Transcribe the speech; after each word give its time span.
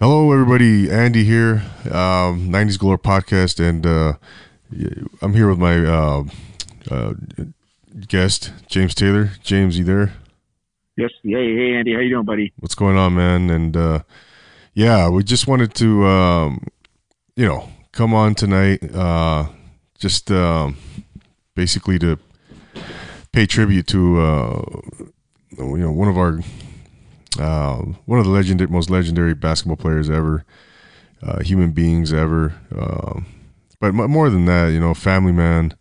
Hello, 0.00 0.30
everybody. 0.30 0.88
Andy 0.88 1.24
here, 1.24 1.64
um, 1.86 2.50
90s 2.50 2.78
Galore 2.78 2.98
podcast, 2.98 3.58
and 3.58 3.84
uh, 3.84 4.12
I'm 5.20 5.34
here 5.34 5.48
with 5.48 5.58
my 5.58 5.84
uh, 5.84 6.22
uh, 6.88 7.14
guest, 8.06 8.52
James 8.68 8.94
Taylor. 8.94 9.32
James, 9.42 9.76
you 9.76 9.84
there? 9.84 10.12
Yes. 10.96 11.10
Hey, 11.24 11.52
hey, 11.52 11.74
Andy. 11.74 11.94
How 11.94 11.98
you 11.98 12.10
doing, 12.10 12.24
buddy? 12.24 12.52
What's 12.60 12.76
going 12.76 12.96
on, 12.96 13.16
man? 13.16 13.50
And 13.50 13.76
uh, 13.76 14.02
yeah, 14.72 15.08
we 15.08 15.24
just 15.24 15.48
wanted 15.48 15.74
to, 15.74 16.06
um, 16.06 16.64
you 17.34 17.48
know, 17.48 17.68
come 17.90 18.14
on 18.14 18.36
tonight, 18.36 18.94
uh, 18.94 19.48
just 19.98 20.30
um, 20.30 20.76
basically 21.56 21.98
to 21.98 22.20
pay 23.32 23.46
tribute 23.46 23.88
to, 23.88 24.20
uh, 24.20 24.62
you 25.58 25.78
know, 25.78 25.90
one 25.90 26.06
of 26.06 26.16
our 26.16 26.38
uh, 27.38 27.76
one 28.04 28.18
of 28.18 28.24
the 28.24 28.30
legendary, 28.30 28.70
most 28.70 28.90
legendary 28.90 29.34
basketball 29.34 29.76
players 29.76 30.10
ever, 30.10 30.44
uh, 31.22 31.40
human 31.40 31.72
beings 31.72 32.12
ever. 32.12 32.54
Uh, 32.74 33.20
but 33.80 33.92
more 33.92 34.28
than 34.28 34.44
that, 34.46 34.68
you 34.68 34.80
know, 34.80 34.92
family 34.92 35.32
man, 35.32 35.72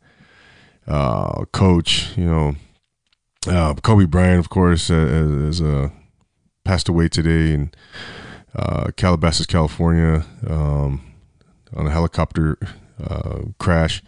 uh, 0.87 1.45
coach. 1.45 2.15
You 2.15 2.25
know, 2.25 2.55
uh, 3.47 3.73
Kobe 3.75 4.05
Bryant, 4.05 4.39
of 4.39 4.49
course, 4.49 4.89
has 4.89 5.61
uh, 5.61 5.89
passed 6.63 6.89
away 6.89 7.09
today 7.09 7.53
in 7.53 7.71
Calabasas, 8.97 9.45
California, 9.45 10.25
um, 10.47 11.01
on 11.75 11.87
a 11.87 11.91
helicopter 11.91 12.57
crash. 13.57 14.03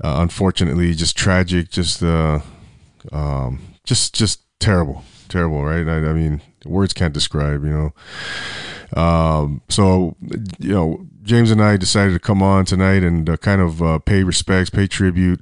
unfortunately, 0.00 0.94
just 0.94 1.16
tragic, 1.16 1.70
just 1.70 2.02
um, 2.02 3.60
just 3.84 4.14
just 4.14 4.42
terrible, 4.58 5.04
terrible, 5.26 5.64
right? 5.64 5.86
I, 5.86 6.08
I 6.08 6.12
mean, 6.12 6.42
words 6.64 6.92
can't 6.92 7.14
describe, 7.14 7.64
you 7.64 7.70
know. 7.70 9.00
Um, 9.00 9.62
so, 9.68 10.16
you 10.58 10.72
know, 10.72 11.06
James 11.22 11.50
and 11.50 11.62
I 11.62 11.76
decided 11.76 12.12
to 12.12 12.18
come 12.18 12.42
on 12.42 12.64
tonight 12.64 13.02
and 13.02 13.28
uh, 13.28 13.36
kind 13.36 13.60
of 13.60 13.82
uh, 13.82 13.98
pay 13.98 14.22
respects, 14.22 14.70
pay 14.70 14.86
tribute. 14.86 15.40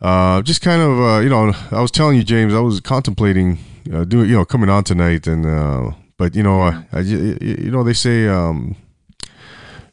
Uh, 0.00 0.42
just 0.42 0.60
kind 0.60 0.82
of, 0.82 0.98
uh, 1.00 1.20
you 1.20 1.28
know, 1.28 1.52
I 1.70 1.80
was 1.80 1.92
telling 1.92 2.16
you, 2.16 2.24
James, 2.24 2.52
I 2.52 2.60
was 2.60 2.80
contemplating 2.80 3.58
uh, 3.92 4.04
doing, 4.04 4.28
you 4.28 4.34
know, 4.36 4.44
coming 4.44 4.68
on 4.68 4.82
tonight, 4.84 5.26
and 5.26 5.46
uh, 5.46 5.92
but 6.16 6.34
you 6.34 6.42
know, 6.42 6.60
I, 6.60 6.84
I, 6.92 7.00
you 7.00 7.70
know, 7.70 7.84
they 7.84 7.92
say, 7.92 8.26
um, 8.26 8.74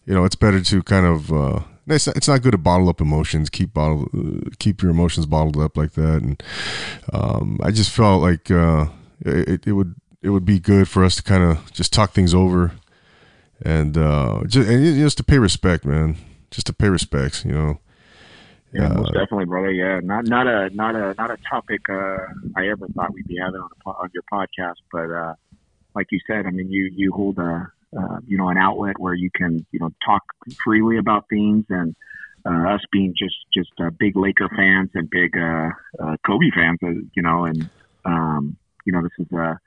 you 0.06 0.14
know, 0.16 0.26
it's 0.26 0.36
better 0.36 0.62
to 0.62 0.84
kind 0.84 1.06
of. 1.06 1.64
It's 1.90 2.08
not, 2.08 2.16
it's 2.18 2.28
not 2.28 2.42
good 2.42 2.52
to 2.52 2.58
bottle 2.58 2.90
up 2.90 3.02
emotions. 3.02 3.50
Keep 3.50 3.74
bottle, 3.74 4.08
keep 4.60 4.82
your 4.82 4.92
emotions 4.92 5.26
bottled 5.26 5.58
up 5.58 5.78
like 5.78 5.94
that, 5.94 6.22
and 6.22 6.44
um, 7.14 7.60
I 7.64 7.72
just 7.72 7.92
felt 7.92 8.22
like 8.22 8.50
it, 8.50 9.68
it 9.68 9.74
would 9.74 9.96
it 10.22 10.30
would 10.30 10.46
be 10.46 10.60
good 10.60 10.88
for 10.88 11.04
us 11.04 11.16
to 11.16 11.24
kind 11.24 11.44
of 11.44 11.72
just 11.72 11.94
talk 11.94 12.12
things 12.12 12.34
over 12.34 12.72
and 13.62 13.98
uh 13.98 14.42
just 14.48 14.70
and 14.70 14.98
just 14.98 15.18
to 15.18 15.24
pay 15.24 15.38
respect 15.38 15.86
man 15.86 16.16
just 16.52 16.68
to 16.68 16.74
pay 16.74 16.90
respects 16.90 17.44
you 17.44 17.52
know 17.52 17.80
yeah, 18.72 18.86
uh, 18.86 18.94
most 18.94 19.14
definitely, 19.14 19.46
brother. 19.46 19.72
Yeah, 19.72 20.00
not 20.04 20.26
not 20.26 20.46
a 20.46 20.70
not 20.76 20.96
a 20.96 21.16
not 21.18 21.32
a 21.32 21.38
topic 21.50 21.82
uh, 21.90 22.18
I 22.56 22.68
ever 22.68 22.88
thought 22.90 23.12
we'd 23.14 23.28
be 23.28 23.38
having 23.38 23.62
on, 23.62 23.70
a, 23.84 23.90
on 23.90 24.10
your 24.14 24.22
podcast, 24.32 24.76
but 24.92 25.10
uh, 25.10 25.34
like 25.96 26.06
you 26.12 26.20
said, 26.28 26.46
I 26.46 26.52
mean, 26.52 26.70
you 26.70 26.92
you 26.94 27.12
hold 27.12 27.40
a 27.40 27.72
uh, 27.98 28.20
you 28.26 28.38
know 28.38 28.50
an 28.50 28.58
outlet 28.58 29.00
where 29.00 29.14
you 29.14 29.30
can 29.34 29.66
you 29.72 29.80
know 29.80 29.90
talk 30.06 30.24
freely 30.64 30.98
about 30.98 31.26
things, 31.30 31.66
and 31.70 31.96
uh, 32.46 32.70
us 32.70 32.82
being 32.92 33.14
just 33.18 33.36
just 33.54 33.72
uh, 33.82 33.90
big 34.00 34.16
Laker 34.16 34.50
fans 34.56 34.90
and 34.94 35.10
big 35.10 35.38
uh, 35.38 35.70
uh, 36.00 36.16
Kobe 36.26 36.52
fans, 36.54 36.80
uh, 36.84 36.90
you 37.16 37.22
know, 37.22 37.46
and 37.46 37.70
um, 38.06 38.58
you 38.86 38.94
know 38.94 39.02
this 39.02 39.12
is 39.26 39.32
a 39.34 39.60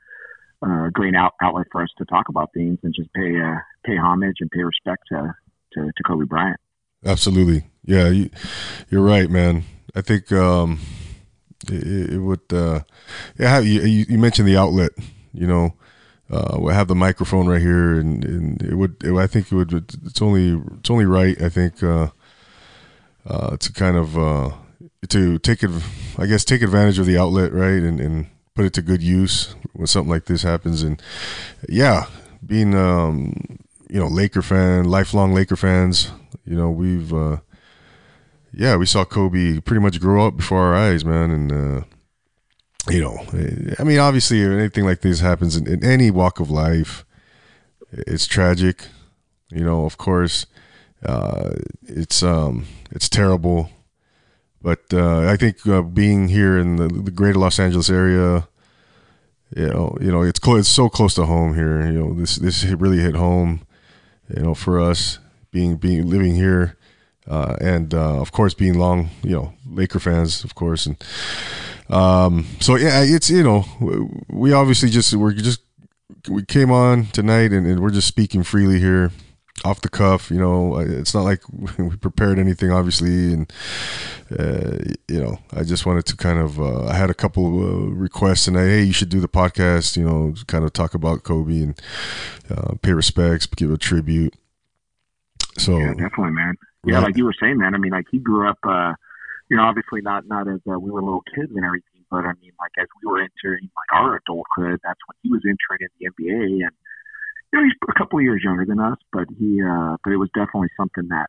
uh, 0.63 0.89
great 0.91 1.15
out, 1.15 1.35
outlet 1.43 1.67
for 1.73 1.83
us 1.83 1.91
to 1.99 2.05
talk 2.05 2.29
about 2.29 2.51
things 2.55 2.79
and 2.83 2.95
just 2.95 3.13
pay 3.13 3.41
uh, 3.41 3.57
pay 3.85 3.97
homage 3.97 4.37
and 4.41 4.51
pay 4.51 4.63
respect 4.63 5.03
to, 5.09 5.35
to, 5.73 5.91
to 5.97 6.03
Kobe 6.05 6.25
Bryant. 6.25 6.59
Absolutely, 7.05 7.65
yeah, 7.85 8.09
you, 8.09 8.31
are 8.93 9.01
right, 9.01 9.29
man. 9.29 9.65
I 9.95 10.01
think 10.03 10.31
um, 10.33 10.79
it, 11.69 12.13
it, 12.13 12.19
would. 12.19 12.53
Uh, 12.53 12.81
yeah, 13.39 13.59
you, 13.59 14.07
you 14.09 14.19
mentioned 14.19 14.47
the 14.47 14.57
outlet. 14.57 14.93
You 15.33 15.47
know, 15.47 15.75
uh, 16.33 16.57
we 16.59 16.73
have 16.73 16.89
the 16.89 16.95
microphone 16.95 17.47
right 17.47 17.61
here, 17.61 18.01
and, 18.01 18.25
and 18.25 18.63
it 18.63 18.75
would. 18.75 18.97
It, 19.05 19.13
I 19.15 19.27
think 19.27 19.53
it 19.53 19.55
would. 19.55 19.73
It's 20.07 20.23
only. 20.23 20.63
It's 20.79 20.91
only 20.91 21.05
right. 21.05 21.41
I 21.41 21.51
think 21.51 21.83
uh, 21.83 22.09
uh, 23.27 23.59
to 23.59 23.73
kind 23.73 23.99
of 23.99 24.17
uh, 24.17 24.51
to 25.09 25.39
take 25.41 25.63
it. 25.63 25.71
I 26.17 26.25
guess 26.25 26.45
take 26.45 26.63
advantage 26.63 26.99
of 26.99 27.05
the 27.05 27.19
outlet, 27.19 27.53
right, 27.53 27.83
and, 27.83 28.01
and 28.01 28.27
put 28.55 28.65
it 28.65 28.73
to 28.75 28.83
good 28.83 29.03
use 29.03 29.55
when 29.75 29.87
something 29.87 30.11
like 30.11 30.25
this 30.25 30.43
happens. 30.43 30.83
And 30.83 31.03
yeah, 31.69 32.07
being 32.45 32.75
um, 32.75 33.59
you 33.91 34.01
know 34.01 34.09
Laker 34.09 34.43
fan, 34.43 34.85
lifelong 34.85 35.35
Laker 35.35 35.57
fans, 35.57 36.13
you 36.47 36.57
know 36.57 36.71
we've 36.71 37.13
uh, 37.13 37.39
yeah 38.55 38.77
we 38.77 38.87
saw 38.87 39.05
Kobe 39.05 39.61
pretty 39.61 39.83
much 39.83 40.01
grow 40.01 40.27
up 40.27 40.39
before 40.39 40.61
our 40.61 40.75
eyes, 40.75 41.05
man, 41.05 41.31
and. 41.31 41.85
You 42.91 43.01
know, 43.01 43.17
I 43.79 43.85
mean, 43.85 43.99
obviously, 43.99 44.43
anything 44.43 44.85
like 44.85 45.03
this 45.03 45.21
happens 45.21 45.57
in, 45.57 45.69
in 45.69 45.85
any 45.85 46.11
walk 46.11 46.41
of 46.41 46.51
life. 46.51 47.05
It's 47.93 48.27
tragic, 48.27 48.89
you 49.51 49.65
know. 49.65 49.85
Of 49.85 49.99
course, 49.99 50.47
uh, 51.05 51.51
it's 51.87 52.25
um, 52.25 52.67
it's 52.91 53.09
terrible 53.09 53.71
but 54.63 54.81
uh, 54.93 55.29
I 55.29 55.37
think 55.37 55.67
uh, 55.67 55.83
being 55.83 56.29
here 56.29 56.57
in 56.57 56.77
the, 56.77 56.87
the, 56.87 57.11
greater 57.11 57.39
Los 57.39 57.59
Angeles 57.59 57.91
area, 57.91 58.47
you 59.57 59.67
know, 59.67 59.97
you 60.01 60.13
know, 60.13 60.23
it's 60.23 60.39
close, 60.39 60.61
it's 60.61 60.69
so 60.69 60.89
close 60.89 61.15
to 61.15 61.27
home 61.27 61.55
here. 61.55 61.85
You 61.85 61.93
know, 61.93 62.15
this 62.15 62.37
this 62.37 62.65
really 62.65 62.99
hit 62.99 63.17
home. 63.17 63.67
You 64.35 64.43
know, 64.43 64.55
for 64.55 64.81
us 64.81 65.19
being 65.51 65.77
being 65.77 66.09
living 66.09 66.37
here, 66.37 66.77
uh, 67.27 67.57
and 67.61 67.95
uh, 67.95 68.21
of 68.21 68.33
course 68.33 68.55
being 68.55 68.79
long, 68.79 69.11
you 69.23 69.37
know, 69.37 69.53
Laker 69.67 70.01
fans, 70.01 70.45
of 70.45 70.55
course, 70.55 70.87
and 70.87 71.03
um, 71.89 72.47
so 72.61 72.77
yeah, 72.77 73.03
it's 73.03 73.31
you 73.31 73.43
know, 73.43 73.65
we 74.29 74.53
obviously 74.53 74.89
just 74.89 75.15
we're 75.15 75.33
just 75.33 75.61
we 76.29 76.45
came 76.45 76.71
on 76.71 77.07
tonight 77.07 77.53
and, 77.53 77.67
and 77.67 77.81
we're 77.81 77.91
just 77.91 78.09
speaking 78.09 78.43
freely 78.43 78.79
here 78.79 79.11
off 79.65 79.81
the 79.81 79.89
cuff. 79.89 80.31
You 80.31 80.39
know, 80.39 80.79
it's 80.79 81.15
not 81.15 81.23
like 81.23 81.43
we 81.79 81.97
prepared 81.97 82.39
anything, 82.39 82.71
obviously, 82.71 83.33
and 83.33 83.53
uh, 84.39 84.79
you 85.09 85.21
know, 85.21 85.39
I 85.53 85.63
just 85.65 85.87
wanted 85.87 86.07
to 86.07 86.17
kind 86.17 86.39
of. 86.39 86.61
Uh, 86.61 86.87
I 86.87 86.95
had 86.95 87.11
a 87.11 87.15
couple 87.15 87.47
uh, 87.47 87.91
requests, 87.91 88.49
and 88.49 88.59
I, 88.59 88.65
hey, 88.65 88.83
you 88.83 88.93
should 88.93 89.11
do 89.11 89.21
the 89.21 89.29
podcast. 89.29 89.97
You 89.97 90.05
know, 90.05 90.35
kind 90.47 90.65
of 90.65 90.73
talk 90.73 90.95
about 90.95 91.23
Kobe 91.23 91.63
and 91.63 91.83
uh, 92.51 92.75
pay 92.83 92.93
respects, 92.93 93.47
give 93.47 93.71
a 93.71 93.79
tribute. 93.79 94.35
So 95.59 95.77
yeah, 95.79 95.93
definitely, 95.93 96.33
man. 96.33 96.57
Yeah, 96.85 96.97
right. 96.97 97.05
like 97.05 97.17
you 97.17 97.25
were 97.25 97.35
saying, 97.39 97.59
man. 97.59 97.75
I 97.75 97.79
mean, 97.79 97.93
like 97.93 98.07
he 98.11 98.19
grew 98.19 98.49
up. 98.49 98.59
Uh, 98.63 98.93
you 99.51 99.57
know, 99.57 99.65
obviously 99.65 100.01
not 100.01 100.27
not 100.27 100.49
as 100.49 100.61
uh, 100.71 100.79
we 100.79 100.91
were 100.91 101.03
little 101.03 101.25
kids 101.35 101.53
and 101.55 101.65
everything, 101.65 102.05
but 102.11 102.25
I 102.25 102.33
mean, 102.41 102.53
like 102.59 102.73
as 102.79 102.89
we 103.03 103.11
were 103.11 103.21
entering 103.21 103.69
like 103.77 103.93
our 103.93 104.17
adulthood, 104.17 104.81
that's 104.83 105.01
when 105.07 105.17
he 105.23 105.31
was 105.31 105.43
entering 105.45 105.85
in 105.85 105.91
the 105.99 106.09
NBA 106.09 106.65
and 106.67 106.73
you 107.53 107.61
know, 107.61 107.65
he's 107.65 107.77
a 107.89 107.99
couple 107.99 108.19
of 108.19 108.25
years 108.25 108.43
younger 108.43 108.65
than 108.65 108.81
us, 108.81 108.99
but 109.13 109.27
he, 109.39 109.61
uh, 109.63 109.97
but 110.03 110.13
it 110.13 110.17
was 110.17 110.31
definitely 110.35 110.69
something 110.77 111.09
that, 111.09 111.27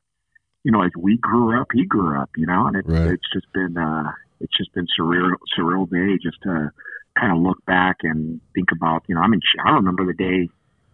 you 0.63 0.71
know, 0.71 0.81
as 0.81 0.91
we 0.97 1.17
grew 1.17 1.59
up, 1.59 1.67
he 1.73 1.85
grew 1.85 2.17
up, 2.19 2.29
you 2.37 2.45
know, 2.45 2.67
and 2.67 2.77
it's, 2.77 2.87
right. 2.87 3.11
it's 3.11 3.27
just 3.33 3.51
been, 3.53 3.77
uh, 3.77 4.11
it's 4.39 4.55
just 4.57 4.73
been 4.73 4.87
surreal, 4.97 5.35
surreal 5.57 5.89
day 5.89 6.17
just 6.23 6.37
to 6.43 6.71
kind 7.19 7.33
of 7.35 7.39
look 7.39 7.63
back 7.65 7.97
and 8.03 8.39
think 8.55 8.69
about, 8.71 9.03
you 9.07 9.15
know, 9.15 9.21
I 9.21 9.27
mean, 9.27 9.41
I 9.65 9.71
remember 9.71 10.05
the 10.05 10.13
day, 10.13 10.49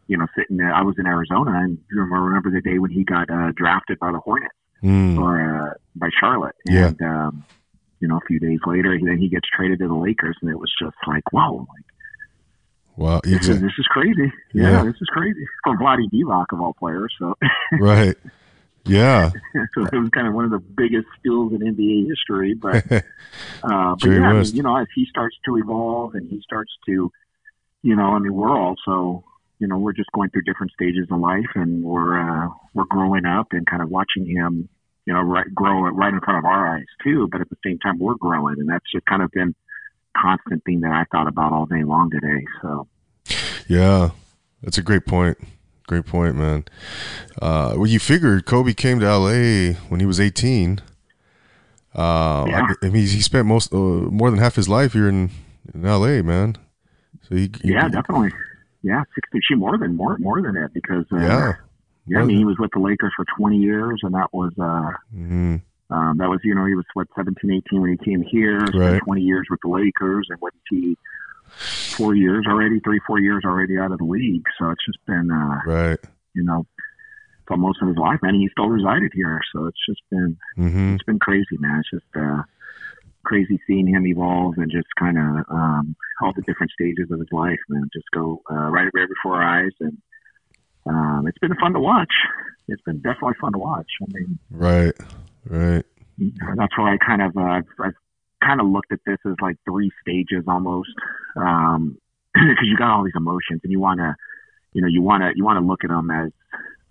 you 0.09 0.17
know, 0.17 0.27
sitting 0.35 0.57
there, 0.57 0.73
I 0.73 0.81
was 0.81 0.95
in 0.97 1.05
Arizona 1.05 1.51
and 1.51 1.77
I 1.91 1.95
remember 1.95 2.51
the 2.51 2.61
day 2.61 2.79
when 2.79 2.91
he 2.91 3.03
got, 3.03 3.29
uh, 3.29 3.51
drafted 3.55 3.99
by 3.99 4.11
the 4.11 4.19
Hornets 4.19 4.55
mm. 4.83 5.17
or, 5.17 5.69
uh, 5.69 5.73
by 5.95 6.09
Charlotte. 6.19 6.55
And, 6.67 6.97
yeah. 6.99 7.27
um, 7.27 7.45
you 8.01 8.07
know, 8.07 8.17
a 8.17 8.25
few 8.27 8.39
days 8.39 8.59
later, 8.65 8.97
then 9.01 9.17
he 9.19 9.29
gets 9.29 9.47
traded 9.55 9.79
to 9.79 9.87
the 9.87 9.93
Lakers 9.93 10.35
and 10.41 10.49
it 10.49 10.59
was 10.59 10.73
just 10.81 10.95
like, 11.07 11.31
wow, 11.31 11.67
like, 11.69 11.85
Wow, 12.97 13.21
this, 13.23 13.47
is, 13.47 13.61
this 13.61 13.71
is 13.79 13.87
crazy. 13.87 14.29
Yeah, 14.53 14.71
yeah, 14.71 14.83
this 14.83 14.95
is 14.99 15.07
crazy 15.07 15.45
for 15.63 15.77
Vlade 15.77 16.11
Divac 16.11 16.47
of 16.51 16.59
all 16.59 16.73
players. 16.73 17.13
So 17.17 17.33
right, 17.79 18.17
yeah. 18.85 19.29
so 19.73 19.85
it 19.85 19.95
was 19.95 20.09
kind 20.09 20.27
of 20.27 20.33
one 20.33 20.43
of 20.43 20.51
the 20.51 20.59
biggest 20.59 21.07
steals 21.17 21.53
in 21.53 21.59
NBA 21.59 22.09
history. 22.09 22.55
But 22.55 22.91
uh, 23.63 23.95
but 23.95 24.05
yeah, 24.05 24.27
I 24.27 24.33
mean, 24.33 24.53
you 24.53 24.63
know, 24.63 24.75
as 24.75 24.87
he 24.93 25.05
starts 25.05 25.37
to 25.45 25.55
evolve 25.57 26.15
and 26.15 26.29
he 26.29 26.41
starts 26.41 26.73
to, 26.87 27.09
you 27.83 27.95
know, 27.95 28.15
I 28.15 28.19
mean, 28.19 28.33
we're 28.33 28.57
also, 28.57 29.23
you 29.59 29.67
know, 29.67 29.77
we're 29.77 29.93
just 29.93 30.11
going 30.13 30.29
through 30.29 30.43
different 30.43 30.71
stages 30.71 31.07
of 31.11 31.19
life, 31.19 31.51
and 31.55 31.83
we're 31.83 32.19
uh, 32.19 32.49
we're 32.73 32.85
growing 32.85 33.25
up 33.25 33.47
and 33.51 33.65
kind 33.67 33.83
of 33.83 33.89
watching 33.89 34.25
him, 34.25 34.69
you 35.05 35.13
know, 35.13 35.21
right, 35.21 35.53
grow 35.53 35.81
right 35.81 36.13
in 36.13 36.21
front 36.21 36.39
of 36.39 36.45
our 36.45 36.75
eyes 36.77 36.85
too. 37.03 37.27
But 37.31 37.41
at 37.41 37.49
the 37.49 37.57
same 37.65 37.77
time, 37.79 37.99
we're 37.99 38.15
growing, 38.15 38.55
and 38.59 38.69
that's 38.69 38.89
just 38.91 39.05
kind 39.05 39.21
of 39.21 39.29
been 39.31 39.53
constant 40.17 40.63
thing 40.63 40.81
that 40.81 40.91
I 40.91 41.03
thought 41.11 41.27
about 41.27 41.51
all 41.51 41.65
day 41.65 41.83
long 41.83 42.09
today. 42.09 42.45
So, 42.61 42.87
yeah, 43.67 44.11
that's 44.63 44.77
a 44.77 44.81
great 44.81 45.05
point. 45.05 45.37
Great 45.87 46.05
point, 46.05 46.35
man. 46.35 46.65
Uh, 47.41 47.73
well, 47.75 47.87
you 47.87 47.99
figured 47.99 48.45
Kobe 48.45 48.73
came 48.73 48.99
to 48.99 49.07
LA 49.07 49.73
when 49.89 49.99
he 49.99 50.05
was 50.05 50.19
18. 50.19 50.79
Uh, 51.95 52.45
yeah. 52.47 52.67
I, 52.81 52.85
I, 52.85 52.89
mean, 52.89 53.07
he 53.07 53.21
spent 53.21 53.47
most 53.47 53.73
uh, 53.73 53.77
more 53.77 54.29
than 54.29 54.39
half 54.39 54.55
his 54.55 54.69
life 54.69 54.93
here 54.93 55.09
in, 55.09 55.31
in 55.73 55.81
LA, 55.81 56.21
man. 56.21 56.57
So 57.27 57.35
he, 57.35 57.49
he, 57.63 57.71
yeah, 57.71 57.87
definitely. 57.87 58.29
Yeah, 58.81 59.03
sixty. 59.15 59.39
She 59.47 59.55
more 59.55 59.77
than 59.77 59.95
more 59.95 60.17
more 60.17 60.41
than 60.41 60.53
that 60.55 60.73
because 60.73 61.05
uh, 61.11 61.17
yeah, 61.17 61.53
yeah. 62.07 62.19
I 62.19 62.25
mean, 62.25 62.37
he 62.37 62.45
was 62.45 62.57
with 62.59 62.71
the 62.73 62.79
Lakers 62.79 63.13
for 63.15 63.25
twenty 63.37 63.57
years, 63.57 63.99
and 64.03 64.13
that 64.13 64.33
was 64.33 64.51
uh, 64.57 64.91
mm-hmm. 65.15 65.57
um, 65.89 66.17
that 66.17 66.29
was 66.29 66.39
you 66.43 66.55
know 66.55 66.65
he 66.65 66.75
was 66.75 66.85
what 66.93 67.07
17, 67.15 67.51
18 67.51 67.81
when 67.81 67.91
he 67.91 67.97
came 67.97 68.21
here. 68.21 68.59
Right. 68.59 69.01
twenty 69.03 69.21
years 69.21 69.47
with 69.49 69.59
the 69.63 69.69
Lakers, 69.69 70.27
and 70.29 70.39
what 70.39 70.53
he? 70.69 70.97
Four 71.97 72.15
years 72.15 72.45
already, 72.47 72.79
three 72.79 72.99
four 73.07 73.19
years 73.19 73.43
already 73.43 73.77
out 73.77 73.91
of 73.91 73.97
the 73.97 74.05
league. 74.05 74.45
So 74.59 74.69
it's 74.69 74.85
just 74.85 75.03
been 75.07 75.31
uh, 75.31 75.61
right. 75.65 75.99
you 76.33 76.43
know 76.43 76.65
for 77.49 77.57
most 77.57 77.81
of 77.81 77.87
his 77.89 77.97
life, 77.97 78.19
and 78.21 78.35
He 78.35 78.47
still 78.49 78.69
resided 78.69 79.11
here, 79.13 79.41
so 79.51 79.65
it's 79.65 79.85
just 79.85 80.01
been 80.09 80.37
Mm-hmm. 80.57 80.93
it's 80.95 81.03
been 81.03 81.19
crazy, 81.19 81.57
man. 81.59 81.79
It's 81.79 81.89
just 81.89 82.15
uh, 82.15 82.43
crazy 83.25 83.59
seeing 83.67 83.87
him 83.87 84.05
evolve 84.07 84.55
and 84.57 84.71
just 84.71 84.87
kind 84.97 85.17
of 85.17 85.45
um, 85.49 85.95
all 86.21 86.33
the 86.35 86.41
different 86.43 86.71
stages 86.71 87.09
of 87.11 87.19
his 87.19 87.27
life, 87.31 87.59
man. 87.69 87.89
Just 87.93 88.09
go 88.13 88.41
uh, 88.51 88.69
right 88.69 88.89
right 88.93 89.07
before 89.09 89.41
our 89.41 89.63
eyes, 89.65 89.71
and 89.79 89.97
um, 90.85 91.25
it's 91.27 91.37
been 91.39 91.55
fun 91.55 91.73
to 91.73 91.79
watch. 91.79 92.13
It's 92.67 92.81
been 92.83 92.97
definitely 92.97 93.35
fun 93.41 93.53
to 93.53 93.59
watch. 93.59 93.87
I 94.01 94.05
mean, 94.13 94.39
Right. 94.51 94.93
Right. 95.45 95.85
that's 96.57 96.77
why 96.77 96.93
I 96.93 96.97
kind 96.97 97.21
of 97.21 97.35
uh, 97.35 97.41
I've, 97.41 97.63
I've 97.83 97.93
kind 98.43 98.61
of 98.61 98.67
looked 98.67 98.91
at 98.91 98.99
this 99.05 99.17
as 99.25 99.35
like 99.41 99.57
three 99.65 99.91
stages 100.01 100.43
almost, 100.47 100.89
because 101.35 102.65
you 102.65 102.77
got 102.77 102.91
all 102.91 103.03
these 103.03 103.13
emotions 103.15 103.61
and 103.63 103.71
you 103.71 103.79
want 103.79 103.99
to, 103.99 104.15
you 104.73 104.81
know, 104.81 104.87
you 104.87 105.01
want 105.01 105.23
to 105.23 105.31
you 105.35 105.43
want 105.43 105.59
to 105.59 105.65
look 105.65 105.83
at 105.83 105.89
them 105.89 106.11
as, 106.11 106.31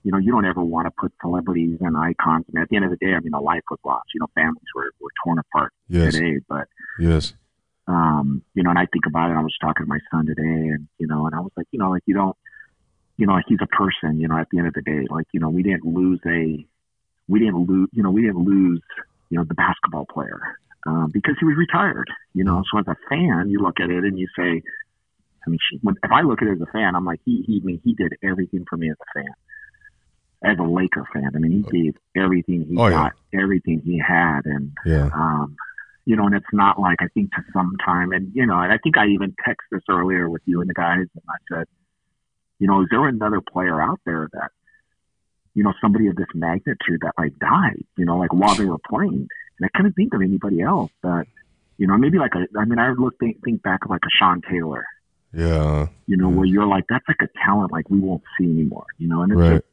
you 0.09 0.13
know, 0.13 0.17
you 0.17 0.33
don't 0.33 0.47
ever 0.47 0.65
want 0.65 0.87
to 0.87 0.91
put 0.99 1.13
celebrities 1.21 1.77
and 1.83 1.95
icons. 1.95 2.47
I 2.49 2.51
mean, 2.55 2.63
at 2.63 2.71
the 2.71 2.77
end 2.77 2.87
of 2.87 2.91
the 2.91 2.97
day, 2.97 3.13
I 3.13 3.21
mean, 3.21 3.35
a 3.35 3.41
life 3.43 3.61
was 3.71 3.79
lost. 3.85 4.07
You 4.15 4.21
know, 4.21 4.27
families 4.35 4.65
were 4.75 4.91
were 5.03 5.11
torn 5.23 5.39
apart 5.39 5.71
Yes. 5.87 6.15
today, 6.15 6.39
but 6.49 6.67
Yes. 6.99 7.35
um, 7.87 8.43
you 8.55 8.63
know, 8.63 8.71
and 8.71 8.79
I 8.79 8.87
think 8.91 9.05
about 9.07 9.31
it. 9.31 9.35
I 9.35 9.43
was 9.43 9.55
talking 9.61 9.85
to 9.85 9.87
my 9.87 9.99
son 10.11 10.25
today, 10.25 10.73
and 10.73 10.89
you 10.97 11.07
know, 11.07 11.27
and 11.27 11.35
I 11.35 11.41
was 11.41 11.53
like, 11.59 11.67
you 11.73 11.79
know, 11.79 11.91
like 11.91 12.05
you 12.07 12.15
don't, 12.15 12.35
you 13.19 13.27
know, 13.27 13.35
like 13.35 13.45
he's 13.49 13.59
a 13.61 13.67
person. 13.67 14.19
You 14.19 14.29
know, 14.29 14.39
at 14.39 14.47
the 14.51 14.57
end 14.57 14.69
of 14.69 14.73
the 14.73 14.81
day, 14.81 15.07
like 15.11 15.27
you 15.35 15.41
know, 15.41 15.51
we 15.51 15.63
didn't 15.63 15.85
lose 15.85 16.21
a, 16.25 16.65
we 17.29 17.39
didn't 17.39 17.69
lose, 17.69 17.91
you 17.93 18.03
know, 18.03 18.11
we 18.11 18.23
didn't 18.23 18.43
lose, 18.47 18.81
you 19.29 19.37
know, 19.37 19.45
the 19.45 19.53
basketball 19.61 20.07
player 20.11 20.41
um, 20.87 21.11
because 21.13 21.35
he 21.39 21.45
was 21.45 21.57
retired. 21.59 22.09
You 22.33 22.45
know, 22.45 22.65
so 22.73 22.79
as 22.79 22.87
a 22.89 22.97
fan, 23.11 23.51
you 23.51 23.61
look 23.61 23.79
at 23.79 23.91
it 23.91 24.05
and 24.05 24.19
you 24.19 24.27
say, 24.35 24.63
I 25.47 25.51
mean, 25.51 25.59
she, 25.69 25.79
when, 25.83 25.97
if 26.03 26.11
I 26.11 26.23
look 26.23 26.41
at 26.41 26.49
it 26.49 26.53
as 26.53 26.63
a 26.63 26.73
fan, 26.73 26.97
I'm 26.97 27.05
like, 27.05 27.21
he, 27.27 27.45
he, 27.47 27.61
I 27.63 27.67
mean, 27.67 27.81
he 27.85 27.93
did 27.93 28.15
everything 28.23 28.65
for 28.71 28.79
me 28.79 28.89
as 28.89 28.97
a 28.97 29.21
fan. 29.21 29.35
As 30.43 30.57
a 30.59 30.63
Laker 30.63 31.05
fan, 31.13 31.31
I 31.35 31.39
mean, 31.39 31.65
he 31.69 31.83
gave 31.83 31.97
everything 32.17 32.65
he 32.69 32.77
Oh, 32.79 32.87
yeah. 32.87 32.95
got, 32.95 33.13
everything 33.33 33.81
he 33.85 33.99
had, 33.99 34.43
and 34.45 34.73
Yeah. 34.85 35.11
um, 35.13 35.57
you 36.05 36.17
know, 36.17 36.27
and 36.27 36.35
it's 36.35 36.47
not 36.53 36.79
like 36.81 37.03
I 37.03 37.09
think 37.09 37.33
to 37.35 37.43
some 37.53 37.77
time, 37.85 38.13
and 38.13 38.31
you 38.35 38.47
know, 38.47 38.59
and 38.61 38.73
I 38.73 38.79
think 38.79 38.97
I 38.97 39.09
even 39.09 39.35
texted 39.47 39.57
this 39.73 39.83
earlier 39.91 40.29
with 40.31 40.43
you 40.47 40.61
and 40.61 40.71
the 40.71 40.75
guys, 40.75 41.07
and 41.13 41.23
I 41.29 41.37
said, 41.57 41.67
you 42.61 42.67
know, 42.69 42.83
is 42.83 42.89
there 42.91 43.07
another 43.07 43.41
player 43.41 43.81
out 43.83 44.01
there 44.07 44.29
that, 44.33 44.51
you 45.55 45.65
know, 45.65 45.75
somebody 45.81 46.07
of 46.07 46.17
this 46.17 46.27
magnitude 46.35 47.01
that 47.03 47.15
like 47.19 47.37
died, 47.39 47.85
you 47.97 48.05
know, 48.05 48.17
like 48.17 48.33
while 48.33 48.55
they 48.55 48.65
were 48.65 48.79
playing, 48.89 49.29
and 49.59 49.65
I 49.65 49.69
couldn't 49.77 49.95
think 49.95 50.15
of 50.15 50.23
anybody 50.23 50.61
else 50.63 50.93
that, 51.03 51.27
you 51.79 51.87
know, 51.89 51.97
maybe 51.99 52.19
like 52.19 52.35
a, 52.37 52.47
I 52.59 52.65
mean, 52.65 52.79
I 52.79 52.91
would 52.91 52.99
look 53.01 53.19
think, 53.19 53.43
think 53.45 53.63
back 53.63 53.85
of 53.85 53.91
like 53.91 54.03
a 54.05 54.11
Sean 54.19 54.41
Taylor, 54.49 54.87
Yeah. 55.33 55.89
you 56.07 56.17
know, 56.17 56.29
where 56.31 56.47
you're 56.47 56.67
like, 56.67 56.85
that's 56.89 57.07
like 57.09 57.21
a 57.23 57.29
talent 57.45 57.71
like 57.73 57.91
we 57.91 57.99
won't 57.99 58.23
see 58.39 58.45
anymore, 58.45 58.87
you 58.99 59.09
know, 59.09 59.23
and 59.23 59.33
it's 59.33 59.39
Right. 59.41 59.53
just, 59.57 59.65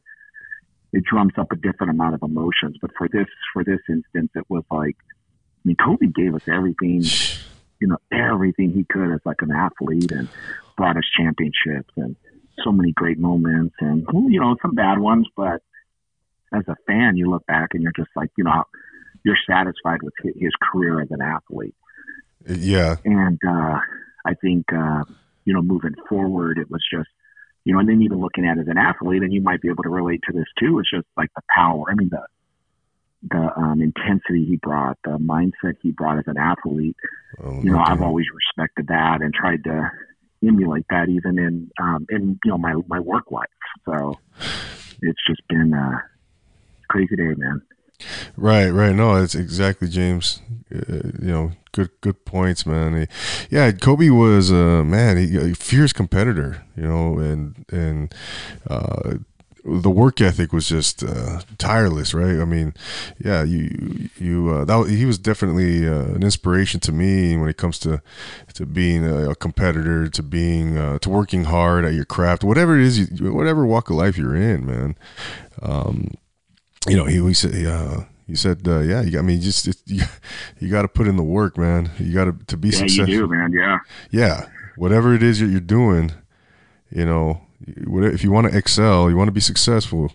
it 0.96 1.04
drums 1.04 1.34
up 1.36 1.52
a 1.52 1.56
different 1.56 1.90
amount 1.90 2.14
of 2.14 2.22
emotions. 2.22 2.78
But 2.80 2.90
for 2.96 3.06
this, 3.06 3.26
for 3.52 3.62
this 3.62 3.80
instance, 3.86 4.30
it 4.34 4.44
was 4.48 4.64
like, 4.70 4.96
I 5.02 5.60
mean, 5.66 5.76
Kobe 5.76 6.06
gave 6.06 6.34
us 6.34 6.48
everything, 6.48 7.02
you 7.80 7.88
know, 7.88 7.98
everything 8.10 8.72
he 8.72 8.84
could 8.84 9.12
as 9.12 9.20
like 9.26 9.42
an 9.42 9.52
athlete 9.52 10.10
and 10.10 10.28
brought 10.74 10.96
us 10.96 11.04
championships 11.14 11.92
and 11.96 12.16
so 12.64 12.72
many 12.72 12.92
great 12.92 13.18
moments 13.18 13.74
and, 13.78 14.06
you 14.30 14.40
know, 14.40 14.56
some 14.62 14.74
bad 14.74 14.98
ones. 14.98 15.26
But 15.36 15.60
as 16.54 16.64
a 16.66 16.76
fan, 16.86 17.18
you 17.18 17.28
look 17.28 17.44
back 17.44 17.74
and 17.74 17.82
you're 17.82 17.92
just 17.94 18.10
like, 18.16 18.30
you 18.38 18.44
know, 18.44 18.64
you're 19.22 19.36
satisfied 19.46 20.02
with 20.02 20.14
his 20.22 20.52
career 20.62 21.02
as 21.02 21.10
an 21.10 21.20
athlete. 21.20 21.74
Yeah. 22.48 22.96
And 23.04 23.38
uh, 23.46 23.80
I 24.24 24.34
think, 24.40 24.72
uh, 24.72 25.04
you 25.44 25.52
know, 25.52 25.60
moving 25.60 25.94
forward, 26.08 26.56
it 26.56 26.70
was 26.70 26.82
just, 26.90 27.10
you 27.66 27.72
know, 27.72 27.80
and 27.80 27.88
then 27.88 28.00
even 28.00 28.20
looking 28.20 28.46
at 28.46 28.58
it 28.58 28.60
as 28.60 28.68
an 28.68 28.78
athlete, 28.78 29.22
and 29.22 29.32
you 29.32 29.40
might 29.40 29.60
be 29.60 29.68
able 29.68 29.82
to 29.82 29.88
relate 29.88 30.20
to 30.24 30.32
this 30.32 30.46
too. 30.56 30.78
It's 30.78 30.88
just 30.88 31.06
like 31.16 31.30
the 31.34 31.42
power. 31.52 31.86
I 31.90 31.94
mean, 31.94 32.08
the 32.10 32.24
the 33.28 33.50
um, 33.56 33.82
intensity 33.82 34.44
he 34.44 34.56
brought, 34.56 34.98
the 35.02 35.18
mindset 35.18 35.74
he 35.82 35.90
brought 35.90 36.18
as 36.18 36.24
an 36.28 36.38
athlete. 36.38 36.94
Oh, 37.42 37.60
You 37.60 37.72
know, 37.72 37.78
no 37.78 37.82
I've 37.84 38.02
always 38.02 38.26
respected 38.32 38.86
that 38.86 39.20
and 39.20 39.34
tried 39.34 39.64
to 39.64 39.90
emulate 40.46 40.86
that 40.90 41.08
even 41.08 41.40
in 41.40 41.68
um, 41.82 42.06
in 42.08 42.38
you 42.44 42.52
know 42.52 42.58
my 42.58 42.76
my 42.86 43.00
work 43.00 43.32
life. 43.32 43.48
So 43.84 44.16
it's 45.02 45.26
just 45.26 45.42
been 45.48 45.74
a 45.74 46.04
crazy 46.88 47.16
day, 47.16 47.34
man. 47.36 47.62
Right, 48.36 48.68
right. 48.68 48.94
No, 48.94 49.16
it's 49.22 49.34
exactly 49.34 49.88
James. 49.88 50.40
Uh, 50.74 51.10
you 51.20 51.32
know, 51.32 51.52
good, 51.72 51.90
good 52.00 52.24
points, 52.24 52.66
man. 52.66 52.96
He- 53.00 53.06
yeah, 53.56 53.70
Kobe 53.72 54.10
was 54.10 54.50
a 54.50 54.84
man, 54.84 55.16
he, 55.16 55.36
a 55.36 55.54
fierce 55.54 55.92
competitor. 55.92 56.62
You 56.76 56.82
know, 56.84 57.18
and 57.18 57.64
and 57.70 58.14
uh, 58.68 59.14
the 59.64 59.90
work 59.90 60.20
ethic 60.20 60.52
was 60.52 60.68
just 60.68 61.02
uh, 61.02 61.40
tireless, 61.58 62.12
right? 62.14 62.38
I 62.38 62.44
mean, 62.44 62.74
yeah, 63.18 63.42
you 63.42 64.10
you 64.18 64.50
uh, 64.50 64.64
that 64.66 64.88
he 64.90 65.06
was 65.06 65.18
definitely 65.18 65.88
uh, 65.88 66.14
an 66.14 66.22
inspiration 66.22 66.80
to 66.80 66.92
me 66.92 67.36
when 67.36 67.48
it 67.48 67.56
comes 67.56 67.78
to 67.80 68.02
to 68.54 68.66
being 68.66 69.06
a, 69.06 69.30
a 69.30 69.34
competitor, 69.34 70.08
to 70.08 70.22
being 70.22 70.76
uh, 70.76 70.98
to 70.98 71.08
working 71.08 71.44
hard 71.44 71.84
at 71.84 71.94
your 71.94 72.04
craft, 72.04 72.44
whatever 72.44 72.76
it 72.78 72.82
is, 72.84 73.10
you, 73.10 73.32
whatever 73.32 73.64
walk 73.64 73.88
of 73.88 73.96
life 73.96 74.18
you're 74.18 74.36
in, 74.36 74.66
man. 74.66 74.96
Um, 75.62 76.10
you 76.88 76.96
know, 76.96 77.04
he, 77.04 77.20
he 77.22 77.34
said, 77.34 77.66
uh, 77.66 78.04
he 78.26 78.34
said, 78.34 78.66
uh, 78.66 78.80
yeah, 78.80 79.02
you 79.02 79.18
I 79.18 79.22
mean, 79.22 79.40
just, 79.40 79.68
it, 79.68 79.76
you, 79.86 80.02
you 80.58 80.70
got 80.70 80.82
to 80.82 80.88
put 80.88 81.06
in 81.06 81.16
the 81.16 81.22
work, 81.22 81.58
man. 81.58 81.90
You 81.98 82.12
got 82.12 82.24
to, 82.26 82.44
to 82.46 82.56
be 82.56 82.68
Yeah, 82.68 82.78
successful. 82.78 83.08
you 83.08 83.20
do, 83.20 83.28
man. 83.28 83.52
Yeah. 83.52 83.78
Yeah. 84.10 84.48
Whatever 84.76 85.14
it 85.14 85.22
is 85.22 85.40
that 85.40 85.46
you're 85.46 85.60
doing, 85.60 86.12
you 86.90 87.06
know, 87.06 87.40
if 87.60 88.22
you 88.22 88.30
want 88.30 88.50
to 88.50 88.56
excel, 88.56 89.08
you 89.10 89.16
want 89.16 89.28
to 89.28 89.32
be 89.32 89.40
successful, 89.40 90.12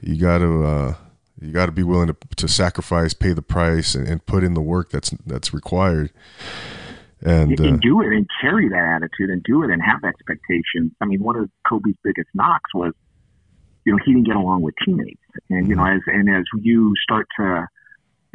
you 0.00 0.16
got 0.16 0.38
to, 0.38 0.64
uh, 0.64 0.94
you 1.40 1.52
got 1.52 1.66
to 1.66 1.72
be 1.72 1.82
willing 1.82 2.08
to, 2.08 2.16
to 2.36 2.48
sacrifice, 2.48 3.14
pay 3.14 3.32
the 3.32 3.42
price, 3.42 3.94
and, 3.94 4.08
and 4.08 4.24
put 4.26 4.42
in 4.42 4.54
the 4.54 4.60
work 4.60 4.90
that's 4.90 5.10
that's 5.26 5.52
required. 5.54 6.10
And 7.22 7.58
and 7.60 7.76
uh, 7.76 7.78
do 7.80 8.00
it 8.00 8.08
and 8.08 8.26
carry 8.40 8.68
that 8.68 8.96
attitude 8.96 9.30
and 9.30 9.42
do 9.42 9.62
it 9.62 9.70
and 9.70 9.82
have 9.82 10.02
expectations. 10.04 10.92
I 11.00 11.04
mean, 11.06 11.22
one 11.22 11.36
of 11.36 11.50
Kobe's 11.68 11.94
biggest 12.02 12.28
knocks 12.34 12.74
was, 12.74 12.92
you 13.86 13.92
know, 13.92 13.98
he 14.04 14.12
didn't 14.12 14.26
get 14.26 14.34
along 14.36 14.62
with 14.62 14.74
teammates. 14.84 15.22
And, 15.48 15.68
you 15.68 15.76
know, 15.76 15.82
mm-hmm. 15.84 15.96
as, 15.96 16.02
and 16.06 16.28
as 16.28 16.44
you 16.60 16.92
start 17.02 17.28
to, 17.38 17.68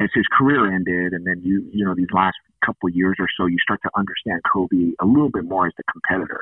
as 0.00 0.08
his 0.14 0.24
career 0.36 0.74
ended 0.74 1.12
and 1.12 1.26
then 1.26 1.42
you, 1.44 1.68
you 1.70 1.84
know, 1.84 1.94
these 1.94 2.10
last 2.12 2.36
couple 2.64 2.88
of 2.88 2.94
years 2.96 3.16
or 3.20 3.28
so, 3.36 3.44
you 3.44 3.58
start 3.62 3.80
to 3.84 3.90
understand 3.94 4.40
Kobe 4.50 4.92
a 4.98 5.04
little 5.04 5.28
bit 5.28 5.44
more 5.44 5.66
as 5.66 5.74
a 5.78 5.82
competitor 5.92 6.40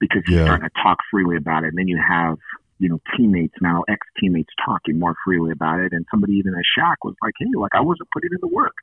because 0.00 0.22
he's 0.26 0.34
Yeah. 0.36 0.46
starting 0.46 0.68
to 0.68 0.82
talk 0.82 0.98
freely 1.12 1.36
about 1.36 1.62
it. 1.62 1.68
And 1.68 1.78
then 1.78 1.86
you 1.86 1.96
have, 1.96 2.36
you 2.80 2.88
know, 2.88 2.98
teammates 3.16 3.54
now, 3.62 3.84
ex 3.88 4.00
teammates 4.20 4.52
talking 4.66 4.98
more 4.98 5.14
freely 5.24 5.52
about 5.52 5.78
it. 5.78 5.92
And 5.92 6.04
somebody 6.10 6.32
even 6.34 6.54
at 6.54 6.64
Shaq 6.76 6.96
was 7.04 7.14
like, 7.22 7.34
hey, 7.38 7.46
like 7.56 7.72
I 7.74 7.80
wasn't 7.82 8.08
putting 8.12 8.30
in 8.32 8.38
the 8.40 8.48
work. 8.48 8.74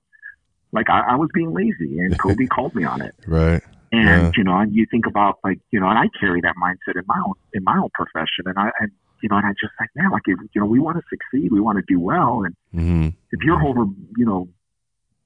Like 0.71 0.89
I, 0.89 1.01
I 1.11 1.15
was 1.15 1.29
being 1.33 1.53
lazy 1.53 1.99
and 1.99 2.17
Kobe 2.23 2.45
called 2.47 2.73
me 2.73 2.85
on 2.85 3.01
it. 3.01 3.13
right, 3.27 3.61
And 3.91 4.23
Yeah. 4.23 4.31
you 4.37 4.45
know, 4.45 4.57
and 4.57 4.73
you 4.73 4.85
think 4.89 5.07
about 5.07 5.39
like 5.43 5.59
you 5.71 5.81
know, 5.81 5.89
and 5.89 5.99
I 5.99 6.05
carry 6.17 6.39
that 6.39 6.55
mindset 6.55 6.95
in 6.95 7.03
my 7.05 7.19
own 7.27 7.33
in 7.53 7.65
my 7.65 7.77
own 7.77 7.89
profession, 7.93 8.45
and 8.45 8.57
I 8.57 8.71
and 8.79 8.91
you 9.21 9.29
know, 9.29 9.37
and 9.37 9.45
I 9.45 9.51
just 9.51 9.73
like 9.79 9.89
man, 9.95 10.11
like 10.11 10.23
if, 10.25 10.37
you 10.53 10.61
know, 10.61 10.67
we 10.67 10.79
want 10.79 10.97
to 10.97 11.03
succeed, 11.09 11.51
we 11.51 11.59
want 11.59 11.77
to 11.77 11.83
do 11.87 11.99
well, 11.99 12.43
and 12.43 12.55
hmm 12.71 13.09
if 13.31 13.39
you're 13.43 13.63
over, 13.63 13.85
you 14.17 14.25
know, 14.25 14.49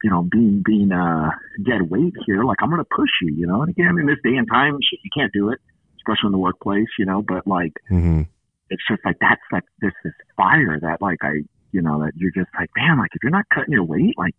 you 0.03 0.09
know, 0.09 0.21
being 0.23 0.61
being 0.65 0.91
uh 0.91 1.31
dead 1.65 1.89
weight 1.89 2.13
here, 2.25 2.43
like 2.43 2.57
I'm 2.61 2.69
gonna 2.69 2.83
push 2.83 3.09
you, 3.21 3.33
you 3.33 3.47
know. 3.47 3.61
And 3.61 3.69
again, 3.69 3.97
in 3.99 4.05
this 4.05 4.19
day 4.23 4.35
and 4.35 4.47
time, 4.47 4.77
shit, 4.81 4.99
you 5.03 5.09
can't 5.15 5.33
do 5.33 5.49
it, 5.49 5.59
especially 5.97 6.27
in 6.27 6.31
the 6.31 6.37
workplace, 6.37 6.89
you 6.99 7.05
know. 7.05 7.23
But 7.27 7.47
like, 7.47 7.73
hmm 7.87 8.23
it's 8.69 8.83
just 8.89 9.05
like 9.05 9.17
that's 9.21 9.41
like 9.51 9.63
this 9.81 9.93
this 10.03 10.13
fire 10.35 10.79
that 10.81 11.01
like 11.01 11.19
I, 11.21 11.43
you 11.71 11.81
know, 11.81 11.99
that 12.03 12.13
you're 12.15 12.31
just 12.31 12.49
like 12.57 12.69
man, 12.75 12.97
like 12.99 13.11
if 13.13 13.23
you're 13.23 13.31
not 13.31 13.45
cutting 13.53 13.73
your 13.73 13.83
weight, 13.83 14.15
like 14.17 14.35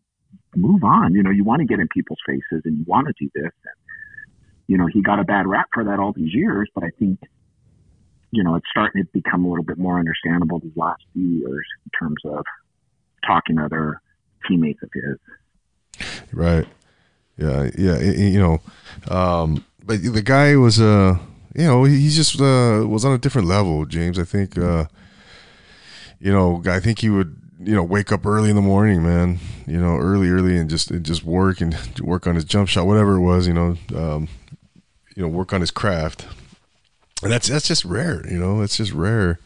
move 0.57 0.85
on. 0.85 1.15
You 1.15 1.23
know, 1.23 1.31
you 1.31 1.45
want 1.45 1.61
to 1.61 1.67
get 1.67 1.81
in 1.81 1.89
people's 1.89 2.19
faces 2.27 2.63
and 2.65 2.79
you 2.79 2.85
want 2.87 3.07
to 3.09 3.15
do 3.19 3.31
this. 3.35 3.53
And, 3.65 3.75
you 4.67 4.79
know, 4.79 4.87
he 4.87 5.03
got 5.03 5.21
a 5.21 5.25
bad 5.25 5.47
rap 5.47 5.69
for 5.73 5.85
that 5.85 5.99
all 5.99 6.13
these 6.13 6.35
years, 6.35 6.69
but 6.75 6.85
I 6.85 6.91
think, 6.99 7.21
you 8.30 8.42
know, 8.42 8.54
it's 8.56 8.66
starting 8.71 9.02
to 9.02 9.09
become 9.12 9.45
a 9.45 9.49
little 9.49 9.64
bit 9.64 9.78
more 9.78 9.99
understandable 9.99 10.59
these 10.59 10.76
last 10.76 11.02
few 11.12 11.26
years 11.26 11.66
in 11.85 11.90
terms 11.99 12.16
of 12.25 12.45
talking 13.26 13.56
to 13.56 13.64
other 13.64 14.00
teammates 14.49 14.83
of 14.83 14.90
his. 14.92 16.06
Right. 16.33 16.66
Yeah. 17.38 17.71
Yeah. 17.76 17.99
You 17.99 18.40
know, 18.40 19.14
um, 19.14 19.64
but 19.85 20.02
the 20.02 20.23
guy 20.23 20.56
was, 20.56 20.80
uh, 20.80 21.16
you 21.54 21.64
know, 21.64 21.85
he 21.85 22.11
just 22.11 22.40
uh, 22.40 22.85
was 22.87 23.04
on 23.04 23.12
a 23.12 23.18
different 23.18 23.49
level, 23.49 23.87
James. 23.87 24.18
I 24.18 24.25
think, 24.25 24.59
uh, 24.59 24.87
you 26.18 26.33
know, 26.33 26.62
I 26.66 26.80
think 26.80 27.00
he 27.00 27.09
would, 27.09 27.40
you 27.59 27.75
know, 27.75 27.83
wake 27.83 28.12
up 28.12 28.26
early 28.26 28.50
in 28.50 28.56
the 28.56 28.62
morning, 28.62 29.02
man. 29.02 29.38
You 29.66 29.80
know, 29.80 29.97
early, 29.97 30.28
early, 30.28 30.59
and 30.59 30.68
just 30.68 30.90
and 30.90 31.04
just 31.04 31.25
work 31.25 31.61
and 31.61 31.75
work 32.00 32.26
on 32.26 32.35
his 32.35 32.45
jump 32.45 32.68
shot, 32.68 32.87
whatever 32.87 33.14
it 33.16 33.21
was. 33.21 33.47
You 33.47 33.54
know, 33.54 33.76
um, 33.95 34.28
you 35.14 35.23
know, 35.23 35.28
work 35.28 35.52
on 35.52 35.61
his 35.62 35.71
craft. 35.71 36.26
And 37.23 37.33
that's 37.33 37.49
that's 37.49 37.67
just 37.67 37.85
rare, 37.85 38.27
you 38.31 38.39
know. 38.39 38.63
It's 38.63 38.77
just 38.77 38.93
rare. 38.93 39.39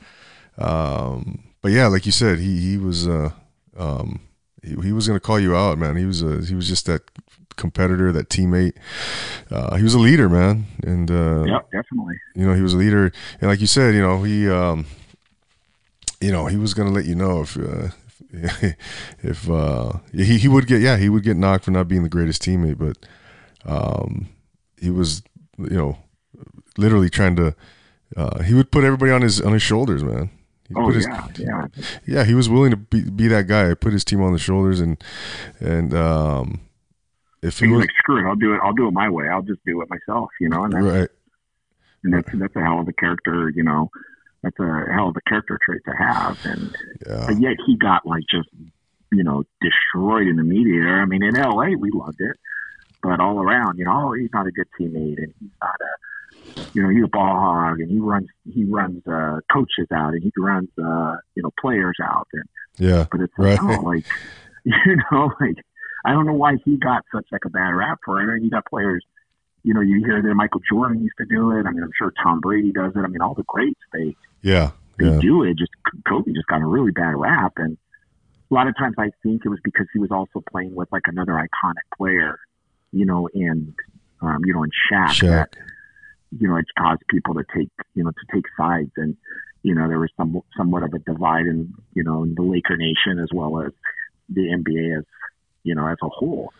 Um, 0.58 1.44
but 1.62 1.72
yeah, 1.72 1.86
like 1.86 2.06
you 2.06 2.12
said, 2.12 2.38
he 2.38 2.60
he 2.60 2.76
was 2.76 3.06
uh, 3.06 3.30
um, 3.76 4.20
he, 4.62 4.74
he 4.82 4.92
was 4.92 5.06
gonna 5.06 5.20
call 5.20 5.38
you 5.38 5.56
out, 5.56 5.78
man. 5.78 5.96
He 5.96 6.04
was 6.04 6.22
a, 6.22 6.44
he 6.44 6.54
was 6.54 6.68
just 6.68 6.86
that 6.86 7.02
competitor, 7.56 8.12
that 8.12 8.28
teammate. 8.28 8.74
Uh, 9.50 9.76
he 9.76 9.84
was 9.84 9.94
a 9.94 9.98
leader, 9.98 10.28
man, 10.28 10.66
and 10.82 11.10
uh, 11.10 11.44
yeah, 11.46 11.60
definitely. 11.72 12.16
You 12.34 12.46
know, 12.46 12.54
he 12.54 12.62
was 12.62 12.74
a 12.74 12.78
leader, 12.78 13.12
and 13.40 13.50
like 13.50 13.60
you 13.60 13.66
said, 13.66 13.94
you 13.94 14.00
know, 14.00 14.22
he 14.22 14.48
um, 14.48 14.86
you 16.20 16.32
know, 16.32 16.46
he 16.46 16.56
was 16.56 16.74
gonna 16.74 16.90
let 16.90 17.04
you 17.04 17.14
know 17.14 17.42
if. 17.42 17.56
Uh, 17.56 17.88
if 19.22 19.50
uh, 19.50 19.92
he 20.12 20.38
he 20.38 20.46
would 20.46 20.68
get 20.68 20.80
yeah 20.80 20.96
he 20.96 21.08
would 21.08 21.24
get 21.24 21.36
knocked 21.36 21.64
for 21.64 21.72
not 21.72 21.88
being 21.88 22.04
the 22.04 22.08
greatest 22.08 22.40
teammate, 22.40 22.78
but 22.78 22.96
um, 23.64 24.28
he 24.80 24.88
was 24.88 25.22
you 25.58 25.76
know 25.76 25.98
literally 26.80 27.10
trying 27.10 27.36
to 27.36 27.54
uh, 28.16 28.42
he 28.42 28.54
would 28.54 28.70
put 28.70 28.84
everybody 28.84 29.12
on 29.12 29.22
his 29.22 29.40
on 29.40 29.52
his 29.52 29.62
shoulders, 29.62 30.02
man. 30.02 30.30
He 30.68 30.74
oh 30.76 30.90
his, 30.90 31.06
yeah, 31.06 31.26
yeah, 31.38 31.66
yeah. 32.06 32.24
He 32.24 32.34
was 32.34 32.48
willing 32.48 32.70
to 32.70 32.76
be, 32.76 33.02
be 33.02 33.28
that 33.28 33.46
guy. 33.46 33.74
Put 33.74 33.92
his 33.92 34.04
team 34.04 34.22
on 34.22 34.32
the 34.32 34.38
shoulders, 34.38 34.80
and 34.80 35.02
and 35.58 35.94
um, 35.94 36.60
if 37.42 37.58
he 37.58 37.68
was 37.68 37.80
like, 37.80 37.90
screw 37.98 38.24
it, 38.24 38.28
I'll 38.28 38.36
do 38.36 38.54
it. 38.54 38.60
I'll 38.62 38.72
do 38.72 38.88
it 38.88 38.92
my 38.92 39.08
way. 39.08 39.28
I'll 39.28 39.42
just 39.42 39.64
do 39.64 39.80
it 39.82 39.88
myself, 39.90 40.30
you 40.40 40.48
know. 40.48 40.64
And 40.64 40.72
that's, 40.72 40.84
right. 40.84 41.08
And 42.04 42.14
that's 42.14 42.28
that's 42.32 42.56
a 42.56 42.60
hell 42.60 42.80
of 42.80 42.88
a 42.88 42.92
character, 42.92 43.50
you 43.54 43.62
know 43.62 43.90
that's 44.42 44.58
a 44.58 44.84
hell 44.92 45.08
of 45.08 45.16
a 45.16 45.28
character 45.28 45.58
trait 45.64 45.82
to 45.84 45.92
have. 45.92 46.38
And 46.44 46.76
yeah. 47.06 47.24
but 47.26 47.40
yet 47.40 47.56
he 47.66 47.76
got 47.76 48.06
like 48.06 48.24
just 48.30 48.48
you 49.12 49.24
know 49.24 49.44
destroyed 49.60 50.26
in 50.26 50.36
the 50.36 50.42
media. 50.42 50.82
I 50.82 51.04
mean, 51.04 51.22
in 51.22 51.36
L.A. 51.36 51.76
we 51.76 51.90
loved 51.92 52.20
it, 52.20 52.36
but 53.02 53.20
all 53.20 53.40
around, 53.40 53.78
you 53.78 53.84
know, 53.84 54.08
oh, 54.08 54.12
he's 54.12 54.30
not 54.32 54.46
a 54.46 54.50
good 54.50 54.68
teammate, 54.78 55.18
and 55.18 55.32
he's 55.40 55.50
not 55.60 55.76
a 55.80 55.92
you 56.72 56.82
know 56.82 56.88
he's 56.88 57.04
a 57.04 57.08
ball 57.08 57.34
hog, 57.34 57.80
and 57.80 57.90
he 57.90 57.98
runs 57.98 58.28
he 58.52 58.64
runs 58.64 59.06
uh, 59.06 59.40
coaches 59.52 59.86
out, 59.92 60.12
and 60.12 60.22
he 60.22 60.32
runs 60.38 60.68
uh, 60.78 61.16
you 61.34 61.42
know 61.42 61.50
players 61.60 61.96
out, 62.02 62.28
and 62.32 62.44
yeah, 62.78 63.06
but 63.10 63.20
it's 63.20 63.32
like, 63.38 63.62
oh, 63.62 63.80
like 63.82 64.06
you 64.64 64.96
know 65.10 65.32
like. 65.40 65.56
I 66.02 66.12
don't 66.12 66.24
know 66.24 66.32
why 66.32 66.56
he 66.64 66.78
got 66.78 67.04
such 67.14 67.26
like 67.30 67.44
a 67.44 67.50
bad 67.50 67.74
rap 67.74 67.98
for 68.06 68.22
it. 68.22 68.24
I 68.24 68.36
mean, 68.36 68.44
you 68.44 68.50
got 68.50 68.64
players 68.64 69.04
you 69.62 69.74
know, 69.74 69.80
you 69.80 70.02
hear 70.04 70.22
that 70.22 70.34
Michael 70.34 70.60
Jordan 70.70 71.02
used 71.02 71.16
to 71.18 71.26
do 71.26 71.52
it. 71.52 71.66
I 71.66 71.70
mean, 71.70 71.82
I'm 71.82 71.90
sure 71.96 72.12
Tom 72.22 72.40
Brady 72.40 72.72
does 72.72 72.92
it. 72.96 73.00
I 73.00 73.06
mean, 73.08 73.20
all 73.20 73.34
the 73.34 73.44
greats 73.44 73.80
they 73.92 74.16
yeah 74.42 74.70
they 74.98 75.06
yeah. 75.06 75.18
do 75.20 75.42
it. 75.42 75.58
Just 75.58 75.70
Kobe 76.08 76.32
just 76.32 76.46
got 76.46 76.62
a 76.62 76.66
really 76.66 76.92
bad 76.92 77.14
rap, 77.16 77.54
and 77.56 77.76
a 78.50 78.54
lot 78.54 78.66
of 78.66 78.76
times 78.76 78.94
I 78.98 79.10
think 79.22 79.42
it 79.44 79.48
was 79.48 79.60
because 79.62 79.86
he 79.92 79.98
was 79.98 80.10
also 80.10 80.42
playing 80.50 80.74
with 80.74 80.90
like 80.92 81.02
another 81.06 81.32
iconic 81.32 81.96
player, 81.96 82.38
you 82.92 83.04
know, 83.04 83.28
in 83.32 83.74
um, 84.22 84.42
you 84.44 84.54
know, 84.54 84.64
in 84.64 84.70
Shaq, 84.90 85.08
Shaq. 85.08 85.28
that 85.28 85.56
you 86.38 86.48
know 86.48 86.56
it 86.56 86.66
caused 86.78 87.02
people 87.08 87.34
to 87.34 87.44
take 87.54 87.70
you 87.94 88.04
know 88.04 88.10
to 88.10 88.34
take 88.34 88.44
sides, 88.56 88.90
and 88.96 89.16
you 89.62 89.74
know 89.74 89.88
there 89.88 89.98
was 89.98 90.10
some 90.16 90.40
somewhat 90.56 90.82
of 90.82 90.92
a 90.94 90.98
divide 90.98 91.46
in 91.46 91.72
you 91.94 92.04
know 92.04 92.22
in 92.22 92.34
the 92.34 92.42
Laker 92.42 92.76
nation 92.76 93.18
as 93.22 93.28
well 93.34 93.62
as 93.62 93.72
the 94.28 94.42
NBA 94.42 94.98
as 94.98 95.04
you 95.62 95.74
know 95.74 95.86
as 95.86 95.98
a 96.02 96.08
whole. 96.08 96.52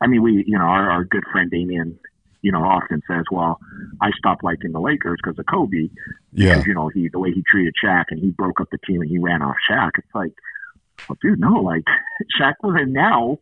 I 0.00 0.06
mean, 0.06 0.22
we 0.22 0.44
you 0.46 0.58
know 0.58 0.64
our, 0.64 0.90
our 0.90 1.04
good 1.04 1.24
friend 1.32 1.50
Damian 1.50 1.98
you 2.42 2.52
know, 2.52 2.62
often 2.62 3.02
says, 3.08 3.24
"Well, 3.30 3.58
I 4.00 4.10
stopped 4.16 4.44
liking 4.44 4.72
the 4.72 4.80
Lakers 4.80 5.18
because 5.22 5.38
of 5.38 5.46
Kobe." 5.46 5.88
Yeah. 6.32 6.54
Because 6.54 6.66
you 6.66 6.74
know 6.74 6.88
he 6.88 7.08
the 7.08 7.18
way 7.18 7.32
he 7.32 7.42
treated 7.42 7.74
Shaq 7.82 8.06
and 8.10 8.20
he 8.20 8.30
broke 8.30 8.60
up 8.60 8.68
the 8.70 8.78
team 8.86 9.00
and 9.00 9.10
he 9.10 9.18
ran 9.18 9.42
off 9.42 9.56
Shaq. 9.70 9.90
It's 9.98 10.14
like, 10.14 10.32
well, 11.08 11.18
dude, 11.20 11.40
no, 11.40 11.54
like 11.54 11.84
Shaq 12.40 12.54
was 12.62 12.80
in 12.80 12.92
now. 12.92 13.38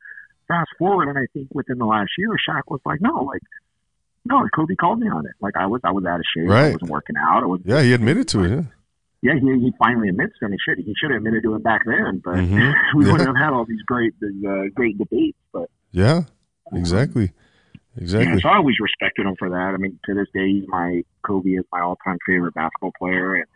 Fast 0.49 0.71
forward, 0.79 1.09
and 1.09 1.19
I 1.19 1.27
think 1.33 1.49
within 1.53 1.79
the 1.79 1.87
last 1.87 2.11
year, 2.17 2.31
Shaq 2.49 2.63
was 2.69 2.81
like, 2.87 3.01
no, 3.01 3.25
like, 3.25 3.43
no, 4.29 4.47
Kobe 4.55 4.75
called 4.75 5.01
me 5.01 5.09
on 5.09 5.27
it. 5.27 5.33
Like 5.41 5.55
I 5.57 5.67
was, 5.67 5.81
I 5.85 5.93
was 5.93 6.05
out 6.05 6.21
of 6.21 6.27
shape. 6.35 6.49
Right. 6.49 6.69
I 6.69 6.73
wasn't 6.73 6.91
working 6.91 7.17
out. 7.17 7.43
I 7.43 7.47
was, 7.47 7.61
yeah, 7.65 7.83
he 7.83 7.93
admitted 7.93 8.29
to 8.29 8.45
it. 8.45 8.51
Yeah. 8.51 8.63
Yeah, 9.23 9.33
he, 9.41 9.47
he 9.61 9.73
finally 9.79 10.09
admits 10.11 10.35
to 10.39 10.47
it. 10.47 10.53
He 10.53 10.59
should 10.65 10.79
he 10.79 10.95
should 11.01 11.11
have 11.11 11.19
admitted 11.19 11.43
to 11.45 11.55
it 11.57 11.65
back 11.65 11.83
then, 11.85 12.21
but 12.23 12.35
mm-hmm. 12.37 12.71
we 12.99 13.07
yeah. 13.07 13.13
wouldn't 13.13 13.27
have 13.27 13.37
had 13.37 13.53
all 13.53 13.65
these 13.65 13.83
great 13.87 14.15
these, 14.21 14.45
uh, 14.45 14.65
great 14.75 14.99
debates. 14.99 15.39
But 15.53 15.69
yeah, 15.91 16.25
exactly. 16.73 17.33
Exactly. 17.99 18.35
Yeah, 18.35 18.41
so 18.43 18.49
I 18.51 18.57
always 18.57 18.77
respected 18.79 19.27
him 19.27 19.35
for 19.39 19.49
that. 19.49 19.73
I 19.75 19.79
mean, 19.79 19.99
to 20.05 20.15
this 20.15 20.29
day, 20.35 20.47
he's 20.49 20.65
my 20.69 21.03
Kobe 21.27 21.51
is 21.51 21.65
my 21.73 21.81
all-time 21.81 22.19
favorite 22.27 22.55
basketball 22.55 22.93
player, 22.99 23.37
and 23.37 23.47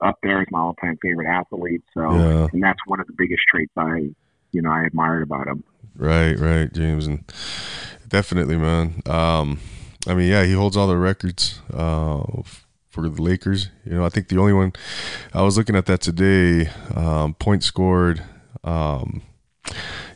up 0.00 0.18
there 0.22 0.40
is 0.40 0.46
my 0.50 0.60
all-time 0.60 0.96
favorite 1.02 1.28
athlete. 1.28 1.82
So, 1.92 2.02
yeah. 2.02 2.46
and 2.52 2.62
that's 2.62 2.78
one 2.86 3.00
of 3.00 3.06
the 3.08 3.14
biggest 3.18 3.42
traits 3.50 3.72
I, 3.76 4.10
you 4.52 4.62
know, 4.62 4.70
I 4.70 4.84
admired 4.84 5.24
about 5.24 5.48
him. 5.48 5.64
Right, 5.96 6.38
right, 6.38 6.72
James, 6.72 7.06
and 7.08 7.24
definitely, 8.08 8.56
man. 8.56 9.02
Um, 9.06 9.58
I 10.06 10.14
mean, 10.14 10.28
yeah, 10.30 10.44
he 10.44 10.52
holds 10.52 10.76
all 10.76 10.86
the 10.86 10.96
records 10.96 11.60
uh, 11.72 12.22
for 12.88 13.08
the 13.08 13.22
Lakers. 13.22 13.68
You 13.84 13.92
know, 13.92 14.04
I 14.04 14.08
think 14.08 14.28
the 14.28 14.38
only 14.38 14.52
one 14.52 14.72
I 15.34 15.42
was 15.42 15.56
looking 15.56 15.76
at 15.76 15.86
that 15.86 16.00
today, 16.00 16.70
um, 16.94 17.34
points 17.34 17.66
scored. 17.66 18.22
Um, 18.64 19.22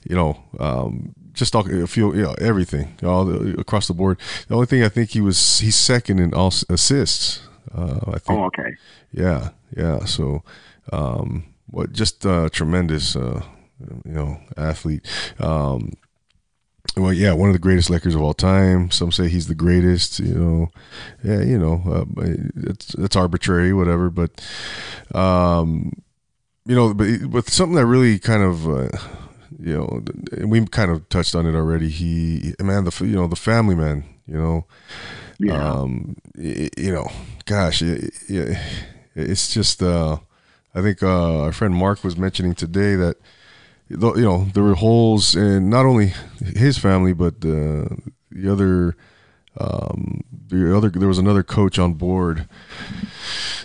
you 0.09 0.17
know, 0.17 0.43
um, 0.59 1.15
just 1.33 1.53
talking 1.53 1.83
a 1.83 1.87
few, 1.87 2.15
you 2.15 2.23
know, 2.23 2.35
everything, 2.41 2.97
all 3.03 3.25
the, 3.25 3.59
across 3.59 3.89
the 3.89 3.95
board. 3.95 4.19
The 4.49 4.55
only 4.55 4.67
thing 4.67 4.83
I 4.83 4.89
think 4.89 5.11
he 5.11 5.21
was 5.21 5.59
he's 5.59 5.77
second 5.77 6.19
in 6.19 6.33
all 6.33 6.53
assists. 6.69 7.41
Uh, 7.75 8.01
I 8.07 8.19
think. 8.19 8.39
Oh, 8.39 8.45
okay. 8.45 8.75
Yeah, 9.13 9.51
yeah. 9.77 10.05
So, 10.05 10.43
um, 10.93 11.45
what 11.67 11.93
just 11.93 12.25
uh, 12.25 12.49
tremendous, 12.51 13.17
uh, 13.17 13.43
you 14.05 14.13
know, 14.13 14.41
athlete. 14.57 15.07
Um, 15.39 15.93
well, 16.97 17.13
yeah, 17.13 17.33
one 17.33 17.49
of 17.49 17.55
the 17.55 17.61
greatest 17.61 17.91
Lakers 17.91 18.15
of 18.15 18.23
all 18.23 18.35
time. 18.35 18.91
Some 18.91 19.11
say 19.11 19.29
he's 19.29 19.49
the 19.49 19.55
greatest. 19.55 20.21
You 20.21 20.35
know, 20.35 20.71
yeah, 21.23 21.41
you 21.41 21.59
know, 21.59 21.83
uh, 21.87 22.05
it's 22.57 22.95
it's 22.95 23.17
arbitrary, 23.17 23.73
whatever. 23.73 24.11
But, 24.11 24.47
um, 25.15 25.93
you 26.67 26.75
know, 26.75 26.95
but 26.95 27.27
with 27.27 27.51
something 27.51 27.77
that 27.77 27.87
really 27.87 28.19
kind 28.19 28.43
of 28.43 28.69
uh, 28.69 28.97
you 29.59 29.77
know, 29.77 30.47
we 30.47 30.65
kind 30.67 30.91
of 30.91 31.09
touched 31.09 31.35
on 31.35 31.47
it 31.47 31.55
already. 31.55 31.89
He, 31.89 32.55
man, 32.61 32.85
the 32.85 33.05
you 33.05 33.17
know 33.17 33.27
the 33.27 33.37
family 33.37 33.75
man, 33.75 34.05
you 34.27 34.35
know, 34.35 34.67
yeah. 35.39 35.73
um, 35.73 36.17
you 36.37 36.93
know, 36.93 37.11
gosh, 37.45 37.83
it, 37.83 38.13
it, 38.29 38.59
it's 39.15 39.53
just. 39.53 39.83
Uh, 39.83 40.19
I 40.77 40.83
think 40.83 41.03
uh, 41.05 41.43
our 41.43 41.53
friend 41.53 41.73
Mark 41.73 42.03
was 42.03 42.17
mentioning 42.17 42.55
today 42.55 42.97
that 42.97 43.17
you 43.89 43.97
know 43.99 44.45
there 44.55 44.63
were 44.63 44.75
holes 44.75 45.35
in 45.35 45.69
not 45.71 45.85
only 45.87 46.13
his 46.57 46.79
family 46.79 47.13
but 47.13 47.41
the 47.41 47.87
the 48.31 48.51
other 48.51 48.97
um, 49.59 50.23
the 50.49 50.77
other 50.77 50.89
there 50.91 51.09
was 51.09 51.19
another 51.19 51.43
coach 51.43 51.79
on 51.79 51.95
board 51.95 52.49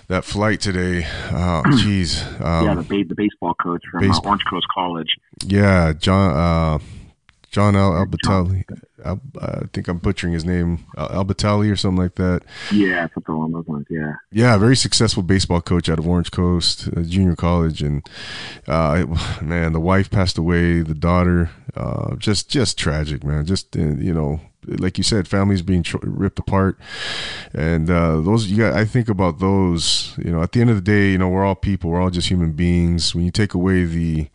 that 0.08 0.26
flight 0.26 0.60
today. 0.60 1.06
Oh, 1.32 1.64
jeez. 1.68 2.24
Um, 2.42 2.66
yeah, 2.66 2.76
the, 2.76 3.04
the 3.04 3.16
baseball 3.16 3.54
coach 3.54 3.82
from 3.92 4.04
uh, 4.04 4.08
base- 4.08 4.18
uh, 4.18 4.28
Orange 4.28 4.44
Coast 4.50 4.66
College. 4.74 5.10
Yeah, 5.46 5.94
John 5.94 6.36
uh, 6.36 6.80
John 7.52 7.76
Al 7.76 7.92
Albatali. 7.92 8.64
Al, 8.70 8.78
I 9.06 9.66
think 9.74 9.88
I'm 9.88 9.98
butchering 9.98 10.34
his 10.34 10.46
name, 10.46 10.86
Al- 10.98 11.26
Albatali 11.26 11.72
or 11.72 11.76
something 11.76 12.02
like 12.02 12.16
that. 12.16 12.42
Yeah, 12.72 13.08
something 13.14 13.34
along 13.34 13.54
those 13.54 13.68
lines. 13.68 13.88
Yeah. 13.90 14.16
Yeah, 14.32 14.58
very 14.58 14.76
successful 14.76 15.24
baseball 15.24 15.62
coach 15.62 15.90
out 15.90 16.00
of 16.00 16.08
Orange 16.08 16.32
Coast 16.32 16.90
uh, 16.96 17.02
Junior 17.02 17.36
College, 17.36 17.82
and 17.82 18.08
uh, 18.68 19.06
man, 19.42 19.74
the 19.74 19.80
wife 19.80 20.10
passed 20.10 20.38
away, 20.38 20.82
the 20.82 20.94
daughter, 20.94 21.50
uh, 21.76 22.16
just 22.16 22.50
just 22.50 22.78
tragic, 22.78 23.24
man. 23.24 23.46
Just 23.46 23.76
uh, 23.76 23.80
you 23.80 24.14
know, 24.14 24.42
like 24.66 24.98
you 24.98 25.04
said, 25.04 25.28
families 25.28 25.62
being 25.62 25.86
ripped 26.02 26.40
apart, 26.40 26.78
and 27.54 27.90
uh, 27.90 28.20
those 28.22 28.48
you 28.48 28.58
got. 28.58 28.74
I 28.74 28.86
think 28.86 29.10
about 29.10 29.40
those. 29.40 30.14
You 30.18 30.32
know, 30.32 30.42
at 30.42 30.52
the 30.52 30.62
end 30.62 30.70
of 30.70 30.76
the 30.76 30.82
day, 30.82 31.12
you 31.12 31.18
know, 31.18 31.30
we're 31.30 31.46
all 31.46 31.56
people. 31.56 31.90
We're 31.90 32.02
all 32.02 32.10
just 32.10 32.30
human 32.30 32.54
beings. 32.54 33.16
When 33.16 33.26
you 33.26 33.32
take 33.32 33.54
away 33.54 33.86
the, 33.86 34.28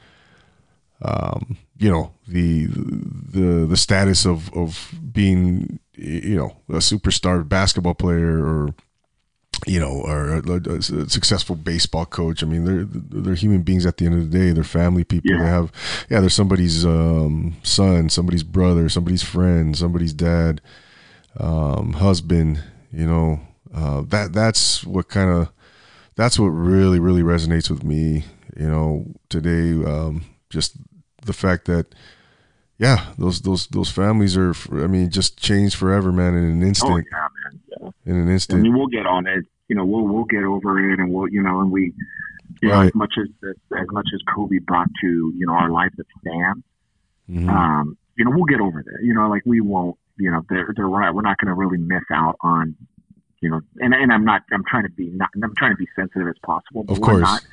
um, 1.03 1.57
you 1.77 1.91
know, 1.91 2.13
the 2.29 2.67
the 2.67 3.67
the 3.69 3.77
status 3.77 4.25
of 4.25 4.53
of 4.55 4.95
being, 5.13 5.79
you 5.95 6.37
know, 6.37 6.57
a 6.69 6.81
superstar 6.81 7.47
basketball 7.49 7.95
player 7.95 8.45
or 8.45 8.75
you 9.67 9.81
know, 9.81 10.03
or 10.05 10.37
a, 10.37 10.77
a, 10.77 10.83
successful 11.09 11.57
baseball 11.57 12.05
coach. 12.05 12.43
I 12.43 12.47
mean, 12.47 12.65
they're 12.65 12.85
they're 12.85 13.35
human 13.35 13.63
beings 13.63 13.87
at 13.87 13.97
the 13.97 14.07
end 14.07 14.15
of 14.15 14.31
the 14.31 14.39
day. 14.39 14.53
They're 14.53 14.65
family 14.65 15.05
people. 15.05 15.31
Yeah. 15.31 15.43
They 15.43 15.49
have, 15.49 15.73
yeah, 16.11 16.21
they're 16.21 16.29
somebody's 16.29 16.85
um, 16.85 17.57
son, 17.63 18.09
somebody's 18.09 18.43
brother, 18.43 18.89
somebody's 18.89 19.23
friend, 19.23 19.77
somebody's 19.77 20.13
dad, 20.13 20.61
um, 21.39 21.95
husband. 21.95 22.63
You 22.93 23.07
know, 23.07 23.41
uh, 23.75 24.03
that 24.09 24.33
that's 24.33 24.85
what 24.85 25.09
kind 25.09 25.31
of 25.31 25.51
that's 26.15 26.39
what 26.39 26.49
really 26.49 26.99
really 26.99 27.23
resonates 27.23 27.71
with 27.71 27.85
me. 27.85 28.25
You 28.57 28.69
know, 28.69 29.07
today, 29.29 29.73
um, 29.85 30.25
just 30.51 30.77
the 31.25 31.33
fact 31.33 31.67
that 31.67 31.87
yeah, 32.79 33.13
those 33.19 33.41
those 33.43 33.67
those 33.69 33.91
families 33.91 34.37
are. 34.37 34.53
I 34.73 34.87
mean, 34.87 35.11
just 35.11 35.41
changed 35.41 35.77
forever, 35.77 36.11
man. 36.11 36.35
In 36.35 36.45
an 36.45 36.63
oh, 36.63 36.67
instant. 36.67 36.93
Oh 36.93 36.97
yeah, 36.97 37.29
man. 37.43 37.61
Yeah. 37.71 38.13
In 38.13 38.21
an 38.21 38.29
instant. 38.29 38.61
I 38.61 38.63
mean, 38.63 38.77
we'll 38.77 38.89
get 38.89 39.07
on 39.07 39.27
it. 39.27 39.45
You 39.69 39.77
know, 39.77 39.85
we'll 39.85 40.07
we'll 40.07 40.25
get 40.25 40.43
over 40.43 40.93
it, 40.93 40.99
and 40.99 41.13
we'll 41.13 41.29
you 41.29 41.43
know, 41.43 41.61
and 41.61 41.71
we, 41.71 41.93
you 42.61 42.71
right. 42.71 42.77
know, 42.77 42.87
as 42.89 42.95
much 42.95 43.15
as 43.19 43.29
as 43.79 43.87
much 43.91 44.09
as 44.13 44.21
Kobe 44.35 44.59
brought 44.59 44.89
to 45.03 45.33
you 45.37 45.47
know 45.47 45.53
our 45.55 45.71
lives 45.71 45.95
as 45.99 46.07
fans, 46.25 46.65
mm-hmm. 47.31 47.49
um, 47.49 47.97
you 48.19 48.25
know, 48.25 48.33
we'll 48.33 48.45
get 48.45 48.61
over 48.61 48.83
that. 48.83 48.99
You 49.03 49.15
know, 49.15 49.29
like 49.29 49.43
we 49.47 49.61
won't. 49.61 49.97
You 50.17 50.31
know, 50.31 50.43
they're 50.49 50.73
they're 50.77 50.87
right. 50.87 51.15
We're 51.15 51.23
not 51.23 51.39
going 51.39 51.49
to 51.49 51.55
really 51.55 51.79
miss 51.79 52.05
out 52.13 52.37
on 52.41 52.77
you 53.41 53.51
know, 53.51 53.61
and 53.79 53.95
and 53.95 54.13
I'm 54.13 54.25
not. 54.25 54.43
I'm 54.53 54.65
trying 54.69 54.85
to 54.85 54.91
be 54.91 55.11
not. 55.11 55.29
I'm 55.43 55.55
trying 55.57 55.73
to 55.73 55.77
be 55.77 55.87
sensitive 55.95 56.29
as 56.29 56.39
possible. 56.45 56.83
But 56.83 56.95
of 56.95 57.01
course. 57.03 57.23
Not, 57.23 57.45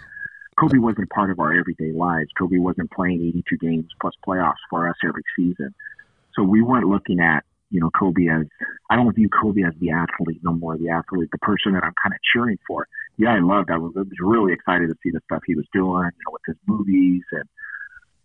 Kobe 0.61 0.77
wasn't 0.77 1.09
part 1.09 1.31
of 1.31 1.39
our 1.39 1.57
everyday 1.57 1.91
lives. 1.91 2.29
Kobe 2.37 2.57
wasn't 2.59 2.91
playing 2.91 3.21
82 3.21 3.57
games 3.57 3.85
plus 3.99 4.13
playoffs 4.25 4.61
for 4.69 4.87
us 4.87 4.95
every 5.03 5.23
season. 5.35 5.73
So 6.35 6.43
we 6.43 6.61
weren't 6.61 6.87
looking 6.87 7.19
at, 7.19 7.43
you 7.71 7.79
know, 7.79 7.89
Kobe 7.89 8.27
as, 8.27 8.45
I 8.89 8.95
don't 8.95 9.13
view 9.13 9.27
Kobe 9.29 9.63
as 9.63 9.73
the 9.79 9.89
athlete 9.89 10.39
no 10.43 10.53
more, 10.53 10.77
the 10.77 10.89
athlete, 10.89 11.29
the 11.31 11.39
person 11.39 11.73
that 11.73 11.83
I'm 11.83 11.93
kind 12.01 12.13
of 12.13 12.19
cheering 12.31 12.59
for. 12.67 12.87
Yeah, 13.17 13.33
I 13.33 13.39
loved, 13.39 13.71
I 13.71 13.77
was, 13.77 13.93
I 13.97 14.01
was 14.01 14.19
really 14.19 14.53
excited 14.53 14.87
to 14.89 14.95
see 15.03 15.09
the 15.09 15.21
stuff 15.25 15.41
he 15.47 15.55
was 15.55 15.65
doing, 15.73 16.03
you 16.03 16.23
know, 16.27 16.31
with 16.31 16.43
his 16.45 16.57
movies 16.67 17.23
and, 17.31 17.43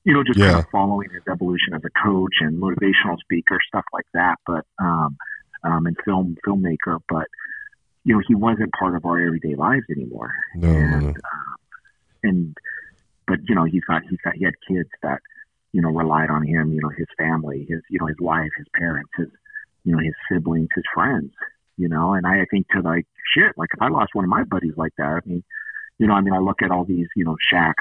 you 0.04 0.12
know, 0.12 0.22
just 0.22 0.38
yeah. 0.38 0.52
kind 0.52 0.58
of 0.58 0.70
following 0.70 1.08
his 1.10 1.22
evolution 1.30 1.74
as 1.74 1.82
a 1.84 1.90
coach 2.04 2.34
and 2.40 2.60
motivational 2.60 3.18
speaker, 3.18 3.58
stuff 3.66 3.84
like 3.94 4.06
that. 4.12 4.36
But, 4.46 4.66
um, 4.78 5.16
um, 5.64 5.86
and 5.86 5.96
film, 6.04 6.36
filmmaker, 6.46 7.00
but, 7.08 7.26
you 8.04 8.14
know, 8.14 8.22
he 8.28 8.34
wasn't 8.34 8.72
part 8.78 8.94
of 8.94 9.06
our 9.06 9.18
everyday 9.18 9.54
lives 9.54 9.86
anymore. 9.90 10.32
No, 10.54 10.68
and, 10.68 11.02
no. 11.02 11.08
Um, 11.08 11.14
and, 12.26 12.56
but, 13.26 13.38
you 13.48 13.54
know, 13.54 13.64
he's 13.64 13.84
got, 13.84 14.02
he's 14.08 14.20
got, 14.22 14.34
he 14.34 14.44
had 14.44 14.54
kids 14.66 14.90
that, 15.02 15.20
you 15.72 15.80
know, 15.82 15.90
relied 15.90 16.30
on 16.30 16.42
him, 16.46 16.72
you 16.72 16.80
know, 16.80 16.90
his 16.90 17.08
family, 17.18 17.66
his, 17.68 17.80
you 17.90 17.98
know, 17.98 18.06
his 18.06 18.20
wife, 18.20 18.50
his 18.56 18.66
parents, 18.74 19.10
his, 19.16 19.28
you 19.84 19.92
know, 19.92 19.98
his 19.98 20.14
siblings, 20.30 20.68
his 20.74 20.84
friends, 20.94 21.32
you 21.76 21.88
know, 21.88 22.14
and 22.14 22.26
I 22.26 22.44
think 22.50 22.66
to 22.70 22.80
like, 22.80 23.06
shit, 23.34 23.52
like 23.56 23.70
if 23.74 23.82
I 23.82 23.88
lost 23.88 24.14
one 24.14 24.24
of 24.24 24.30
my 24.30 24.44
buddies 24.44 24.76
like 24.76 24.92
that, 24.98 25.22
I 25.24 25.28
mean, 25.28 25.44
you 25.98 26.06
know, 26.06 26.14
I 26.14 26.20
mean, 26.20 26.34
I 26.34 26.38
look 26.38 26.62
at 26.62 26.70
all 26.70 26.84
these, 26.84 27.08
you 27.16 27.24
know, 27.24 27.36
Shaqs, 27.52 27.74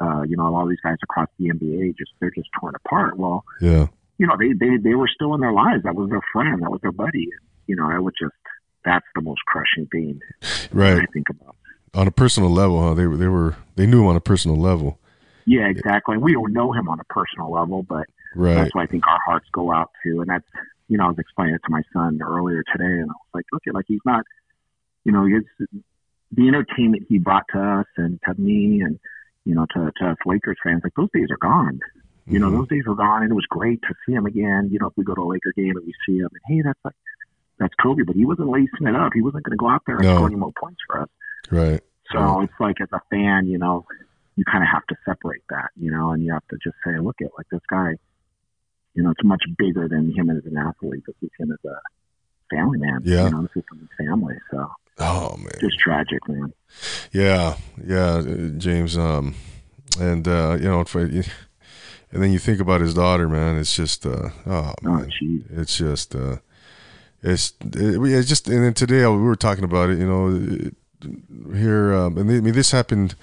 uh, 0.00 0.22
you 0.22 0.36
know, 0.36 0.54
all 0.54 0.66
these 0.66 0.80
guys 0.82 0.96
across 1.02 1.28
the 1.38 1.50
NBA, 1.50 1.96
just, 1.96 2.12
they're 2.20 2.30
just 2.30 2.48
torn 2.58 2.74
apart. 2.74 3.16
Well, 3.16 3.44
yeah, 3.60 3.86
you 4.18 4.26
know, 4.26 4.36
they, 4.38 4.52
they, 4.52 4.76
they 4.78 4.94
were 4.94 5.08
still 5.08 5.34
in 5.34 5.40
their 5.40 5.52
lives. 5.52 5.82
That 5.84 5.94
was 5.94 6.08
their 6.08 6.22
friend. 6.32 6.62
That 6.62 6.70
was 6.70 6.80
their 6.80 6.92
buddy. 6.92 7.28
You 7.66 7.76
know, 7.76 7.88
I 7.90 7.98
would 7.98 8.14
just, 8.18 8.34
that's 8.84 9.06
the 9.14 9.20
most 9.20 9.40
crushing 9.46 9.86
thing. 9.92 10.20
Right. 10.72 11.02
I 11.02 11.06
think 11.12 11.28
about. 11.28 11.56
On 11.96 12.06
a 12.06 12.10
personal 12.10 12.50
level, 12.50 12.80
huh? 12.80 12.94
They 12.94 13.06
were, 13.06 13.16
they 13.16 13.28
were, 13.28 13.56
they 13.74 13.86
knew 13.86 14.02
him 14.02 14.06
on 14.06 14.16
a 14.16 14.20
personal 14.20 14.56
level. 14.56 14.98
Yeah, 15.46 15.68
exactly. 15.68 16.18
We 16.18 16.34
don't 16.34 16.52
know 16.52 16.72
him 16.72 16.88
on 16.88 17.00
a 17.00 17.04
personal 17.04 17.50
level, 17.50 17.82
but 17.82 18.06
right. 18.34 18.54
that's 18.54 18.74
what 18.74 18.82
I 18.82 18.86
think 18.86 19.06
our 19.06 19.20
hearts 19.24 19.46
go 19.52 19.72
out 19.72 19.90
to. 20.04 20.20
And 20.20 20.28
that's, 20.28 20.46
you 20.88 20.98
know, 20.98 21.04
I 21.04 21.08
was 21.08 21.18
explaining 21.18 21.54
it 21.54 21.62
to 21.64 21.70
my 21.70 21.82
son 21.92 22.20
earlier 22.22 22.62
today, 22.72 22.84
and 22.84 23.10
I 23.10 23.14
was 23.14 23.30
like, 23.34 23.44
look 23.52 23.62
at 23.66 23.74
like 23.74 23.86
he's 23.88 24.00
not, 24.04 24.24
you 25.04 25.12
know, 25.12 25.24
his 25.24 25.44
the 26.32 26.48
entertainment 26.48 27.06
he 27.08 27.18
brought 27.18 27.44
to 27.52 27.60
us 27.60 27.86
and 27.96 28.20
to 28.26 28.40
me 28.40 28.82
and 28.82 28.98
you 29.44 29.54
know 29.54 29.66
to 29.74 29.92
to 29.96 30.10
us 30.10 30.16
Lakers 30.26 30.58
fans, 30.62 30.82
like 30.84 30.94
those 30.96 31.10
days 31.14 31.28
are 31.30 31.38
gone. 31.38 31.80
You 32.28 32.40
know, 32.40 32.48
mm-hmm. 32.48 32.56
those 32.56 32.68
days 32.68 32.82
were 32.86 32.96
gone, 32.96 33.22
and 33.22 33.30
it 33.30 33.34
was 33.34 33.46
great 33.48 33.80
to 33.82 33.94
see 34.04 34.12
him 34.12 34.26
again. 34.26 34.68
You 34.72 34.80
know, 34.80 34.88
if 34.88 34.94
we 34.96 35.04
go 35.04 35.14
to 35.14 35.22
a 35.22 35.28
Laker 35.30 35.52
game 35.56 35.76
and 35.76 35.86
we 35.86 35.94
see 36.04 36.18
him, 36.18 36.28
and 36.32 36.42
hey, 36.48 36.62
that's 36.62 36.78
like 36.84 36.96
that's 37.58 37.74
Kobe, 37.80 38.02
but 38.02 38.16
he 38.16 38.26
wasn't 38.26 38.48
lacing 38.48 38.88
it 38.88 38.96
up. 38.96 39.12
He 39.14 39.22
wasn't 39.22 39.44
going 39.44 39.56
to 39.56 39.62
go 39.62 39.70
out 39.70 39.82
there 39.86 39.96
and 39.96 40.04
no. 40.04 40.16
score 40.16 40.26
any 40.26 40.34
more 40.34 40.52
points 40.60 40.80
for 40.88 41.02
us. 41.02 41.08
Right. 41.50 41.80
So 42.12 42.18
right. 42.18 42.44
it's 42.44 42.60
like 42.60 42.80
as 42.80 42.88
a 42.92 43.00
fan, 43.10 43.46
you 43.46 43.58
know, 43.58 43.84
you 44.36 44.44
kind 44.44 44.62
of 44.62 44.68
have 44.72 44.86
to 44.86 44.96
separate 45.04 45.42
that, 45.50 45.70
you 45.76 45.90
know, 45.90 46.10
and 46.10 46.22
you 46.22 46.32
have 46.32 46.46
to 46.48 46.56
just 46.62 46.76
say, 46.84 46.98
look 46.98 47.16
at 47.22 47.30
like 47.36 47.46
this 47.50 47.62
guy, 47.68 47.96
you 48.94 49.02
know, 49.02 49.10
it's 49.10 49.24
much 49.24 49.42
bigger 49.58 49.88
than 49.88 50.14
him 50.14 50.30
as 50.30 50.44
an 50.44 50.56
athlete. 50.56 51.02
This 51.06 51.16
is 51.22 51.30
him 51.38 51.52
as 51.52 51.70
a 51.70 51.76
family 52.54 52.78
man. 52.78 53.00
Yeah. 53.04 53.24
You 53.24 53.30
know, 53.30 53.42
this 53.42 53.56
is 53.56 53.64
his 53.80 54.06
family. 54.06 54.36
So. 54.50 54.70
Oh 54.98 55.36
man. 55.36 55.52
Just 55.60 55.78
tragic, 55.78 56.26
man. 56.28 56.52
Yeah, 57.12 57.56
yeah, 57.84 58.22
James. 58.56 58.96
Um, 58.96 59.34
and 60.00 60.26
uh, 60.26 60.56
you 60.58 60.68
know, 60.68 60.84
and 62.12 62.22
then 62.22 62.32
you 62.32 62.38
think 62.38 62.60
about 62.60 62.80
his 62.80 62.94
daughter, 62.94 63.28
man. 63.28 63.58
It's 63.58 63.74
just, 63.74 64.06
uh, 64.06 64.30
oh, 64.46 64.72
oh 64.72 64.74
man, 64.82 65.10
it's 65.50 65.76
just, 65.76 66.14
uh, 66.14 66.36
it's, 67.22 67.52
it, 67.60 68.00
it's 68.00 68.28
just. 68.28 68.48
And 68.48 68.64
then 68.64 68.74
today 68.74 69.06
we 69.06 69.16
were 69.18 69.36
talking 69.36 69.64
about 69.64 69.90
it. 69.90 69.98
You 69.98 70.06
know, 70.06 70.70
here, 71.54 71.94
um, 71.94 72.18
and 72.18 72.30
I 72.30 72.40
mean, 72.40 72.54
this 72.54 72.70
happened 72.70 73.14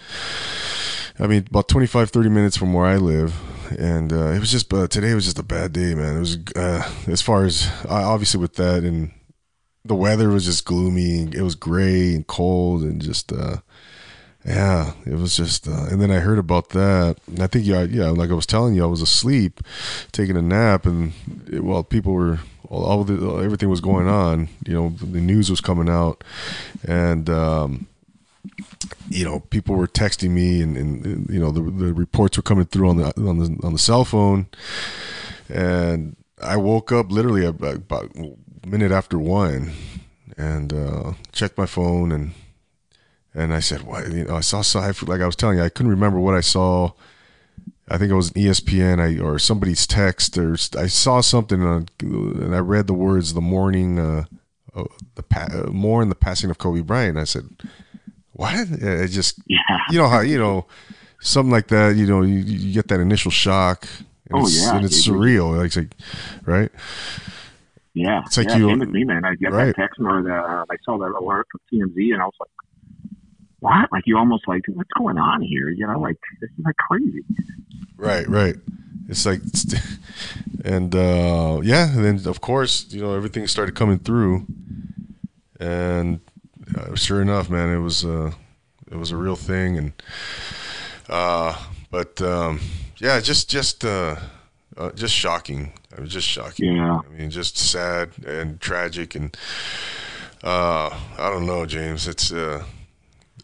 I 1.19 1.27
mean, 1.27 1.45
about 1.49 1.67
25, 1.67 2.09
30 2.09 2.29
minutes 2.29 2.57
from 2.57 2.73
where 2.73 2.85
I 2.85 2.97
live. 2.97 3.39
And 3.77 4.11
uh, 4.11 4.31
it 4.31 4.39
was 4.39 4.51
just, 4.51 4.73
uh, 4.73 4.87
today 4.87 5.13
was 5.13 5.25
just 5.25 5.39
a 5.39 5.43
bad 5.43 5.73
day, 5.73 5.93
man. 5.93 6.17
It 6.17 6.19
was, 6.19 6.37
uh, 6.55 6.91
as 7.07 7.21
far 7.21 7.45
as, 7.45 7.69
obviously 7.87 8.39
with 8.39 8.55
that, 8.55 8.83
and 8.83 9.11
the 9.85 9.95
weather 9.95 10.29
was 10.29 10.45
just 10.45 10.65
gloomy. 10.65 11.29
It 11.31 11.41
was 11.41 11.55
gray 11.55 12.13
and 12.15 12.25
cold 12.25 12.81
and 12.81 13.01
just, 13.01 13.31
uh, 13.31 13.57
yeah, 14.45 14.93
it 15.05 15.15
was 15.15 15.37
just, 15.37 15.67
uh, 15.67 15.85
and 15.89 16.01
then 16.01 16.11
I 16.11 16.19
heard 16.19 16.39
about 16.39 16.69
that. 16.69 17.17
And 17.27 17.41
I 17.41 17.47
think, 17.47 17.65
yeah, 17.65 17.83
yeah, 17.83 18.09
like 18.09 18.29
I 18.29 18.35
was 18.35 18.45
telling 18.45 18.73
you, 18.73 18.83
I 18.83 18.87
was 18.87 19.01
asleep, 19.01 19.61
taking 20.11 20.35
a 20.35 20.41
nap, 20.41 20.85
and 20.85 21.13
it, 21.51 21.63
well, 21.63 21.83
people 21.83 22.13
were, 22.13 22.39
all, 22.73 23.03
the, 23.03 23.43
everything 23.43 23.69
was 23.69 23.81
going 23.81 24.07
on. 24.07 24.49
You 24.65 24.73
know, 24.73 24.89
the 24.89 25.21
news 25.21 25.49
was 25.49 25.61
coming 25.61 25.89
out, 25.89 26.23
and 26.87 27.29
um, 27.29 27.87
you 29.09 29.25
know, 29.25 29.39
people 29.39 29.75
were 29.75 29.87
texting 29.87 30.31
me, 30.31 30.61
and, 30.61 30.77
and 30.77 31.29
you 31.29 31.39
know, 31.39 31.51
the, 31.51 31.61
the 31.61 31.93
reports 31.93 32.37
were 32.37 32.43
coming 32.43 32.65
through 32.65 32.89
on 32.89 32.97
the 32.97 33.05
on 33.17 33.39
the 33.39 33.59
on 33.65 33.73
the 33.73 33.79
cell 33.79 34.05
phone, 34.05 34.47
and 35.49 36.15
I 36.41 36.57
woke 36.57 36.91
up 36.91 37.11
literally 37.11 37.45
about 37.45 38.11
a 38.15 38.67
minute 38.67 38.91
after 38.91 39.19
one, 39.19 39.71
and 40.37 40.73
uh, 40.73 41.13
checked 41.31 41.57
my 41.57 41.65
phone, 41.65 42.11
and 42.11 42.31
and 43.33 43.53
I 43.53 43.59
said, 43.59 43.83
"What?" 43.83 44.11
You 44.11 44.25
know, 44.25 44.35
I 44.35 44.41
saw 44.41 44.61
I 44.79 44.93
like 45.03 45.21
I 45.21 45.25
was 45.25 45.35
telling 45.35 45.57
you, 45.57 45.63
I 45.63 45.69
couldn't 45.69 45.91
remember 45.91 46.19
what 46.19 46.35
I 46.35 46.41
saw. 46.41 46.91
I 47.89 47.97
think 47.97 48.11
it 48.11 48.15
was 48.15 48.31
ESPN 48.31 48.99
I, 48.99 49.21
or 49.21 49.37
somebody's 49.39 49.85
text, 49.85 50.37
or 50.37 50.53
I 50.77 50.87
saw 50.87 51.21
something, 51.21 51.61
on, 51.61 51.87
and 52.01 52.55
I 52.55 52.59
read 52.59 52.87
the 52.87 52.93
words 52.93 53.33
"the 53.33 53.41
mourning." 53.41 53.99
Uh, 53.99 54.25
uh, 54.75 54.85
the 55.15 55.23
pa- 55.23 55.49
uh, 55.53 55.69
more 55.69 56.01
in 56.01 56.09
the 56.09 56.15
passing 56.15 56.49
of 56.49 56.57
Kobe 56.57 56.81
Bryant. 56.81 57.17
I 57.17 57.25
said, 57.25 57.47
what? 58.31 58.55
It 58.71 59.09
just, 59.09 59.39
yeah. 59.45 59.59
you 59.91 59.99
know 59.99 60.07
how, 60.07 60.21
you 60.21 60.37
know, 60.37 60.65
something 61.21 61.51
like 61.51 61.67
that, 61.67 61.95
you 61.95 62.07
know, 62.07 62.21
you, 62.21 62.37
you 62.37 62.73
get 62.73 62.87
that 62.87 62.99
initial 62.99 63.31
shock. 63.31 63.87
And 64.29 64.39
oh, 64.39 64.45
it's, 64.45 64.61
yeah. 64.61 64.75
And 64.75 64.85
it's 64.85 65.07
surreal. 65.07 65.55
Like, 65.55 65.67
it's 65.67 65.75
like, 65.75 65.93
right? 66.45 66.71
Yeah. 67.93 68.23
It's 68.25 68.37
like 68.37 68.47
yeah, 68.49 68.57
you. 68.57 68.69
Same 68.69 68.79
with 68.79 68.89
me, 68.89 69.03
man. 69.03 69.23
I 69.25 69.35
get 69.35 69.51
right. 69.51 69.65
that 69.65 69.75
text 69.75 69.99
or 69.99 70.23
the, 70.23 70.33
uh, 70.33 70.65
I 70.69 70.75
saw 70.83 70.97
that 70.97 71.11
alert 71.11 71.45
from 71.51 71.61
TMZ 71.71 72.13
and 72.13 72.21
I 72.21 72.25
was 72.25 72.33
like, 72.39 72.49
what? 73.63 73.91
Like, 73.91 74.03
you 74.05 74.17
almost 74.17 74.47
like, 74.47 74.61
what's 74.67 74.91
going 74.97 75.17
on 75.17 75.41
here? 75.41 75.69
You 75.69 75.87
know, 75.87 75.99
like, 75.99 76.17
this 76.41 76.49
is 76.49 76.65
like 76.65 76.75
crazy. 76.77 77.23
Right, 77.95 78.27
right. 78.27 78.55
It's 79.07 79.25
like, 79.25 79.41
and 80.65 80.93
uh, 80.93 81.61
yeah, 81.63 81.89
and 81.93 82.03
then 82.03 82.27
of 82.27 82.41
course, 82.41 82.85
you 82.89 83.01
know, 83.01 83.15
everything 83.15 83.47
started 83.47 83.75
coming 83.75 83.99
through. 83.99 84.45
And 85.59 86.19
uh, 86.77 86.95
sure 86.95 87.21
enough, 87.21 87.49
man, 87.49 87.73
it 87.73 87.79
was 87.79 88.03
uh, 88.03 88.31
it 88.91 88.97
was 88.97 89.11
a 89.11 89.17
real 89.17 89.35
thing, 89.35 89.77
and 89.77 89.93
uh, 91.09 91.55
but 91.89 92.21
um, 92.21 92.59
yeah, 92.97 93.19
just 93.19 93.49
just 93.49 93.85
uh, 93.85 94.17
uh, 94.77 94.91
just 94.91 95.13
shocking. 95.13 95.71
It 95.91 95.99
was 95.99 96.11
just 96.11 96.27
shocking. 96.27 96.75
Yeah. 96.75 96.99
I 96.99 97.17
mean, 97.17 97.29
just 97.29 97.57
sad 97.57 98.11
and 98.25 98.59
tragic, 98.59 99.15
and 99.15 99.35
uh, 100.43 100.89
I 101.17 101.29
don't 101.29 101.45
know, 101.45 101.65
James. 101.65 102.07
It's 102.07 102.31
uh, 102.33 102.65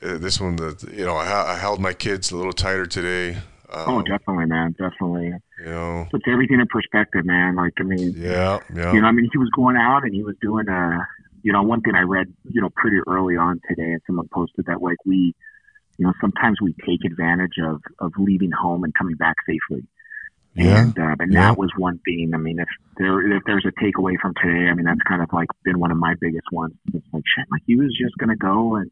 this 0.02 0.40
one 0.40 0.56
that 0.58 0.84
you 0.94 1.06
know 1.06 1.16
I, 1.16 1.54
I 1.54 1.56
held 1.56 1.80
my 1.80 1.94
kids 1.94 2.32
a 2.32 2.38
little 2.38 2.54
tighter 2.54 2.86
today. 2.86 3.38
Um, 3.72 3.86
oh, 3.88 4.02
definitely, 4.02 4.46
man, 4.46 4.72
definitely. 4.72 5.34
You 5.60 5.66
know, 5.66 6.08
puts 6.10 6.24
everything 6.28 6.60
in 6.60 6.68
perspective, 6.68 7.26
man. 7.26 7.56
Like, 7.56 7.74
I 7.80 7.84
mean, 7.84 8.14
yeah, 8.18 8.60
yeah. 8.74 8.94
You 8.94 9.02
know, 9.02 9.08
I 9.08 9.12
mean, 9.12 9.30
he 9.32 9.38
was 9.38 9.50
going 9.56 9.78
out 9.78 10.04
and 10.04 10.14
he 10.14 10.24
was 10.24 10.36
doing 10.42 10.68
uh 10.68 11.00
you 11.44 11.54
know, 11.54 11.64
one 11.64 11.82
thing 11.82 11.96
I 11.96 12.02
read, 12.02 12.34
you 12.50 12.62
know, 12.62 12.70
pretty 12.76 12.98
early 13.08 13.38
on 13.38 13.62
today, 13.68 13.92
and 13.92 14.02
someone 14.06 14.28
posted 14.34 14.66
that 14.66 14.82
like 14.82 14.98
we, 15.06 15.34
you 15.98 16.06
know, 16.06 16.14
sometimes 16.22 16.58
we 16.62 16.74
take 16.86 17.06
advantage 17.06 17.58
of 17.64 17.82
of 18.00 18.14
leaving 18.18 18.52
home 18.52 18.84
and 18.84 18.94
coming 18.94 19.16
back 19.16 19.36
safely. 19.46 19.86
Yeah. 20.56 20.82
And, 20.82 20.98
uh, 20.98 21.16
and 21.20 21.32
yeah. 21.32 21.50
that 21.50 21.58
was 21.58 21.72
one 21.78 22.00
thing. 22.00 22.32
I 22.34 22.38
mean, 22.38 22.60
if 22.60 22.68
there 22.98 23.36
if 23.36 23.44
there's 23.46 23.66
a 23.66 23.84
takeaway 23.84 24.16
from 24.20 24.34
today, 24.42 24.70
I 24.70 24.74
mean, 24.74 24.86
that's 24.86 25.02
kind 25.08 25.22
of 25.22 25.30
like 25.32 25.48
been 25.64 25.80
one 25.80 25.92
of 25.92 25.98
my 25.98 26.16
biggest 26.20 26.48
ones. 26.52 26.74
It's 26.94 27.06
like 27.14 27.24
shit, 27.36 27.46
like 27.52 27.62
he 27.66 27.76
was 27.76 27.96
just 28.00 28.18
gonna 28.18 28.36
go 28.36 28.76
and, 28.76 28.92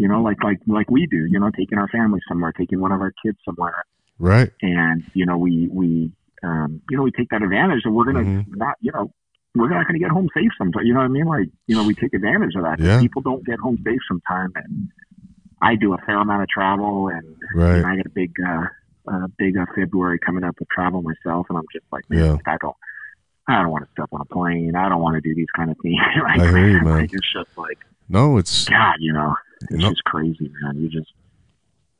you 0.00 0.08
know, 0.08 0.20
like 0.28 0.42
like 0.42 0.60
like 0.66 0.90
we 0.90 1.06
do, 1.06 1.22
you 1.32 1.38
know, 1.38 1.50
taking 1.50 1.78
our 1.78 1.88
family 1.88 2.20
somewhere, 2.28 2.52
taking 2.52 2.80
one 2.80 2.92
of 2.96 3.00
our 3.04 3.12
kids 3.22 3.38
somewhere. 3.44 3.84
Right. 4.18 4.50
And 4.62 5.04
you 5.14 5.26
know, 5.26 5.36
we 5.36 5.68
we 5.70 6.12
um, 6.42 6.80
you 6.88 6.96
know, 6.96 7.02
we 7.02 7.12
take 7.12 7.28
that 7.30 7.42
advantage, 7.42 7.82
and 7.84 7.94
we're 7.94 8.06
gonna 8.10 8.24
Mhm. 8.24 8.46
not, 8.56 8.76
you 8.80 8.92
know, 8.94 9.12
we're 9.54 9.68
not 9.68 9.84
going 9.86 9.98
to 10.00 10.04
get 10.06 10.10
home 10.10 10.28
safe 10.32 10.52
sometimes. 10.56 10.86
You 10.86 10.94
know 10.94 11.00
what 11.00 11.06
I 11.06 11.08
mean? 11.18 11.26
Like, 11.26 11.48
you 11.66 11.76
know, 11.76 11.84
we 11.84 11.94
take 11.94 12.14
advantage 12.14 12.54
of 12.54 12.62
that. 12.62 12.78
Yeah. 12.78 13.00
People 13.00 13.20
don't 13.20 13.44
get 13.44 13.58
home 13.58 13.78
safe 13.84 13.98
sometimes. 14.08 14.52
And 14.54 14.88
I 15.60 15.74
do 15.74 15.92
a 15.92 15.98
fair 16.06 16.16
amount 16.18 16.42
of 16.42 16.48
travel 16.48 17.08
and, 17.08 17.26
Right. 17.54 17.76
and 17.78 17.86
I 17.86 17.96
got 17.96 18.06
a 18.06 18.10
big, 18.10 18.30
uh, 18.46 18.66
uh, 19.12 19.26
big 19.38 19.56
uh, 19.56 19.66
February 19.74 20.18
coming 20.24 20.44
up 20.44 20.54
with 20.60 20.68
travel 20.68 21.02
myself. 21.02 21.46
And 21.50 21.58
I'm 21.58 21.64
just 21.72 21.84
like, 21.90 22.08
man, 22.08 22.20
Yeah. 22.20 22.36
I 22.46 22.56
don't, 22.60 22.76
I 23.50 23.62
don't 23.62 23.70
want 23.70 23.84
to 23.84 23.90
step 23.92 24.08
on 24.12 24.20
a 24.20 24.24
plane. 24.24 24.74
I 24.76 24.88
don't 24.88 25.00
want 25.02 25.14
to 25.16 25.20
do 25.20 25.34
these 25.34 25.50
kind 25.56 25.70
of 25.70 25.76
things. 25.82 25.96
like, 26.22 26.40
I 26.40 26.46
hear 26.48 26.68
you, 26.68 26.80
man. 26.82 27.00
Like, 27.00 27.12
it's 27.12 27.32
just 27.32 27.56
like, 27.56 27.78
No, 28.08 28.38
it's 28.38 28.68
God, 28.68 28.96
you 29.00 29.12
know, 29.12 29.34
it's 29.62 29.72
No. 29.82 29.90
just 29.90 30.04
crazy, 30.04 30.50
man. 30.62 30.76
You 30.80 30.88
just, 30.88 31.12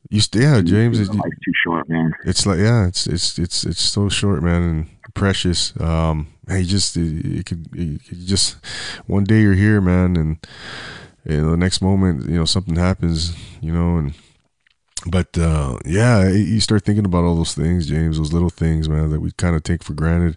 You 0.09 0.21
st- 0.21 0.43
yeah, 0.45 0.61
James. 0.61 0.99
Life's 1.09 1.21
too 1.45 1.53
short, 1.65 1.89
man. 1.89 2.15
It's 2.25 2.47
like 2.47 2.59
yeah, 2.59 2.87
it's 2.87 3.07
it's 3.07 3.39
it's 3.39 3.65
it's 3.65 3.81
so 3.83 4.09
short, 4.09 4.43
man, 4.43 4.63
and 4.63 4.87
precious. 5.15 5.79
Um, 5.81 6.29
hey, 6.49 6.65
just 6.65 6.97
you 6.97 7.43
could, 7.45 7.69
you 7.73 7.99
could 7.99 8.27
just 8.27 8.57
one 9.07 9.25
day 9.25 9.43
you're 9.43 9.55
here, 9.55 9.81
man, 9.81 10.17
and 10.17 10.39
you 11.25 11.41
know 11.43 11.51
the 11.53 11.57
next 11.57 11.81
moment, 11.83 12.29
you 12.29 12.37
know 12.39 12.45
something 12.45 12.77
happens, 12.77 13.35
you 13.61 13.73
know, 13.73 13.99
and 13.99 14.15
but 15.07 15.37
uh, 15.39 15.79
yeah, 15.85 16.29
you 16.29 16.61
start 16.61 16.85
thinking 16.85 17.05
about 17.05 17.25
all 17.25 17.37
those 17.37 17.55
things, 17.55 17.87
James, 17.87 18.19
those 18.19 18.33
little 18.33 18.51
things, 18.51 18.89
man, 18.89 19.11
that 19.11 19.21
we 19.21 19.31
kind 19.33 19.57
of 19.57 19.63
take 19.63 19.83
for 19.83 19.95
granted. 19.95 20.37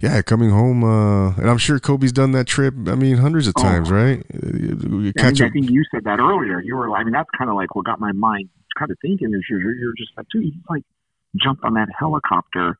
Yeah, 0.00 0.20
coming 0.22 0.50
home, 0.50 0.84
uh, 0.84 1.34
and 1.36 1.50
I'm 1.50 1.58
sure 1.58 1.78
Kobe's 1.80 2.12
done 2.12 2.32
that 2.32 2.46
trip. 2.46 2.74
I 2.86 2.94
mean, 2.94 3.16
hundreds 3.16 3.46
of 3.46 3.54
oh. 3.58 3.62
times, 3.62 3.90
right? 3.90 4.24
You 4.32 5.12
catch 5.16 5.40
I, 5.40 5.44
mean, 5.44 5.50
I 5.50 5.52
think 5.52 5.70
you 5.70 5.84
said 5.90 6.04
that 6.04 6.20
earlier. 6.20 6.60
You 6.60 6.76
were, 6.76 6.94
I 6.96 7.04
mean, 7.04 7.12
that's 7.12 7.30
kind 7.36 7.50
of 7.50 7.56
like 7.56 7.74
what 7.74 7.84
got 7.84 8.00
my 8.00 8.12
mind 8.12 8.50
kind 8.78 8.90
of 8.90 8.98
thinking. 9.02 9.34
Is 9.34 9.44
you're, 9.50 9.74
you're 9.74 9.94
just 9.96 10.12
like, 10.16 10.26
dude, 10.32 10.52
like 10.68 10.82
jumped 11.36 11.64
on 11.64 11.74
that 11.74 11.88
helicopter. 11.98 12.78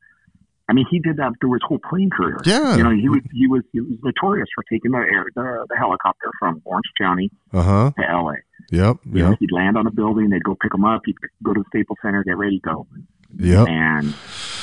I 0.70 0.74
mean, 0.74 0.84
he 0.90 0.98
did 0.98 1.16
that 1.16 1.32
through 1.40 1.54
his 1.54 1.62
whole 1.66 1.80
playing 1.88 2.10
career. 2.10 2.38
Yeah, 2.44 2.76
you 2.76 2.84
know, 2.84 2.90
he 2.90 3.08
was 3.08 3.22
he 3.32 3.46
was 3.46 3.62
he 3.72 3.80
was 3.80 3.98
notorious 4.04 4.48
for 4.54 4.62
taking 4.70 4.92
the 4.92 4.98
air 4.98 5.24
the, 5.34 5.66
the 5.68 5.76
helicopter 5.76 6.30
from 6.38 6.60
Orange 6.64 6.90
County 7.00 7.30
uh-huh. 7.52 7.92
to 7.98 8.10
L.A. 8.10 8.36
Yep. 8.70 8.98
You 9.06 9.20
yep. 9.20 9.30
Know, 9.30 9.36
he'd 9.40 9.52
land 9.52 9.76
on 9.76 9.86
a 9.86 9.90
building, 9.90 10.30
they'd 10.30 10.44
go 10.44 10.54
pick 10.54 10.74
him 10.74 10.84
up, 10.84 11.02
he'd 11.06 11.16
go 11.42 11.54
to 11.54 11.60
the 11.60 11.66
Staples 11.68 11.98
Center, 12.02 12.22
get 12.24 12.36
ready 12.36 12.60
to 12.60 12.68
go. 12.68 12.86
Yep. 13.36 13.68
And 13.68 14.14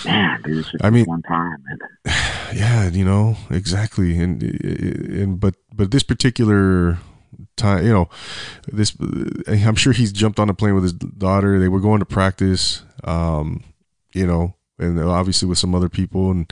man, 0.05 0.41
it 0.45 0.55
was 0.55 0.69
just 0.69 0.83
I 0.83 0.89
mean, 0.89 1.05
one 1.05 1.21
time. 1.23 1.63
And, 1.69 1.81
yeah, 2.57 2.89
you 2.89 3.05
know 3.05 3.37
exactly, 3.49 4.19
and 4.19 4.41
and 4.41 5.39
but 5.39 5.55
but 5.73 5.91
this 5.91 6.03
particular 6.03 6.97
time, 7.57 7.85
you 7.85 7.93
know, 7.93 8.09
this 8.67 8.95
I'm 9.47 9.75
sure 9.75 9.93
he's 9.93 10.11
jumped 10.11 10.39
on 10.39 10.49
a 10.49 10.53
plane 10.53 10.75
with 10.75 10.83
his 10.83 10.93
daughter. 10.93 11.59
They 11.59 11.69
were 11.69 11.79
going 11.79 11.99
to 11.99 12.05
practice, 12.05 12.83
um, 13.03 13.63
you 14.13 14.25
know, 14.25 14.55
and 14.79 14.99
obviously 14.99 15.47
with 15.47 15.57
some 15.57 15.75
other 15.75 15.89
people, 15.89 16.31
and 16.31 16.51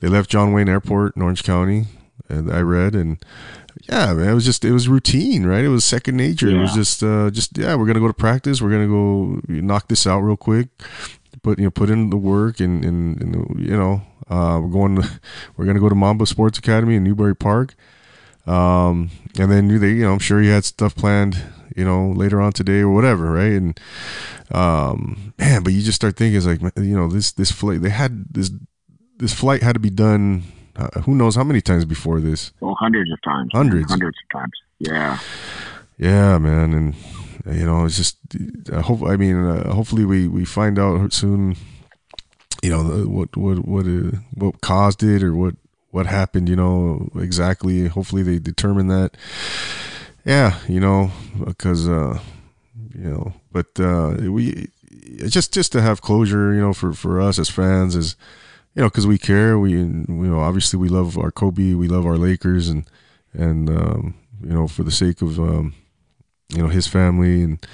they 0.00 0.08
left 0.08 0.30
John 0.30 0.52
Wayne 0.52 0.68
Airport 0.68 1.16
in 1.16 1.22
Orange 1.22 1.44
County, 1.44 1.86
and 2.28 2.52
I 2.52 2.60
read 2.60 2.94
and 2.94 3.18
yeah, 3.88 4.12
man, 4.12 4.30
it 4.30 4.34
was 4.34 4.44
just 4.44 4.64
it 4.64 4.72
was 4.72 4.88
routine, 4.88 5.46
right? 5.46 5.64
It 5.64 5.68
was 5.68 5.84
second 5.84 6.16
nature. 6.16 6.48
Yeah. 6.48 6.58
It 6.58 6.60
was 6.60 6.74
just 6.74 7.02
uh, 7.02 7.30
just 7.30 7.56
yeah, 7.56 7.74
we're 7.74 7.86
gonna 7.86 8.00
go 8.00 8.08
to 8.08 8.14
practice. 8.14 8.60
We're 8.60 8.70
gonna 8.70 8.88
go 8.88 9.40
knock 9.48 9.88
this 9.88 10.06
out 10.06 10.20
real 10.20 10.36
quick. 10.36 10.68
Put 11.42 11.58
you 11.58 11.64
know 11.64 11.70
put 11.70 11.90
in 11.90 12.10
the 12.10 12.16
work 12.16 12.60
and 12.60 12.84
and, 12.84 13.20
and 13.20 13.60
you 13.60 13.76
know 13.76 14.02
uh, 14.28 14.60
we're 14.62 14.70
going 14.70 14.96
to, 14.96 15.20
we're 15.56 15.66
gonna 15.66 15.80
go 15.80 15.88
to 15.88 15.94
Mamba 15.94 16.26
Sports 16.26 16.58
Academy 16.58 16.96
in 16.96 17.04
Newbury 17.04 17.36
Park. 17.36 17.74
Um, 18.46 19.10
and 19.38 19.52
then 19.52 19.68
they 19.80 19.90
you 19.90 20.02
know 20.02 20.12
I'm 20.12 20.18
sure 20.18 20.40
he 20.40 20.48
had 20.48 20.64
stuff 20.64 20.94
planned 20.94 21.40
you 21.76 21.84
know 21.84 22.10
later 22.10 22.40
on 22.40 22.52
today 22.52 22.80
or 22.80 22.90
whatever, 22.90 23.30
right? 23.30 23.52
And 23.52 23.80
um, 24.50 25.34
man, 25.38 25.62
but 25.62 25.72
you 25.72 25.82
just 25.82 25.96
start 25.96 26.16
thinking 26.16 26.36
it's 26.36 26.46
like 26.46 26.60
you 26.76 26.96
know 26.96 27.08
this 27.08 27.32
this 27.32 27.52
flight 27.52 27.82
they 27.82 27.90
had 27.90 28.24
this 28.32 28.50
this 29.18 29.32
flight 29.32 29.62
had 29.62 29.74
to 29.74 29.80
be 29.80 29.90
done 29.90 30.42
uh, 30.78 31.00
who 31.00 31.14
knows 31.14 31.34
how 31.34 31.44
many 31.44 31.60
times 31.60 31.84
before 31.84 32.20
this? 32.20 32.52
Oh, 32.62 32.74
hundreds 32.74 33.10
of 33.12 33.20
times. 33.22 33.50
Hundreds. 33.52 33.90
Hundreds 33.90 34.16
of 34.24 34.40
times. 34.40 34.52
Yeah. 34.78 35.18
Yeah, 35.98 36.38
man, 36.38 36.72
and 36.72 36.94
you 37.58 37.64
know, 37.64 37.84
it's 37.84 37.96
just. 37.96 38.18
I 38.72 38.80
hope. 38.80 39.02
I 39.02 39.16
mean, 39.16 39.44
uh, 39.44 39.72
hopefully, 39.72 40.04
we 40.04 40.28
we 40.28 40.44
find 40.44 40.78
out 40.78 41.12
soon. 41.12 41.56
You 42.62 42.70
know 42.70 42.84
what 43.06 43.36
what 43.36 43.66
what 43.66 43.86
uh, 43.86 44.16
what 44.34 44.60
caused 44.60 45.02
it 45.02 45.22
or 45.24 45.34
what 45.34 45.56
what 45.90 46.06
happened. 46.06 46.48
You 46.48 46.56
know 46.56 47.08
exactly. 47.16 47.88
Hopefully, 47.88 48.22
they 48.22 48.38
determine 48.38 48.86
that. 48.88 49.16
Yeah, 50.24 50.58
you 50.68 50.78
know, 50.78 51.10
because 51.44 51.88
uh, 51.88 52.20
you 52.94 53.10
know, 53.10 53.32
but 53.50 53.80
uh, 53.80 54.14
we 54.20 54.68
just 55.26 55.52
just 55.52 55.72
to 55.72 55.82
have 55.82 56.00
closure. 56.00 56.54
You 56.54 56.60
know, 56.60 56.72
for 56.72 56.92
for 56.92 57.20
us 57.20 57.40
as 57.40 57.48
fans 57.48 57.96
is 57.96 58.14
you 58.78 58.84
know, 58.84 58.90
because 58.90 59.08
we 59.08 59.18
care. 59.18 59.58
We, 59.58 59.72
you 59.72 60.04
know, 60.06 60.38
obviously 60.38 60.78
we 60.78 60.88
love 60.88 61.18
our 61.18 61.32
Kobe, 61.32 61.74
we 61.74 61.88
love 61.88 62.06
our 62.06 62.16
Lakers, 62.16 62.68
and 62.68 62.88
and 63.34 63.68
um, 63.68 64.14
you 64.40 64.50
know, 64.50 64.68
for 64.68 64.84
the 64.84 64.92
sake 64.92 65.20
of 65.20 65.40
um, 65.40 65.74
you 66.48 66.62
know 66.62 66.68
his 66.68 66.86
family 66.86 67.42
and 67.42 67.66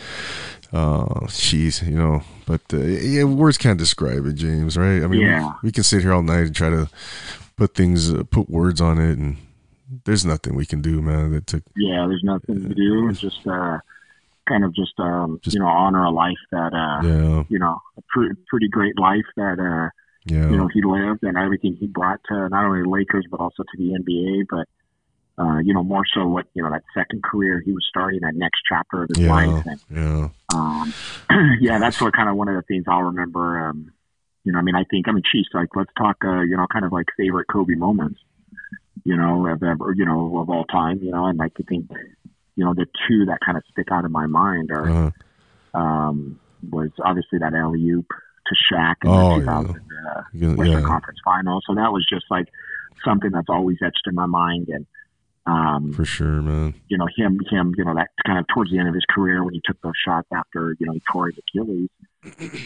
uh, 0.72 1.26
jeez, 1.26 1.86
you 1.86 1.98
know, 1.98 2.22
but 2.46 2.62
uh, 2.72 2.78
yeah, 2.78 3.24
words 3.24 3.58
can't 3.58 3.78
describe 3.78 4.24
it, 4.24 4.36
James. 4.36 4.78
Right? 4.78 5.02
I 5.02 5.06
mean, 5.06 5.20
yeah. 5.20 5.52
we, 5.62 5.68
we, 5.68 5.72
can 5.72 5.84
sit 5.84 6.00
here 6.00 6.14
all 6.14 6.22
night 6.22 6.46
and 6.46 6.56
try 6.56 6.70
to 6.70 6.88
put 7.56 7.74
things, 7.74 8.10
uh, 8.10 8.22
put 8.30 8.48
words 8.48 8.80
on 8.80 8.98
it, 8.98 9.18
and 9.18 9.36
there's 10.06 10.24
nothing 10.24 10.54
we 10.54 10.64
can 10.64 10.80
do, 10.80 11.02
man. 11.02 11.32
That 11.32 11.46
took. 11.46 11.64
Yeah, 11.76 12.06
there's 12.08 12.24
nothing 12.24 12.66
to 12.66 12.74
do. 12.74 13.10
It's 13.10 13.20
just 13.20 13.46
uh, 13.46 13.76
kind 14.48 14.64
of 14.64 14.74
just 14.74 14.98
um, 14.98 15.38
just, 15.42 15.52
you 15.52 15.60
know 15.60 15.68
honor 15.68 16.04
a 16.04 16.10
life 16.10 16.32
that 16.50 16.72
uh, 16.72 17.06
yeah. 17.06 17.44
you 17.50 17.58
know 17.58 17.78
a 17.98 18.02
pre- 18.08 18.32
pretty 18.48 18.68
great 18.68 18.98
life 18.98 19.26
that 19.36 19.60
uh 19.60 19.90
yeah. 20.24 20.48
you 20.48 20.56
know, 20.56 20.68
he 20.68 20.82
lived 20.82 21.22
and 21.22 21.36
everything 21.36 21.76
he 21.78 21.86
brought 21.86 22.20
to 22.28 22.48
not 22.48 22.64
only 22.64 22.82
the 22.82 22.88
Lakers 22.88 23.26
but 23.30 23.40
also 23.40 23.62
to 23.62 23.76
the 23.76 23.98
NBA. 23.98 24.46
But 24.48 24.68
uh, 25.36 25.58
you 25.58 25.74
know, 25.74 25.82
more 25.82 26.04
so 26.14 26.26
what 26.26 26.46
you 26.54 26.62
know 26.62 26.70
that 26.70 26.82
second 26.94 27.22
career 27.22 27.60
he 27.64 27.72
was 27.72 27.84
starting, 27.88 28.20
that 28.20 28.34
next 28.34 28.60
chapter 28.68 29.02
of 29.02 29.08
his 29.14 29.24
yeah, 29.24 29.30
life. 29.30 29.66
And, 29.66 29.80
yeah, 29.90 30.28
um, 30.54 30.94
yeah, 31.60 31.78
that's 31.78 32.00
what 32.00 32.14
kind 32.14 32.28
of 32.28 32.36
one 32.36 32.48
of 32.48 32.54
the 32.54 32.62
things 32.62 32.84
I'll 32.88 33.02
remember. 33.02 33.68
Um, 33.68 33.92
you 34.44 34.52
know, 34.52 34.58
I 34.58 34.62
mean, 34.62 34.76
I 34.76 34.84
think, 34.84 35.08
I 35.08 35.12
mean, 35.12 35.22
geez, 35.32 35.46
like 35.54 35.70
let's 35.74 35.90
talk, 35.96 36.18
uh, 36.22 36.42
you 36.42 36.56
know, 36.56 36.66
kind 36.70 36.84
of 36.84 36.92
like 36.92 37.06
favorite 37.16 37.46
Kobe 37.50 37.74
moments. 37.74 38.20
You 39.06 39.16
know, 39.16 39.46
of 39.46 39.62
ever, 39.62 39.92
you 39.94 40.06
know, 40.06 40.38
of 40.38 40.48
all 40.48 40.64
time. 40.64 41.00
You 41.02 41.10
know, 41.10 41.26
and 41.26 41.40
I 41.42 41.48
could 41.50 41.66
think, 41.66 41.90
you 42.56 42.64
know, 42.64 42.72
the 42.72 42.86
two 43.06 43.26
that 43.26 43.38
kind 43.44 43.58
of 43.58 43.64
stick 43.70 43.88
out 43.90 44.04
in 44.04 44.12
my 44.12 44.26
mind 44.26 44.70
are. 44.70 44.88
Uh-huh. 44.88 45.10
Um, 45.78 46.38
was 46.70 46.90
obviously 47.04 47.38
that 47.40 47.52
alley 47.52 47.82
oop 47.90 48.06
to 48.46 48.74
Shaq 48.74 48.94
in 49.04 49.10
oh, 49.10 49.34
the 49.34 49.40
2000 49.40 49.80
yeah. 50.34 50.48
uh, 50.48 50.54
Western 50.54 50.80
yeah. 50.80 50.86
Conference 50.86 51.18
Final. 51.24 51.60
So 51.66 51.74
that 51.74 51.92
was 51.92 52.06
just 52.08 52.26
like 52.30 52.48
something 53.04 53.30
that's 53.30 53.48
always 53.48 53.78
etched 53.84 54.06
in 54.06 54.14
my 54.14 54.26
mind. 54.26 54.68
And 54.68 54.86
um, 55.46 55.92
for 55.92 56.04
sure, 56.04 56.42
man. 56.42 56.74
You 56.88 56.98
know 56.98 57.08
him, 57.16 57.38
him. 57.50 57.74
You 57.76 57.84
know 57.84 57.94
that 57.94 58.08
kind 58.26 58.38
of 58.38 58.46
towards 58.48 58.70
the 58.70 58.78
end 58.78 58.88
of 58.88 58.94
his 58.94 59.04
career 59.08 59.44
when 59.44 59.54
he 59.54 59.60
took 59.64 59.80
those 59.82 59.92
shots 60.04 60.28
after 60.34 60.74
you 60.78 60.86
know 60.86 60.92
he 60.92 61.02
tore 61.10 61.26
his 61.26 61.38
Achilles. 61.38 61.90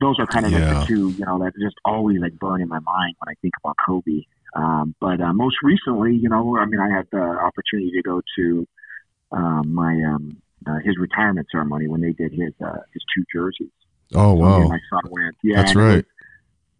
those 0.00 0.18
are 0.18 0.26
kind 0.26 0.46
of 0.46 0.52
yeah. 0.52 0.72
like 0.72 0.80
the 0.80 0.94
two, 0.94 1.10
you 1.10 1.26
know, 1.26 1.38
that 1.40 1.52
just 1.60 1.76
always 1.84 2.20
like 2.20 2.38
burn 2.38 2.62
in 2.62 2.68
my 2.68 2.78
mind 2.78 3.16
when 3.18 3.28
I 3.28 3.34
think 3.42 3.54
about 3.62 3.76
Kobe. 3.84 4.22
Um, 4.54 4.94
but 5.00 5.20
uh, 5.20 5.32
most 5.32 5.56
recently, 5.62 6.14
you 6.14 6.28
know, 6.28 6.56
I 6.56 6.66
mean, 6.66 6.80
I 6.80 6.94
had 6.94 7.06
the 7.10 7.20
opportunity 7.20 7.90
to 7.96 8.02
go 8.02 8.22
to 8.36 8.66
um, 9.32 9.74
my 9.74 9.92
um, 10.06 10.40
uh, 10.66 10.78
his 10.84 10.96
retirement 10.98 11.48
ceremony 11.50 11.88
when 11.88 12.00
they 12.00 12.12
did 12.12 12.32
his 12.32 12.52
uh, 12.64 12.78
his 12.92 13.02
two 13.14 13.24
jerseys. 13.32 13.70
Oh 14.14 14.34
wow! 14.34 14.68
my 14.68 14.78
son 14.90 15.10
went. 15.10 15.36
Yeah, 15.42 15.62
that's 15.62 15.74
right. 15.74 15.96
Was, 15.96 16.04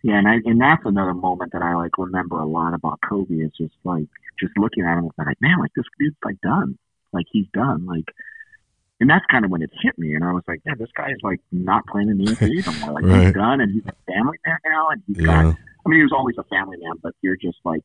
yeah, 0.03 0.19
and 0.19 0.29
I, 0.29 0.35
and 0.45 0.61
that's 0.61 0.83
another 0.85 1.15
moment 1.15 1.53
that 1.53 1.63
I 1.63 1.75
like 1.75 1.99
remember 1.99 2.39
a 2.41 2.47
lot 2.47 2.75
about 2.75 3.01
Kobe. 3.09 3.35
Is 3.35 3.53
just 3.59 3.75
like 3.85 4.09
just 4.41 4.57
looking 4.57 4.85
at 4.85 4.99
him 4.99 5.11
and 5.19 5.27
like, 5.27 5.41
man, 5.41 5.59
like 5.59 5.73
this 5.75 5.85
dude's 5.99 6.17
like 6.25 6.41
done. 6.41 6.79
Like 7.13 7.27
he's 7.31 7.47
done. 7.53 7.87
Like, 7.87 8.05
and 9.01 9.11
that's 9.11 9.25
kind 9.31 9.45
of 9.45 9.51
when 9.51 9.63
it 9.63 9.71
hit 9.83 9.99
me, 9.99 10.15
and 10.15 10.25
I 10.25 10.33
was 10.33 10.45
like, 10.49 10.61
yeah, 10.65 10.75
this 10.79 10.91
guy 10.97 11.11
is 11.11 11.19
like 11.23 11.41
not 11.53 11.87
playing 11.87 12.09
in 12.09 12.19
the 12.19 12.33
NBA 12.33 12.67
anymore. 12.67 12.95
Like 12.95 13.05
right. 13.13 13.27
he's 13.27 13.35
done, 13.35 13.61
and 13.61 13.73
he's 13.73 13.85
a 13.87 14.13
family 14.13 14.39
man 14.47 14.59
now, 14.65 14.89
and 14.91 15.03
he's 15.07 15.19
yeah. 15.19 15.27
got. 15.27 15.57
I 15.87 15.89
mean, 15.89 16.01
he 16.01 16.03
was 16.03 16.13
always 16.13 16.37
a 16.39 16.45
family 16.45 16.77
man, 16.81 16.95
but 17.03 17.15
you're 17.23 17.37
just 17.37 17.59
like 17.65 17.83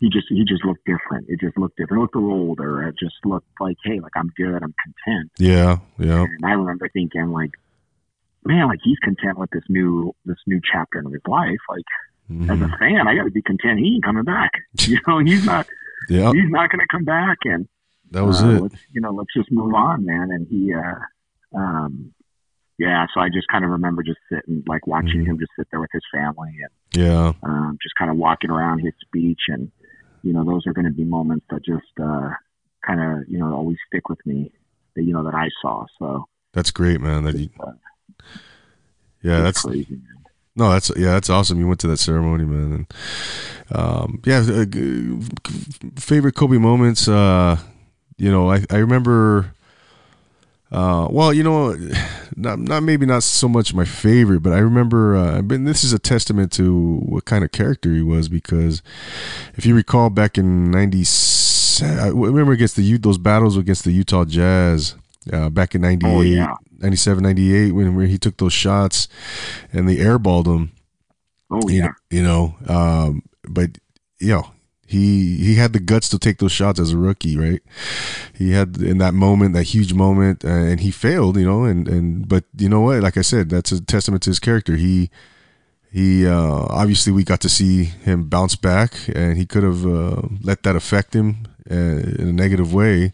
he 0.00 0.10
just 0.10 0.26
he 0.28 0.44
just 0.44 0.64
looked 0.64 0.84
different. 0.84 1.28
It 1.28 1.40
just 1.40 1.56
looked 1.56 1.76
different. 1.76 1.98
It 1.98 2.02
looked 2.02 2.14
a 2.16 2.18
little 2.18 2.48
older. 2.48 2.86
It 2.86 2.96
just 2.98 3.14
looked 3.24 3.48
like, 3.60 3.76
hey, 3.84 4.00
like 4.00 4.12
I'm 4.16 4.30
good. 4.36 4.62
I'm 4.62 4.74
content. 4.84 5.30
Yeah, 5.38 5.78
yeah. 5.98 6.22
And 6.22 6.44
I 6.44 6.52
remember 6.52 6.88
thinking 6.88 7.30
like, 7.30 7.52
man, 8.44 8.68
like 8.68 8.80
he's 8.82 8.98
content 8.98 9.38
with 9.38 9.50
this 9.50 9.64
new 9.68 10.14
this 10.24 10.38
new 10.46 10.60
chapter 10.70 10.98
in 10.98 11.06
his 11.06 11.22
life. 11.26 11.58
Like 11.68 11.84
mm-hmm. 12.30 12.50
as 12.50 12.60
a 12.60 12.76
fan, 12.78 13.06
I 13.08 13.14
got 13.14 13.24
to 13.24 13.30
be 13.30 13.42
content. 13.42 13.78
He 13.78 13.94
ain't 13.94 14.04
coming 14.04 14.24
back. 14.24 14.50
You 14.86 15.00
know, 15.06 15.18
he's 15.18 15.44
not. 15.44 15.66
yeah, 16.08 16.32
he's 16.32 16.50
not 16.50 16.70
going 16.70 16.80
to 16.80 16.86
come 16.90 17.04
back. 17.04 17.38
And 17.44 17.68
that 18.10 18.24
was 18.24 18.42
uh, 18.42 18.64
it. 18.64 18.72
You 18.92 19.00
know, 19.00 19.12
let's 19.12 19.32
just 19.34 19.50
move 19.50 19.74
on, 19.74 20.04
man. 20.04 20.30
And 20.30 20.46
he, 20.48 20.74
uh, 20.74 21.58
um, 21.58 22.12
yeah. 22.78 23.06
So 23.14 23.20
I 23.20 23.28
just 23.28 23.48
kind 23.48 23.64
of 23.64 23.70
remember 23.70 24.02
just 24.02 24.18
sitting, 24.30 24.62
like 24.66 24.86
watching 24.86 25.20
mm-hmm. 25.20 25.30
him 25.30 25.38
just 25.38 25.52
sit 25.58 25.68
there 25.70 25.80
with 25.80 25.90
his 25.92 26.02
family 26.12 26.50
and 26.60 27.02
yeah, 27.02 27.32
um, 27.42 27.78
just 27.82 27.94
kind 27.98 28.10
of 28.10 28.16
walking 28.16 28.50
around 28.50 28.80
his 28.80 28.92
speech 29.06 29.40
and 29.48 29.70
you 30.22 30.32
know 30.32 30.44
those 30.44 30.66
are 30.66 30.72
going 30.72 30.86
to 30.86 30.90
be 30.90 31.04
moments 31.04 31.44
that 31.50 31.64
just 31.64 31.86
uh, 32.02 32.30
kind 32.84 33.00
of 33.00 33.28
you 33.28 33.38
know 33.38 33.52
always 33.54 33.76
stick 33.86 34.08
with 34.08 34.24
me 34.26 34.50
that 34.96 35.02
you 35.02 35.12
know 35.12 35.24
that 35.24 35.34
I 35.34 35.48
saw. 35.62 35.86
So 35.98 36.24
that's 36.52 36.70
great, 36.70 37.00
man. 37.00 37.24
That 37.24 37.36
you, 37.36 37.50
uh, 37.60 37.72
yeah, 39.22 39.40
that's 39.40 39.62
crazy. 39.62 40.00
No, 40.56 40.70
that's 40.70 40.92
yeah, 40.96 41.12
that's 41.14 41.30
awesome. 41.30 41.58
You 41.58 41.66
went 41.66 41.80
to 41.80 41.88
that 41.88 41.98
ceremony, 41.98 42.44
man. 42.44 42.86
And 43.70 43.76
um, 43.76 44.22
yeah, 44.24 44.38
uh, 44.38 44.64
favorite 45.98 46.36
Kobe 46.36 46.58
moments. 46.58 47.08
Uh, 47.08 47.58
you 48.16 48.30
know, 48.30 48.50
I 48.50 48.64
I 48.70 48.76
remember. 48.76 49.52
Uh, 50.70 51.06
well, 51.10 51.32
you 51.32 51.42
know, 51.42 51.76
not 52.36 52.58
not 52.58 52.82
maybe 52.82 53.06
not 53.06 53.22
so 53.22 53.48
much 53.48 53.74
my 53.74 53.84
favorite, 53.84 54.40
but 54.40 54.52
I 54.52 54.58
remember. 54.58 55.16
Uh, 55.16 55.42
this 55.44 55.82
is 55.82 55.92
a 55.92 55.98
testament 55.98 56.52
to 56.52 56.98
what 56.98 57.24
kind 57.24 57.44
of 57.44 57.50
character 57.50 57.92
he 57.92 58.02
was 58.02 58.28
because, 58.28 58.82
if 59.54 59.66
you 59.66 59.74
recall, 59.74 60.10
back 60.10 60.38
in 60.38 60.70
'97, 60.70 61.98
I 61.98 62.08
remember 62.08 62.52
against 62.52 62.76
the 62.76 62.96
those 62.98 63.18
battles 63.18 63.56
against 63.56 63.84
the 63.84 63.92
Utah 63.92 64.24
Jazz 64.24 64.94
uh, 65.32 65.50
back 65.50 65.74
in 65.74 65.82
'98. 65.82 66.08
Oh, 66.08 66.20
yeah 66.22 66.54
97, 66.84 67.22
98 67.22 67.72
when 67.72 67.96
where 67.96 68.06
he 68.06 68.18
took 68.18 68.36
those 68.36 68.52
shots 68.52 69.08
and 69.72 69.88
they 69.88 69.96
airballed 69.96 70.46
him. 70.46 70.72
Oh 71.50 71.68
yeah. 71.68 71.92
You, 72.10 72.18
you 72.18 72.22
know, 72.22 72.56
um, 72.68 73.22
but 73.48 73.78
you 74.18 74.28
know, 74.28 74.50
he 74.86 75.36
he 75.36 75.54
had 75.54 75.72
the 75.72 75.80
guts 75.80 76.08
to 76.10 76.18
take 76.18 76.38
those 76.38 76.52
shots 76.52 76.78
as 76.78 76.92
a 76.92 76.98
rookie, 76.98 77.36
right? 77.36 77.62
He 78.34 78.52
had 78.52 78.76
in 78.76 78.98
that 78.98 79.14
moment, 79.14 79.54
that 79.54 79.64
huge 79.64 79.94
moment, 79.94 80.44
uh, 80.44 80.48
and 80.48 80.80
he 80.80 80.90
failed, 80.90 81.36
you 81.36 81.46
know. 81.46 81.64
And 81.64 81.88
and 81.88 82.28
but 82.28 82.44
you 82.56 82.68
know 82.68 82.80
what? 82.80 83.02
Like 83.02 83.16
I 83.16 83.22
said, 83.22 83.48
that's 83.48 83.72
a 83.72 83.80
testament 83.80 84.22
to 84.24 84.30
his 84.30 84.38
character. 84.38 84.76
He 84.76 85.10
he 85.90 86.26
uh, 86.26 86.66
obviously 86.68 87.12
we 87.12 87.24
got 87.24 87.40
to 87.40 87.48
see 87.48 87.84
him 87.84 88.28
bounce 88.28 88.56
back, 88.56 88.94
and 89.14 89.36
he 89.36 89.46
could 89.46 89.62
have 89.62 89.86
uh, 89.86 90.22
let 90.42 90.62
that 90.64 90.76
affect 90.76 91.14
him 91.14 91.46
in 91.70 92.28
a 92.28 92.32
negative 92.32 92.74
way. 92.74 93.12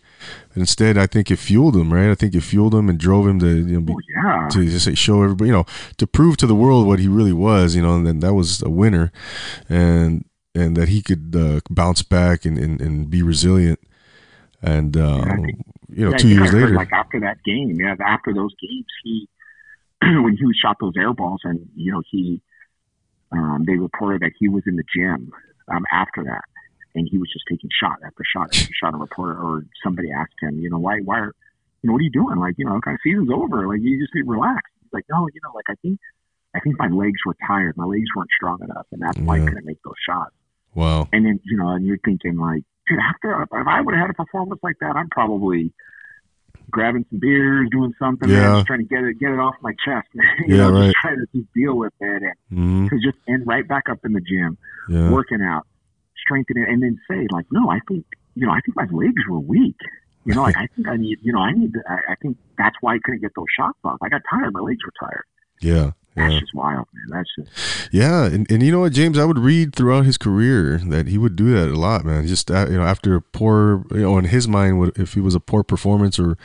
Instead, 0.56 0.98
I 0.98 1.06
think 1.06 1.30
it 1.30 1.36
fueled 1.36 1.76
him, 1.76 1.92
right? 1.92 2.10
I 2.10 2.14
think 2.14 2.34
it 2.34 2.40
fueled 2.40 2.74
him 2.74 2.88
and 2.88 2.98
drove 2.98 3.26
him 3.26 3.38
to 3.40 3.46
you 3.46 3.74
know 3.74 3.80
be, 3.80 3.92
oh, 3.92 4.00
yeah. 4.24 4.48
to 4.48 4.64
just 4.64 4.96
show 4.96 5.22
everybody, 5.22 5.48
you 5.48 5.54
know, 5.54 5.66
to 5.98 6.06
prove 6.06 6.36
to 6.38 6.46
the 6.46 6.54
world 6.54 6.86
what 6.86 6.98
he 6.98 7.08
really 7.08 7.32
was, 7.32 7.76
you 7.76 7.82
know, 7.82 7.94
and 7.94 8.06
then 8.06 8.20
that 8.20 8.34
was 8.34 8.62
a 8.62 8.70
winner, 8.70 9.12
and 9.68 10.24
and 10.54 10.76
that 10.76 10.88
he 10.88 11.02
could 11.02 11.34
uh, 11.36 11.60
bounce 11.70 12.02
back 12.02 12.44
and, 12.44 12.58
and, 12.58 12.80
and 12.80 13.08
be 13.08 13.22
resilient. 13.22 13.78
And 14.62 14.96
uh, 14.96 15.22
yeah, 15.24 15.36
think, 15.36 15.58
you 15.88 16.04
know, 16.04 16.10
yeah, 16.10 16.16
two 16.16 16.28
years 16.28 16.52
later, 16.52 16.74
like 16.74 16.92
after 16.92 17.20
that 17.20 17.42
game, 17.44 17.76
yeah, 17.78 17.94
after 18.04 18.34
those 18.34 18.54
games, 18.60 18.86
he 19.04 19.28
when 20.02 20.36
he 20.36 20.44
shot 20.60 20.76
those 20.80 20.94
air 20.98 21.12
balls, 21.14 21.40
and 21.44 21.68
you 21.76 21.92
know, 21.92 22.02
he 22.10 22.42
um, 23.32 23.64
they 23.66 23.76
reported 23.76 24.22
that 24.22 24.32
he 24.38 24.48
was 24.48 24.64
in 24.66 24.76
the 24.76 24.84
gym 24.94 25.30
um, 25.72 25.84
after 25.92 26.24
that, 26.24 26.44
and 26.94 27.08
he 27.10 27.18
was 27.18 27.28
just 27.32 27.44
taking 27.48 27.70
shot 27.72 27.98
after 28.04 28.22
shot 28.24 28.54
after 28.54 28.72
shot. 28.80 28.94
A 28.94 28.96
reporter 28.96 29.38
or 29.38 29.64
somebody 29.82 30.10
asked 30.10 30.34
him, 30.40 30.58
you 30.58 30.70
know, 30.70 30.78
why, 30.78 31.00
why, 31.04 31.18
are, 31.18 31.34
you 31.82 31.88
know, 31.88 31.92
what 31.92 32.00
are 32.00 32.02
you 32.02 32.10
doing? 32.10 32.38
Like, 32.38 32.54
you 32.58 32.64
know, 32.64 32.80
kind 32.80 32.94
of 32.94 33.00
season's 33.02 33.30
over. 33.30 33.68
Like, 33.68 33.80
you 33.80 34.00
just 34.00 34.14
need 34.14 34.22
to 34.24 34.30
relax. 34.30 34.62
He's 34.82 34.92
like, 34.92 35.04
no, 35.10 35.28
you 35.32 35.40
know, 35.42 35.52
like 35.54 35.66
I 35.68 35.74
think, 35.82 35.98
I 36.54 36.60
think 36.60 36.78
my 36.78 36.88
legs 36.88 37.20
were 37.24 37.36
tired. 37.46 37.76
My 37.76 37.84
legs 37.84 38.08
weren't 38.14 38.30
strong 38.34 38.58
enough, 38.62 38.86
and 38.90 39.00
that's 39.00 39.18
why 39.18 39.36
yeah. 39.36 39.44
I 39.44 39.46
couldn't 39.46 39.66
make 39.66 39.82
those 39.84 39.94
shots. 40.04 40.34
Wow. 40.74 41.08
And 41.12 41.24
then, 41.24 41.40
you 41.44 41.56
know, 41.56 41.68
and 41.70 41.86
you're 41.86 41.98
thinking 42.04 42.36
like, 42.36 42.62
dude, 42.88 42.98
after 42.98 43.42
if 43.42 43.66
I 43.66 43.80
would 43.80 43.94
have 43.94 44.02
had 44.02 44.10
a 44.10 44.14
performance 44.14 44.60
like 44.62 44.76
that, 44.80 44.96
I'm 44.96 45.08
probably 45.10 45.72
grabbing 46.70 47.04
some 47.10 47.18
beers, 47.18 47.68
doing 47.70 47.92
something, 47.98 48.28
yeah. 48.28 48.40
man, 48.40 48.56
just 48.56 48.66
trying 48.66 48.78
to 48.80 48.84
get 48.84 49.04
it 49.04 49.18
get 49.18 49.30
it 49.30 49.38
off 49.38 49.54
my 49.60 49.72
chest, 49.84 50.08
man. 50.14 50.26
you 50.46 50.56
yeah, 50.56 50.68
know, 50.68 50.72
right. 50.72 50.86
just 50.86 50.96
trying 51.02 51.16
to 51.16 51.26
just 51.34 51.52
deal 51.54 51.76
with 51.76 51.92
it 52.00 52.22
and 52.22 52.34
mm-hmm. 52.52 52.88
to 52.88 53.00
just 53.00 53.18
end 53.28 53.46
right 53.46 53.66
back 53.66 53.88
up 53.90 53.98
in 54.04 54.12
the 54.12 54.20
gym, 54.20 54.56
yeah. 54.88 55.10
working 55.10 55.42
out, 55.42 55.66
strengthening, 56.24 56.66
and 56.68 56.82
then 56.82 56.98
say 57.08 57.26
like, 57.30 57.46
no, 57.50 57.70
I 57.70 57.78
think 57.88 58.04
you 58.34 58.46
know, 58.46 58.52
I 58.52 58.60
think 58.60 58.76
my 58.76 58.86
legs 58.90 59.22
were 59.28 59.40
weak. 59.40 59.76
You 60.24 60.34
know, 60.34 60.42
like 60.42 60.56
I 60.56 60.66
think 60.76 60.86
I 60.86 60.96
need, 60.96 61.18
you 61.22 61.32
know, 61.32 61.40
I 61.40 61.52
need. 61.52 61.72
To, 61.72 61.80
I, 61.88 62.12
I 62.12 62.14
think 62.20 62.36
that's 62.58 62.76
why 62.80 62.94
I 62.94 62.98
couldn't 63.02 63.22
get 63.22 63.32
those 63.34 63.46
shots 63.56 63.78
off. 63.84 63.98
I 64.02 64.08
got 64.08 64.22
tired. 64.30 64.52
My 64.52 64.60
legs 64.60 64.80
were 64.84 65.08
tired. 65.08 65.24
Yeah. 65.60 65.92
That's 66.16 66.34
yeah. 66.34 66.40
just 66.40 66.54
wild, 66.54 66.86
man. 66.92 67.18
That's 67.18 67.30
just 67.38 67.92
yeah, 67.92 68.26
and, 68.26 68.50
and 68.50 68.62
you 68.62 68.72
know 68.72 68.80
what, 68.80 68.92
James, 68.92 69.16
I 69.16 69.24
would 69.24 69.38
read 69.38 69.76
throughout 69.76 70.04
his 70.04 70.18
career 70.18 70.78
that 70.88 71.06
he 71.06 71.18
would 71.18 71.36
do 71.36 71.52
that 71.54 71.70
a 71.70 71.78
lot, 71.78 72.04
man. 72.04 72.26
Just 72.26 72.50
uh, 72.50 72.66
you 72.68 72.78
know, 72.78 72.82
after 72.82 73.14
a 73.14 73.22
poor, 73.22 73.84
you 73.92 74.00
know, 74.00 74.18
in 74.18 74.24
his 74.24 74.48
mind, 74.48 74.92
if 74.96 75.14
he 75.14 75.20
was 75.20 75.36
a 75.36 75.40
poor 75.40 75.62
performance 75.62 76.18
or 76.18 76.36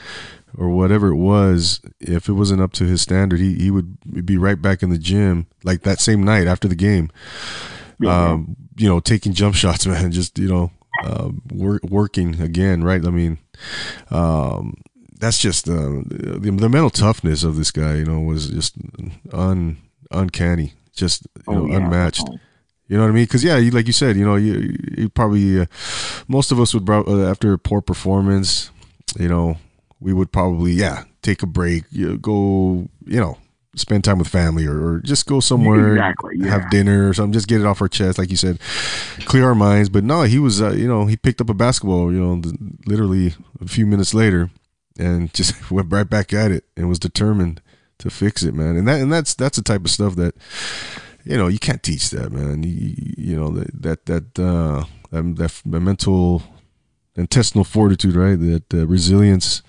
or 0.55 0.69
whatever 0.69 1.07
it 1.07 1.15
was, 1.15 1.81
if 1.99 2.29
it 2.29 2.33
wasn't 2.33 2.61
up 2.61 2.73
to 2.73 2.85
his 2.85 3.01
standard, 3.01 3.39
he 3.39 3.55
he 3.55 3.71
would 3.71 4.25
be 4.25 4.37
right 4.37 4.61
back 4.61 4.83
in 4.83 4.91
the 4.91 4.99
gym 4.99 5.47
like 5.63 5.81
that 5.81 5.99
same 5.99 6.23
night 6.23 6.45
after 6.45 6.67
the 6.67 6.75
game. 6.75 7.09
Yeah. 7.99 8.33
Um, 8.33 8.55
you 8.77 8.87
know, 8.87 8.99
taking 8.99 9.33
jump 9.33 9.55
shots, 9.55 9.85
man. 9.91 10.11
Just 10.11 10.37
you 10.39 10.47
know, 10.47 10.71
uh, 11.03 11.29
work, 11.51 11.83
working 11.83 12.41
again, 12.41 12.83
right? 12.83 13.05
I 13.05 13.09
mean, 13.09 13.37
um, 14.11 14.75
that's 15.19 15.39
just 15.39 15.67
uh, 15.69 16.01
the 16.05 16.51
the 16.55 16.69
mental 16.69 16.89
toughness 16.89 17.43
of 17.43 17.55
this 17.55 17.71
guy. 17.71 17.95
You 17.95 18.05
know, 18.05 18.19
was 18.21 18.49
just 18.49 18.75
un 19.33 19.77
uncanny, 20.11 20.73
just 20.95 21.23
you 21.35 21.43
Oh, 21.47 21.53
know, 21.53 21.67
yeah. 21.67 21.77
unmatched. 21.77 22.25
Oh. 22.29 22.37
You 22.87 22.97
know 22.97 23.03
what 23.03 23.09
I 23.09 23.13
mean? 23.13 23.23
Because 23.23 23.43
yeah, 23.43 23.57
you, 23.57 23.71
like 23.71 23.87
you 23.87 23.93
said, 23.93 24.15
you 24.15 24.23
know, 24.23 24.35
you, 24.35 24.77
you 24.95 25.09
probably 25.09 25.61
uh, 25.61 25.65
most 26.27 26.51
of 26.51 26.59
us 26.59 26.71
would 26.75 26.87
uh, 26.87 27.27
after 27.27 27.51
a 27.53 27.57
poor 27.57 27.81
performance, 27.81 28.69
you 29.17 29.27
know, 29.27 29.57
we 29.99 30.13
would 30.13 30.31
probably 30.31 30.73
yeah 30.73 31.05
take 31.23 31.41
a 31.41 31.47
break, 31.47 31.85
you 31.89 32.09
know, 32.09 32.17
go, 32.17 32.87
you 33.07 33.19
know, 33.19 33.39
spend 33.75 34.03
time 34.03 34.17
with 34.17 34.27
family 34.27 34.65
or, 34.65 34.83
or 34.85 34.99
just 34.99 35.25
go 35.25 35.39
somewhere, 35.39 35.93
Exactly, 35.95 36.35
yeah. 36.37 36.49
have 36.49 36.69
dinner 36.69 37.09
or 37.09 37.13
something, 37.13 37.33
just 37.33 37.47
get 37.47 37.61
it 37.61 37.67
off 37.67 37.81
our 37.81 37.87
chest, 37.87 38.17
like 38.17 38.29
you 38.31 38.37
said, 38.37 38.59
clear 39.25 39.45
our 39.45 39.55
minds. 39.55 39.89
But 39.89 40.03
no, 40.03 40.23
he 40.23 40.39
was, 40.39 40.61
uh, 40.61 40.71
you 40.71 40.87
know, 40.87 41.05
he 41.05 41.15
picked 41.17 41.41
up 41.41 41.49
a 41.49 41.53
basketball, 41.53 42.11
you 42.11 42.19
know, 42.19 42.41
th- 42.41 42.55
literally 42.85 43.33
a 43.61 43.67
few 43.67 43.85
minutes 43.85 44.13
later, 44.13 44.49
and 44.97 45.33
just 45.33 45.71
went 45.71 45.91
right 45.91 46.09
back 46.09 46.33
at 46.33 46.51
it 46.51 46.65
and 46.77 46.89
was 46.89 46.99
determined 46.99 47.61
to 47.99 48.09
fix 48.09 48.43
it, 48.43 48.53
man. 48.53 48.75
And 48.75 48.87
that 48.87 49.01
and 49.01 49.11
that's 49.11 49.33
that's 49.33 49.57
the 49.57 49.63
type 49.63 49.85
of 49.85 49.91
stuff 49.91 50.15
that 50.15 50.35
you 51.23 51.37
know 51.37 51.47
you 51.47 51.59
can't 51.59 51.81
teach 51.83 52.09
that, 52.11 52.31
man. 52.31 52.63
You, 52.63 52.95
you 53.17 53.35
know 53.35 53.49
that 53.51 53.81
that 53.81 54.05
that 54.05 54.39
uh, 54.43 54.85
that, 55.11 55.35
that, 55.37 55.61
that 55.65 55.79
mental 55.79 56.43
intestinal 57.15 57.63
fortitude, 57.63 58.15
right? 58.15 58.39
That 58.39 58.73
uh, 58.73 58.87
resilience. 58.87 59.61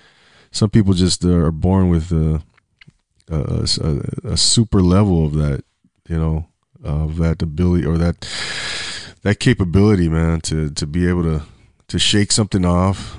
Some 0.51 0.71
people 0.71 0.95
just 0.95 1.25
uh, 1.25 1.35
are 1.37 1.51
born 1.53 1.91
with 1.91 2.13
uh, 2.13 2.39
a, 3.31 3.67
a, 3.83 4.31
a 4.33 4.37
super 4.37 4.81
level 4.83 5.25
of 5.27 5.35
that, 5.35 5.65
you 6.09 6.17
know, 6.17 6.47
of 6.85 7.17
that 7.19 7.43
ability 7.43 7.85
or 7.87 7.99
that 7.99 8.21
that 9.23 9.41
capability, 9.41 10.09
man, 10.09 10.41
to 10.43 10.71
to 10.71 10.87
be 10.87 11.09
able 11.09 11.23
to 11.23 11.43
to 11.89 11.99
shake 11.99 12.33
something 12.33 12.65
off 12.65 13.19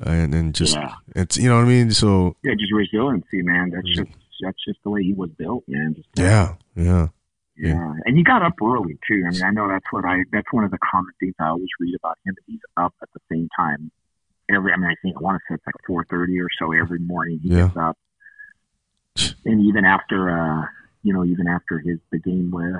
and 0.00 0.34
and 0.34 0.54
just 0.54 0.74
Yeah. 0.76 0.92
it's 1.14 1.36
you 1.36 1.48
know 1.48 1.56
what 1.56 1.64
I 1.64 1.68
mean. 1.68 1.90
So 1.92 2.36
Yeah, 2.42 2.54
just 2.58 2.72
resiliency, 2.72 3.42
man. 3.42 3.70
That's 3.70 3.86
mm. 3.88 3.94
just 4.04 4.10
that's 4.42 4.64
just 4.66 4.78
the 4.84 4.90
way 4.90 5.02
he 5.02 5.14
was 5.14 5.30
built, 5.30 5.64
man. 5.66 5.94
Just 5.94 6.08
yeah, 6.16 6.54
yeah, 6.74 7.08
Yeah, 7.56 7.94
and 8.04 8.16
he 8.16 8.22
got 8.22 8.42
up 8.42 8.54
early 8.62 8.98
too. 9.08 9.24
I 9.26 9.30
mean, 9.30 9.42
I 9.42 9.50
know 9.50 9.66
that's 9.68 9.86
what 9.90 10.04
I 10.04 10.24
that's 10.32 10.52
one 10.52 10.64
of 10.64 10.70
the 10.70 10.78
common 10.78 11.12
things 11.20 11.34
I 11.38 11.46
always 11.48 11.68
read 11.80 11.94
about 11.94 12.18
him. 12.26 12.34
He's 12.46 12.60
up 12.76 12.94
at 13.02 13.08
the 13.14 13.20
same 13.32 13.48
time 13.58 13.90
every. 14.50 14.72
I 14.72 14.76
mean, 14.76 14.90
I 14.90 14.94
think 15.00 15.16
I 15.16 15.20
want 15.20 15.36
to 15.38 15.42
say 15.48 15.54
it's 15.54 15.64
like 15.66 15.74
four 15.86 16.04
thirty 16.10 16.38
or 16.38 16.48
so 16.58 16.72
every 16.72 16.98
morning. 16.98 17.40
He 17.42 17.48
Yeah. 17.48 17.68
gets 17.68 17.76
up, 17.78 17.96
and 19.44 19.60
even 19.66 19.84
after, 19.84 20.30
uh, 20.30 20.66
you 21.02 21.12
know, 21.12 21.24
even 21.24 21.46
after 21.46 21.78
his 21.78 21.98
the 22.10 22.18
game 22.18 22.50
with, 22.50 22.74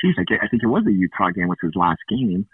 geez, 0.00 0.14
I, 0.18 0.44
I 0.44 0.48
think 0.48 0.62
it 0.62 0.66
was 0.66 0.84
the 0.84 0.92
Utah 0.92 1.30
game 1.30 1.48
which 1.48 1.60
was 1.62 1.72
his 1.72 1.76
last 1.76 2.00
game 2.08 2.46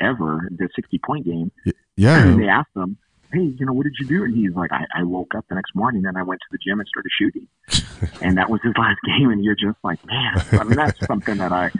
ever, 0.00 0.48
the 0.50 0.68
sixty 0.74 0.98
point 0.98 1.24
game. 1.24 1.50
And 1.64 1.74
yeah. 1.96 2.46
they 2.46 2.48
asked 2.48 2.76
him, 2.76 2.96
"Hey, 3.32 3.54
you 3.58 3.66
know, 3.66 3.72
what 3.72 3.84
did 3.84 3.94
you 3.98 4.06
do?" 4.06 4.24
And 4.24 4.34
he's 4.34 4.54
like, 4.54 4.72
"I, 4.72 4.84
I 4.94 5.02
woke 5.04 5.34
up 5.34 5.46
the 5.48 5.54
next 5.54 5.74
morning 5.74 6.04
and 6.06 6.16
I 6.16 6.22
went 6.22 6.40
to 6.40 6.46
the 6.50 6.58
gym 6.58 6.80
and 6.80 6.88
started 6.88 7.10
shooting." 7.18 7.48
and 8.22 8.36
that 8.38 8.50
was 8.50 8.60
his 8.62 8.74
last 8.78 8.98
game. 9.06 9.30
And 9.30 9.44
you're 9.44 9.56
just 9.56 9.78
like, 9.82 10.04
man, 10.06 10.44
I 10.52 10.64
mean, 10.64 10.76
that's 10.76 11.04
something 11.06 11.38
that 11.38 11.52
I, 11.52 11.70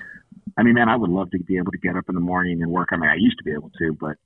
I 0.56 0.62
mean, 0.62 0.74
man, 0.74 0.88
I 0.88 0.96
would 0.96 1.10
love 1.10 1.30
to 1.32 1.38
be 1.38 1.58
able 1.58 1.72
to 1.72 1.78
get 1.78 1.96
up 1.96 2.04
in 2.08 2.14
the 2.14 2.20
morning 2.20 2.62
and 2.62 2.70
work. 2.70 2.88
I 2.92 2.96
mean, 2.96 3.10
I 3.10 3.16
used 3.16 3.38
to 3.38 3.44
be 3.44 3.52
able 3.52 3.70
to, 3.78 3.92
but 3.94 4.16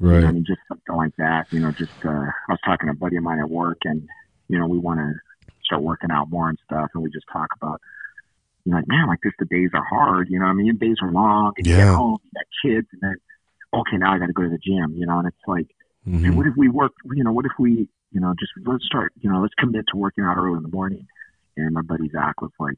you 0.00 0.20
know, 0.20 0.28
I 0.28 0.32
mean, 0.32 0.44
just 0.46 0.60
something 0.68 0.96
like 0.96 1.14
that. 1.16 1.46
You 1.50 1.60
know, 1.60 1.70
just 1.72 1.92
uh, 2.04 2.08
I 2.08 2.50
was 2.50 2.58
talking 2.64 2.88
to 2.88 2.92
a 2.92 2.96
buddy 2.96 3.16
of 3.16 3.22
mine 3.22 3.38
at 3.38 3.48
work, 3.48 3.78
and 3.84 4.08
you 4.48 4.58
know, 4.58 4.66
we 4.66 4.78
want 4.78 4.98
to 4.98 5.14
start 5.72 5.82
working 5.82 6.10
out 6.10 6.30
more 6.30 6.48
and 6.48 6.58
stuff, 6.64 6.90
and 6.94 7.02
we 7.02 7.10
just 7.10 7.26
talk 7.32 7.48
about. 7.60 7.80
You 8.64 8.70
know, 8.70 8.76
like 8.78 8.86
man, 8.86 9.08
like 9.08 9.18
this, 9.24 9.32
the 9.40 9.46
days 9.46 9.70
are 9.74 9.84
hard. 9.84 10.28
You 10.30 10.38
know, 10.38 10.46
I 10.46 10.52
mean, 10.52 10.76
days 10.76 10.96
are 11.02 11.10
long. 11.10 11.52
And 11.56 11.66
you 11.66 11.72
Yeah. 11.72 11.86
get 11.86 11.94
home, 11.96 12.18
you 12.22 12.30
got 12.32 12.46
kids, 12.62 12.86
and 12.92 13.00
then 13.02 13.16
okay, 13.74 13.96
now 13.96 14.14
I 14.14 14.18
got 14.18 14.26
to 14.26 14.32
go 14.32 14.42
to 14.42 14.48
the 14.48 14.58
gym. 14.58 14.94
You 14.94 15.06
know, 15.06 15.18
and 15.18 15.26
it's 15.26 15.48
like, 15.48 15.66
Mhm. 16.06 16.24
and 16.24 16.36
what 16.36 16.46
if 16.46 16.54
we 16.56 16.68
work? 16.68 16.92
You 17.12 17.24
know, 17.24 17.32
what 17.32 17.44
if 17.44 17.52
we, 17.58 17.88
you 18.12 18.20
know, 18.20 18.34
just 18.38 18.52
let's 18.64 18.84
start. 18.84 19.12
You 19.20 19.32
know, 19.32 19.40
let's 19.40 19.54
commit 19.54 19.86
to 19.88 19.96
working 19.96 20.22
out 20.22 20.36
early 20.36 20.58
in 20.58 20.62
the 20.62 20.68
morning. 20.68 21.06
And 21.56 21.74
my 21.74 21.82
buddy 21.82 22.08
Zach 22.10 22.40
was 22.40 22.52
like, 22.60 22.76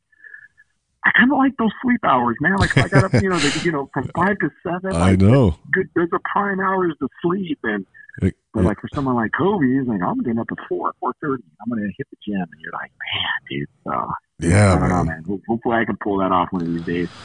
I 1.05 1.11
kind 1.11 1.31
of 1.31 1.37
like 1.37 1.57
those 1.59 1.71
sleep 1.83 2.01
hours, 2.03 2.37
man. 2.41 2.57
Like 2.57 2.77
I 2.79 2.89
got 2.89 3.05
up, 3.05 3.13
you 3.21 3.29
know, 3.29 3.39
the, 3.45 3.61
you 3.63 3.73
know, 3.73 3.91
from 3.93 4.09
five 4.17 4.39
to 4.39 4.51
seven. 4.63 4.97
I 4.97 5.11
like, 5.11 5.19
know. 5.19 5.59
Good, 5.71 5.91
those 5.95 6.09
are 6.13 6.21
prime 6.33 6.61
hours 6.61 6.95
to 7.01 7.09
sleep. 7.21 7.59
And 7.63 7.87
Like, 8.21 8.37
but 8.53 8.65
like 8.65 8.81
for 8.81 8.89
someone 8.95 9.17
like 9.17 9.33
Kobe, 9.37 9.67
he's 9.67 9.87
like, 9.89 10.01
I'm 10.03 10.19
getting 10.21 10.39
up 10.39 10.47
at 10.51 10.59
four, 10.69 10.93
four 11.01 11.15
thirty. 11.21 11.43
I'm 11.61 11.69
gonna 11.69 11.89
hit 11.97 12.07
the 12.11 12.17
gym, 12.25 12.41
and 12.41 12.61
you're 12.61 12.73
like, 12.73 12.93
man, 12.93 13.49
dude. 13.51 13.69
So 13.85 14.13
yeah, 14.39 14.79
don't 14.79 14.89
know, 14.89 15.05
man. 15.05 15.25
man. 15.27 15.43
Hopefully, 15.49 15.77
I 15.77 15.85
can 15.85 15.97
pull 15.97 16.19
that 16.19 16.31
off 16.31 16.53
one 16.53 16.63
of 16.63 16.69
these 16.69 16.83
days. 16.83 17.09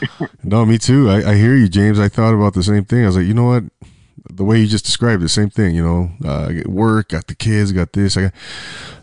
No, 0.43 0.65
me 0.65 0.77
too. 0.77 1.09
I, 1.09 1.31
I 1.31 1.35
hear 1.35 1.55
you, 1.55 1.67
James. 1.67 1.99
I 1.99 2.07
thought 2.07 2.33
about 2.33 2.53
the 2.53 2.63
same 2.63 2.85
thing. 2.85 3.03
I 3.03 3.07
was 3.07 3.17
like, 3.17 3.27
you 3.27 3.33
know 3.33 3.45
what? 3.45 3.63
The 4.31 4.43
way 4.43 4.59
you 4.59 4.67
just 4.67 4.85
described 4.85 5.21
the 5.21 5.29
same 5.29 5.49
thing. 5.49 5.75
You 5.75 5.83
know, 5.83 6.11
uh, 6.25 6.47
I 6.47 6.53
get 6.53 6.67
work, 6.67 7.09
got 7.09 7.27
the 7.27 7.35
kids, 7.35 7.71
got 7.71 7.93
this. 7.93 8.17
I 8.17 8.23
got, 8.23 8.33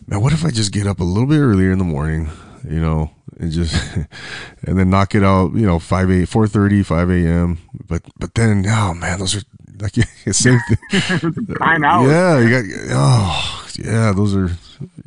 man, 0.07 0.21
what 0.21 0.33
if 0.33 0.45
I 0.45 0.51
just 0.51 0.73
get 0.73 0.87
up 0.87 0.99
a 0.99 1.05
little 1.05 1.29
bit 1.29 1.39
earlier 1.39 1.71
in 1.71 1.79
the 1.79 1.85
morning? 1.85 2.31
You 2.69 2.81
know, 2.81 3.11
and 3.39 3.53
just 3.53 3.75
and 4.67 4.79
then 4.79 4.91
knock 4.91 5.15
it 5.15 5.23
out. 5.23 5.55
You 5.55 5.67
know, 5.67 5.79
five 5.79 6.11
eight, 6.11 6.29
four 6.29 6.49
thirty, 6.49 6.83
five 6.83 7.11
a.m. 7.11 7.59
But 7.87 8.03
but 8.19 8.35
then, 8.35 8.65
oh 8.67 8.95
man, 8.95 9.19
those 9.21 9.37
are 9.37 9.43
like 9.81 9.95
same 10.33 10.59
thing. 10.91 11.47
prime 11.55 11.85
hours. 11.85 12.11
Yeah, 12.11 12.39
you 12.39 12.51
got 12.51 12.65
oh 12.93 13.67
yeah, 13.79 14.13
those 14.13 14.35
are 14.35 14.51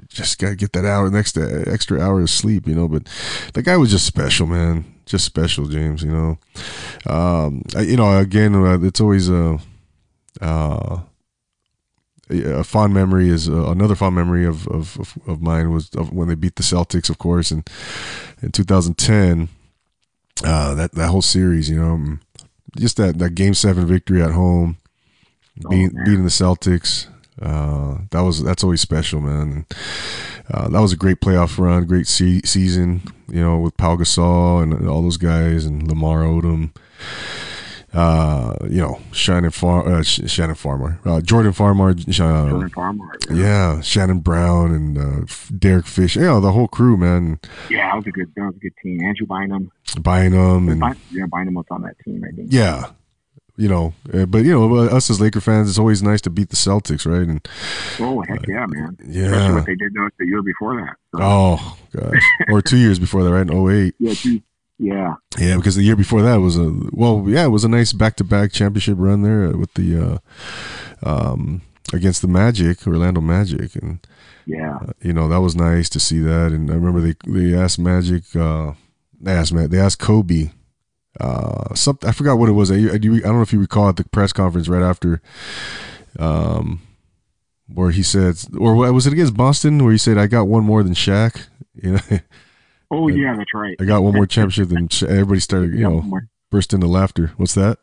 just 0.10 0.39
got 0.39 0.49
to 0.49 0.55
get 0.55 0.73
that 0.73 0.86
hour 0.86 1.10
next 1.10 1.38
extra 1.38 1.99
hour 2.01 2.21
of 2.21 2.29
sleep, 2.29 2.67
you 2.67 2.75
know. 2.75 2.88
But 2.88 3.08
the 3.53 3.62
guy 3.62 3.77
was 3.77 3.91
just 3.91 4.05
special, 4.05 4.47
man, 4.47 4.86
just 5.05 5.25
special, 5.25 5.67
James. 5.67 6.01
You 6.03 6.12
know, 6.12 6.38
um, 7.12 7.62
I- 7.75 7.82
you 7.82 7.97
know, 7.97 8.17
again, 8.17 8.55
uh, 8.55 8.79
it's 8.82 8.99
always 9.01 9.29
uh, 9.29 9.58
uh, 10.41 10.99
a 12.29 12.63
fond 12.63 12.93
memory 12.93 13.29
is 13.29 13.49
uh, 13.49 13.69
another 13.71 13.95
fond 13.95 14.15
memory 14.15 14.45
of, 14.45 14.67
of, 14.67 15.17
of 15.27 15.41
mine 15.41 15.71
was 15.71 15.89
of 15.95 16.13
when 16.13 16.27
they 16.27 16.36
beat 16.36 16.55
the 16.55 16.63
Celtics, 16.63 17.10
of 17.10 17.17
course, 17.17 17.51
in 17.51 17.63
in 18.41 18.51
2010. 18.51 19.49
Uh, 20.43 20.73
that 20.75 20.91
that 20.93 21.10
whole 21.10 21.21
series, 21.23 21.69
you 21.69 21.75
know, 21.77 22.17
just 22.77 22.97
that 22.97 23.19
that 23.19 23.36
game 23.36 23.53
seven 23.53 23.86
victory 23.86 24.21
at 24.21 24.32
home, 24.32 24.77
oh, 25.65 25.69
beating, 25.69 26.23
the 26.23 26.29
Celtics. 26.29 27.08
Uh, 27.41 27.99
that 28.12 28.21
was 28.21 28.43
that's 28.43 28.63
always 28.63 28.82
special, 28.82 29.21
man. 29.21 29.41
And, 29.41 29.65
uh, 30.51 30.67
that 30.69 30.82
was 30.82 30.91
a 30.91 30.97
great 30.97 31.21
playoff 31.21 31.58
run, 31.58 31.86
great 31.86 32.08
se- 32.08 32.41
season. 32.43 33.01
You 33.27 33.41
know, 33.41 33.60
with 33.60 33.77
Pau 33.77 33.95
Gasol 33.95 34.63
and 34.63 34.89
all 34.89 35.01
those 35.01 35.17
guys 35.17 35.65
and 35.65 35.88
Lamar 35.88 36.23
Odom 36.23 36.71
uh, 37.93 38.56
you 38.63 38.82
know, 38.82 38.99
Shannon 39.12 39.52
Far, 39.52 39.88
uh, 39.88 40.04
Shannon 40.04 40.56
Farmer, 40.56 40.99
uh, 41.06 41.21
Jordan 41.21 41.54
Farmar, 41.54 41.91
uh, 41.91 42.49
Jordan 42.49 42.69
Farmar, 42.69 43.12
yeah. 43.30 43.36
yeah. 43.36 43.82
Shannon 43.82 44.19
Brown 44.19 44.71
and 44.73 44.97
uh, 44.97 45.25
Derek 45.58 45.88
Fish, 45.88 46.15
know, 46.15 46.39
the 46.39 46.52
whole 46.52 46.67
crew, 46.67 46.97
man. 46.97 47.39
Yeah, 47.69 47.89
that 47.89 47.95
was 47.95 48.08
a 48.08 48.12
good, 48.12 48.32
that 48.36 48.45
was 48.45 48.56
a 48.56 48.60
good 48.60 48.73
team. 48.84 49.02
Andrew 49.02 49.25
Bynum, 49.25 49.71
Bynum, 50.02 50.69
and 50.69 50.97
yeah, 51.12 51.25
Bynum 51.32 51.56
was 51.56 51.65
on 51.71 51.82
that 51.82 51.97
team, 52.06 52.23
I 52.23 52.36
think. 52.36 52.52
Yeah, 52.52 52.91
you 53.60 53.67
know, 53.67 53.93
uh, 54.13 54.25
but 54.25 54.45
you 54.45 54.52
know, 54.52 54.73
us 54.88 55.10
as 55.10 55.19
Laker 55.19 55.41
fans, 55.41 55.67
it's 55.67 55.80
always 55.80 56.04
nice 56.04 56.21
to 56.21 56.30
beat 56.30 56.49
the 56.49 56.56
Celtics, 56.56 57.06
right? 57.06 57.28
And 57.28 57.45
oh 57.99 58.21
heck 58.21 58.47
yeah, 58.47 58.65
man! 58.69 58.97
Yeah, 59.06 59.25
Especially 59.25 59.54
what 59.54 59.65
they 59.65 59.75
did 59.75 59.93
the 59.93 60.25
year 60.25 60.41
before 60.41 60.75
that. 60.78 60.95
So. 61.13 61.23
Oh 61.23 61.78
gosh, 61.91 62.23
or 62.49 62.62
two 62.62 62.78
years 62.78 62.99
before 62.99 63.23
that, 63.23 63.32
right? 63.32 63.49
In 63.49 63.69
08. 63.69 63.95
Yeah, 63.99 64.13
two, 64.13 64.41
yeah. 64.79 65.15
Yeah, 65.37 65.57
because 65.57 65.75
the 65.75 65.83
year 65.83 65.97
before 65.97 66.21
that 66.21 66.37
was 66.37 66.57
a 66.57 66.73
well, 66.91 67.25
yeah, 67.27 67.43
it 67.43 67.49
was 67.49 67.65
a 67.65 67.69
nice 67.69 67.91
back-to-back 67.91 68.53
championship 68.53 68.95
run 68.97 69.21
there 69.21 69.55
with 69.55 69.73
the 69.73 70.21
uh, 71.03 71.07
um, 71.07 71.61
against 71.93 72.21
the 72.21 72.27
Magic, 72.29 72.87
Orlando 72.87 73.19
Magic, 73.19 73.75
and 73.75 73.99
yeah, 74.45 74.77
uh, 74.77 74.93
you 75.01 75.11
know 75.11 75.27
that 75.27 75.41
was 75.41 75.55
nice 75.55 75.89
to 75.89 75.99
see 75.99 76.19
that. 76.19 76.53
And 76.53 76.71
I 76.71 76.75
remember 76.75 77.01
they 77.01 77.15
they 77.27 77.53
asked 77.53 77.77
Magic, 77.77 78.33
uh, 78.35 78.73
they 79.19 79.33
asked 79.33 79.53
they 79.53 79.79
asked 79.79 79.99
Kobe. 79.99 80.51
Uh, 81.19 81.73
something 81.75 82.07
I 82.07 82.13
forgot 82.13 82.37
what 82.37 82.47
it 82.47 82.53
was. 82.53 82.71
I, 82.71 82.75
I, 82.75 82.93
I 82.93 82.97
don't 82.97 83.23
know 83.23 83.41
if 83.41 83.51
you 83.51 83.59
recall 83.59 83.89
at 83.89 83.97
the 83.97 84.05
press 84.05 84.31
conference 84.31 84.69
right 84.69 84.83
after, 84.83 85.21
um, 86.17 86.81
where 87.67 87.91
he 87.91 88.03
said, 88.03 88.37
or 88.57 88.75
was 88.75 89.05
it 89.05 89.11
against 89.11 89.35
Boston 89.35 89.83
where 89.83 89.91
he 89.91 89.97
said, 89.97 90.17
"I 90.17 90.27
got 90.27 90.47
one 90.47 90.63
more 90.63 90.83
than 90.83 90.93
Shaq." 90.93 91.47
You 91.81 91.93
know, 91.93 92.19
Oh 92.91 93.08
yeah, 93.08 93.36
that's 93.36 93.54
right. 93.54 93.75
I 93.80 93.86
got 93.86 94.02
one 94.02 94.15
more 94.15 94.25
championship 94.28 94.69
than 94.69 94.89
everybody 95.10 95.39
started, 95.39 95.73
you 95.73 95.84
know, 95.84 96.19
burst 96.49 96.73
into 96.73 96.88
laughter. 96.88 97.34
What's 97.38 97.54
that? 97.56 97.80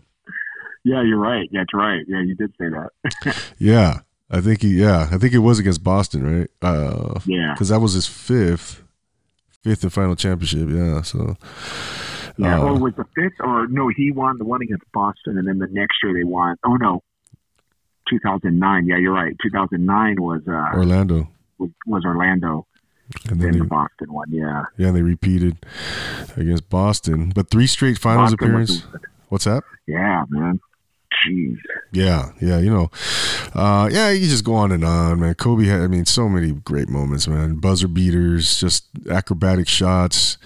Yeah, 0.85 1.03
you're 1.03 1.19
right. 1.19 1.49
Yeah, 1.51 1.61
that's 1.61 1.75
right. 1.75 2.05
Yeah, 2.07 2.23
you 2.23 2.35
did 2.35 2.53
say 2.59 2.67
that. 2.69 3.37
yeah, 3.59 4.01
I 4.31 4.41
think 4.41 4.63
he. 4.63 4.69
Yeah, 4.81 5.09
I 5.11 5.19
think 5.19 5.33
it 5.33 5.39
was 5.39 5.59
against 5.59 5.83
Boston, 5.83 6.41
right? 6.41 6.51
Uh, 6.63 7.21
yeah, 7.27 7.53
because 7.55 7.69
that 7.69 7.81
was 7.81 7.95
his 7.95 8.07
fifth, 8.07 8.83
fifth 9.63 9.83
and 9.83 9.93
final 9.93 10.17
championship. 10.17 10.69
Yeah, 10.69 11.03
so. 11.03 11.37
Yeah, 12.39 12.61
uh, 12.61 12.65
or 12.65 12.79
was 12.79 12.93
the 12.97 13.07
fifth? 13.15 13.41
Or 13.41 13.67
no, 13.67 13.89
he 13.89 14.13
won 14.13 14.39
the 14.39 14.45
one 14.45 14.61
against 14.63 14.85
Boston, 14.93 15.39
and 15.39 15.49
then 15.49 15.59
the 15.59 15.69
next 15.69 15.97
year 16.03 16.13
they 16.13 16.25
won. 16.25 16.57
Oh 16.65 16.77
no, 16.77 17.03
2009. 18.09 18.87
Yeah, 18.87 18.99
you're 18.99 19.13
right. 19.13 19.35
2009 19.43 20.17
was 20.19 20.43
uh, 20.49 20.77
Orlando. 20.77 21.29
Was, 21.59 21.71
was 21.87 22.05
Orlando. 22.05 22.67
And 23.29 23.41
then, 23.41 23.59
the 23.59 23.65
Boston 23.65 24.13
one, 24.13 24.31
yeah. 24.31 24.65
Yeah, 24.77 24.91
they 24.91 25.03
repeated 25.03 25.65
against 26.37 26.69
Boston, 26.69 27.33
but 27.35 27.51
three 27.51 27.67
straight 27.67 27.99
finals 27.99 28.33
Boston 28.33 28.49
appearances. 28.49 28.85
What's 29.29 29.45
that? 29.45 29.63
Yeah, 29.87 30.25
man. 30.29 30.61
Jeez. 31.27 31.57
Yeah, 31.93 32.33
yeah, 32.41 32.59
you 32.59 32.71
know, 32.71 32.91
uh, 33.55 33.89
yeah, 33.91 34.11
you 34.11 34.27
just 34.27 34.45
go 34.45 34.55
on 34.55 34.73
and 34.73 34.85
on, 34.85 35.21
man. 35.21 35.35
Kobe 35.35 35.67
had, 35.67 35.81
I 35.81 35.87
mean, 35.87 36.05
so 36.05 36.29
many 36.29 36.53
great 36.53 36.89
moments, 36.89 37.27
man. 37.27 37.57
Buzzer 37.57 37.89
beaters, 37.89 38.61
just 38.61 38.87
acrobatic 39.09 39.69
shots, 39.69 40.37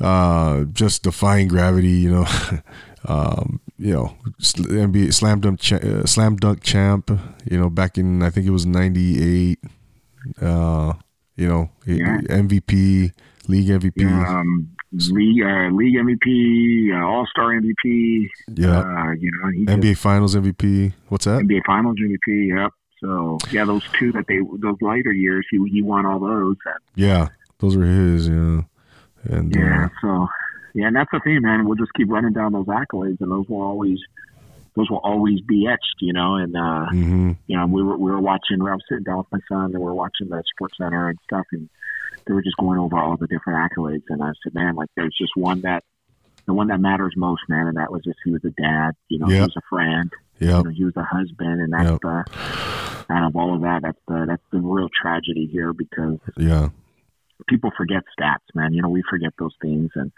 uh, 0.00 0.64
just 0.64 1.02
defying 1.02 1.48
gravity, 1.48 1.88
you 1.88 2.10
know. 2.10 2.26
um, 3.06 3.60
you 3.78 3.92
know, 3.92 4.16
NBA 4.40 5.12
slam 5.12 5.40
dunk, 5.40 5.60
cha- 5.60 5.76
uh, 5.76 6.06
slam 6.06 6.36
dunk 6.36 6.62
champ. 6.62 7.10
You 7.44 7.58
know, 7.58 7.68
back 7.68 7.98
in 7.98 8.22
I 8.22 8.30
think 8.30 8.46
it 8.46 8.50
was 8.50 8.66
'98. 8.66 9.58
Uh, 10.40 10.94
you 11.36 11.48
know, 11.48 11.70
yeah. 11.86 12.18
MVP, 12.28 13.12
league 13.48 13.68
MVP. 13.68 14.26
Um, 14.26 14.76
league 14.92 15.42
uh, 15.42 15.68
league 15.70 15.96
MVP, 15.96 16.92
uh, 16.92 17.06
All 17.06 17.26
Star 17.26 17.52
MVP. 17.52 18.28
Yeah, 18.54 18.80
uh, 18.80 19.12
you 19.12 19.30
know, 19.32 19.74
NBA 19.74 19.82
just, 19.82 20.02
Finals 20.02 20.34
MVP. 20.34 20.92
What's 21.08 21.26
that? 21.26 21.42
NBA 21.42 21.64
Finals 21.66 21.96
MVP. 22.00 22.56
Yep. 22.56 22.72
So 23.00 23.38
yeah, 23.50 23.64
those 23.64 23.84
two 23.98 24.12
that 24.12 24.26
they 24.26 24.38
those 24.58 24.80
later 24.80 25.12
years, 25.12 25.46
he 25.50 25.58
he 25.70 25.82
won 25.82 26.06
all 26.06 26.18
those. 26.18 26.56
Yeah, 26.94 27.28
those 27.58 27.76
were 27.76 27.84
his. 27.84 28.28
Yeah, 28.28 28.62
and 29.24 29.54
yeah. 29.54 29.84
Uh, 29.84 29.88
so 30.00 30.28
yeah, 30.74 30.86
and 30.86 30.96
that's 30.96 31.10
the 31.12 31.20
thing, 31.20 31.42
man. 31.42 31.66
We'll 31.66 31.76
just 31.76 31.92
keep 31.94 32.10
running 32.10 32.32
down 32.32 32.52
those 32.52 32.66
accolades, 32.66 33.20
and 33.20 33.30
those 33.30 33.46
will 33.48 33.62
always 33.62 33.98
those 34.76 34.90
will 34.90 35.00
always 35.02 35.40
be 35.40 35.66
etched, 35.66 35.96
you 36.00 36.12
know. 36.12 36.36
And 36.36 36.54
uh, 36.54 36.86
mm-hmm. 36.92 37.32
you 37.46 37.56
know, 37.56 37.66
we 37.66 37.82
were 37.82 37.96
we 37.96 38.10
were 38.10 38.20
watching. 38.20 38.60
I 38.60 38.74
was 38.74 38.82
sitting 38.88 39.04
down 39.04 39.18
with 39.18 39.32
my 39.32 39.40
son, 39.48 39.66
and 39.66 39.74
we 39.74 39.80
were 39.80 39.94
watching 39.94 40.28
the 40.28 40.42
Sports 40.54 40.74
Center 40.78 41.08
and 41.08 41.18
stuff, 41.24 41.46
and 41.52 41.68
they 42.26 42.34
were 42.34 42.42
just 42.42 42.56
going 42.58 42.78
over 42.78 42.98
all 42.98 43.16
the 43.16 43.26
different 43.26 43.70
accolades. 43.70 44.04
And 44.08 44.22
I 44.22 44.32
said, 44.42 44.54
man, 44.54 44.76
like 44.76 44.90
there's 44.96 45.16
just 45.18 45.32
one 45.34 45.62
that 45.62 45.82
the 46.46 46.54
one 46.54 46.68
that 46.68 46.80
matters 46.80 47.14
most, 47.16 47.42
man, 47.48 47.66
and 47.66 47.76
that 47.76 47.90
was 47.90 48.02
just 48.04 48.18
he 48.24 48.30
was 48.30 48.44
a 48.44 48.50
dad. 48.50 48.92
You 49.08 49.18
know, 49.18 49.28
yep. 49.28 49.36
he 49.36 49.40
was 49.42 49.56
a 49.56 49.62
friend. 49.68 50.12
Yeah, 50.38 50.58
you 50.58 50.64
know, 50.64 50.70
he 50.70 50.84
was 50.84 50.96
a 50.96 51.02
husband, 51.02 51.60
and 51.62 51.72
that's 51.72 51.90
yep. 51.90 52.00
the 52.02 52.24
out 53.08 53.28
of 53.28 53.36
all 53.36 53.54
of 53.54 53.62
that, 53.62 53.82
that's 53.82 53.98
the 54.08 54.26
that's 54.28 54.42
the 54.50 54.60
real 54.60 54.88
tragedy 54.88 55.48
here 55.50 55.72
because 55.72 56.18
yeah, 56.36 56.68
people 57.48 57.70
forget 57.76 58.02
stats, 58.18 58.54
man. 58.54 58.72
You 58.72 58.82
know, 58.82 58.88
we 58.88 59.02
forget 59.08 59.32
those 59.38 59.54
things, 59.60 59.90
and 59.94 60.12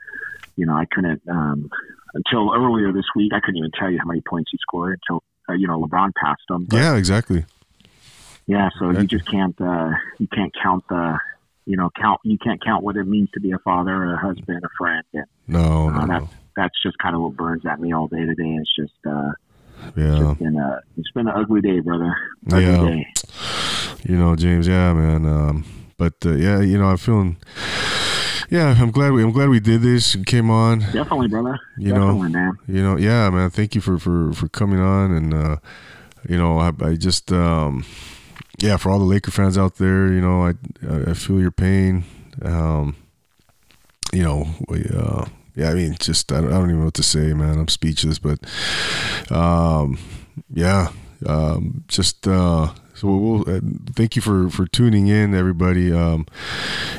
you 0.57 0.67
know, 0.67 0.75
I 0.75 0.85
couldn't 0.85 1.23
um, 1.29 1.71
until 2.15 2.53
earlier 2.55 2.93
this 2.93 3.07
week. 3.15 3.33
I 3.35 3.41
couldn't 3.41 3.59
even 3.59 3.71
tell 3.79 3.91
you 3.91 3.99
how 3.99 4.07
many 4.07 4.21
points 4.21 4.51
he 4.51 4.59
scored 4.61 5.01
until 5.03 5.23
uh, 5.49 5.55
you 5.55 5.67
know 5.67 5.81
LeBron 5.81 6.13
passed 6.15 6.43
him. 6.49 6.65
But, 6.65 6.77
yeah, 6.77 6.97
exactly. 6.97 7.45
Yeah, 8.47 8.71
so 8.79 8.91
you 8.91 9.07
just 9.07 9.27
can't 9.27 9.59
uh, 9.61 9.91
you 10.19 10.27
can't 10.29 10.55
count 10.63 10.85
the 10.89 11.19
you 11.67 11.77
know 11.77 11.91
count 12.01 12.21
you 12.25 12.39
can't 12.39 12.63
count 12.65 12.83
what 12.83 12.97
it 12.97 13.05
means 13.05 13.31
to 13.33 13.41
be 13.41 13.53
a 13.53 13.59
father, 13.59 14.15
a 14.15 14.17
husband, 14.17 14.65
a 14.65 14.69
friend. 14.79 15.05
And, 15.13 15.27
no, 15.47 15.91
uh, 15.91 16.07
no, 16.07 16.07
that's 16.07 16.33
that's 16.57 16.83
just 16.83 16.99
kind 16.99 17.15
of 17.15 17.23
what 17.23 17.37
burns 17.37 17.67
at 17.67 17.81
me 17.81 17.93
all 17.93 18.09
day 18.09 18.25
today. 18.25 18.59
It's 18.59 18.75
just 18.75 18.95
uh, 19.07 19.33
yeah, 19.97 20.31
it's 20.31 20.39
been 20.39 20.57
a 20.57 20.81
it's 20.97 21.11
been 21.11 21.29
an 21.29 21.35
ugly 21.37 21.61
day, 21.61 21.81
brother. 21.81 22.17
Ugly 22.47 22.65
yeah, 22.65 22.81
day. 22.81 23.07
you 24.05 24.17
know, 24.17 24.35
James. 24.35 24.67
Yeah, 24.67 24.95
man. 24.95 25.27
Um, 25.27 25.65
but 25.99 26.15
uh, 26.25 26.31
yeah, 26.33 26.61
you 26.61 26.79
know, 26.79 26.87
I'm 26.87 26.97
feeling 26.97 27.37
yeah, 28.51 28.75
I'm 28.79 28.91
glad 28.91 29.13
we 29.13 29.23
I'm 29.23 29.33
glad 29.33 29.51
we 29.51 29.61
did 29.61 29.83
this 29.83 30.15
and 30.15 30.25
came 30.25 30.51
on. 30.51 30.81
Definitely, 30.81 31.29
brother. 31.29 31.59
You 31.77 31.93
Definitely, 31.93 32.31
know, 32.31 32.39
man. 32.39 32.59
You 32.67 32.83
know, 32.83 32.97
yeah, 32.97 33.29
man. 33.31 33.51
Thank 33.51 33.75
you 33.75 33.81
for 33.81 33.99
for 33.99 34.33
for 34.33 34.49
coming 34.49 34.81
on, 34.81 35.13
and 35.13 35.35
uh, 35.35 35.57
you 36.29 36.39
know, 36.39 36.59
I, 36.59 36.73
I 36.81 36.95
just 36.95 37.31
um, 37.31 37.85
yeah, 38.59 38.77
for 38.79 38.91
all 38.91 38.99
the 38.99 39.05
Laker 39.05 39.31
fans 39.31 39.59
out 39.59 39.77
there, 39.77 40.07
you 40.13 40.21
know, 40.21 40.47
I 40.47 40.55
I 41.11 41.15
feel 41.15 41.41
your 41.41 41.51
pain. 41.51 42.05
Um, 42.43 42.97
you 44.13 44.23
know, 44.23 44.47
we, 44.69 44.85
uh, 44.95 45.27
yeah, 45.55 45.71
I 45.71 45.75
mean, 45.75 45.97
just 45.99 46.33
I 46.33 46.41
don't, 46.41 46.53
I 46.53 46.57
don't 46.57 46.71
even 46.71 46.79
know 46.79 46.85
what 46.87 46.95
to 46.95 47.03
say, 47.03 47.35
man. 47.35 47.59
I'm 47.59 47.69
speechless, 47.69 48.19
but 48.19 48.39
um, 49.31 49.99
yeah, 50.55 50.89
um, 51.27 51.85
just 51.89 52.27
uh 52.27 52.73
so 52.99 53.17
we'll 53.17 53.49
uh, 53.49 53.61
thank 53.93 54.17
you 54.17 54.23
for 54.23 54.51
for 54.51 54.67
tuning 54.67 55.07
in, 55.07 55.35
everybody. 55.35 55.93
Um, 55.93 56.27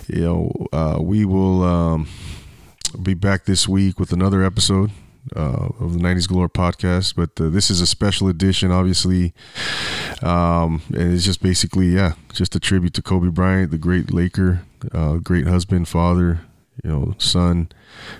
you 0.07 0.21
know, 0.21 0.67
uh, 0.71 0.97
we 1.01 1.25
will 1.25 1.63
um, 1.63 2.07
be 3.01 3.13
back 3.13 3.45
this 3.45 3.67
week 3.67 3.99
with 3.99 4.13
another 4.13 4.43
episode. 4.43 4.91
Uh, 5.35 5.67
of 5.79 5.93
the 5.93 5.99
90s 5.99 6.27
Galore 6.27 6.49
podcast, 6.49 7.13
but 7.13 7.39
uh, 7.39 7.49
this 7.49 7.69
is 7.69 7.81
a 7.81 7.85
special 7.85 8.29
edition, 8.29 8.71
obviously. 8.71 9.33
Um, 10.23 10.81
and 10.87 11.13
it's 11.13 11.25
just 11.25 11.43
basically, 11.43 11.87
yeah, 11.87 12.13
just 12.33 12.55
a 12.55 12.59
tribute 12.59 12.95
to 12.95 13.03
Kobe 13.03 13.27
Bryant, 13.27 13.69
the 13.69 13.77
great 13.77 14.11
Laker, 14.11 14.61
uh, 14.91 15.17
great 15.17 15.45
husband, 15.45 15.87
father, 15.87 16.39
you 16.83 16.89
know, 16.89 17.15
son, 17.19 17.69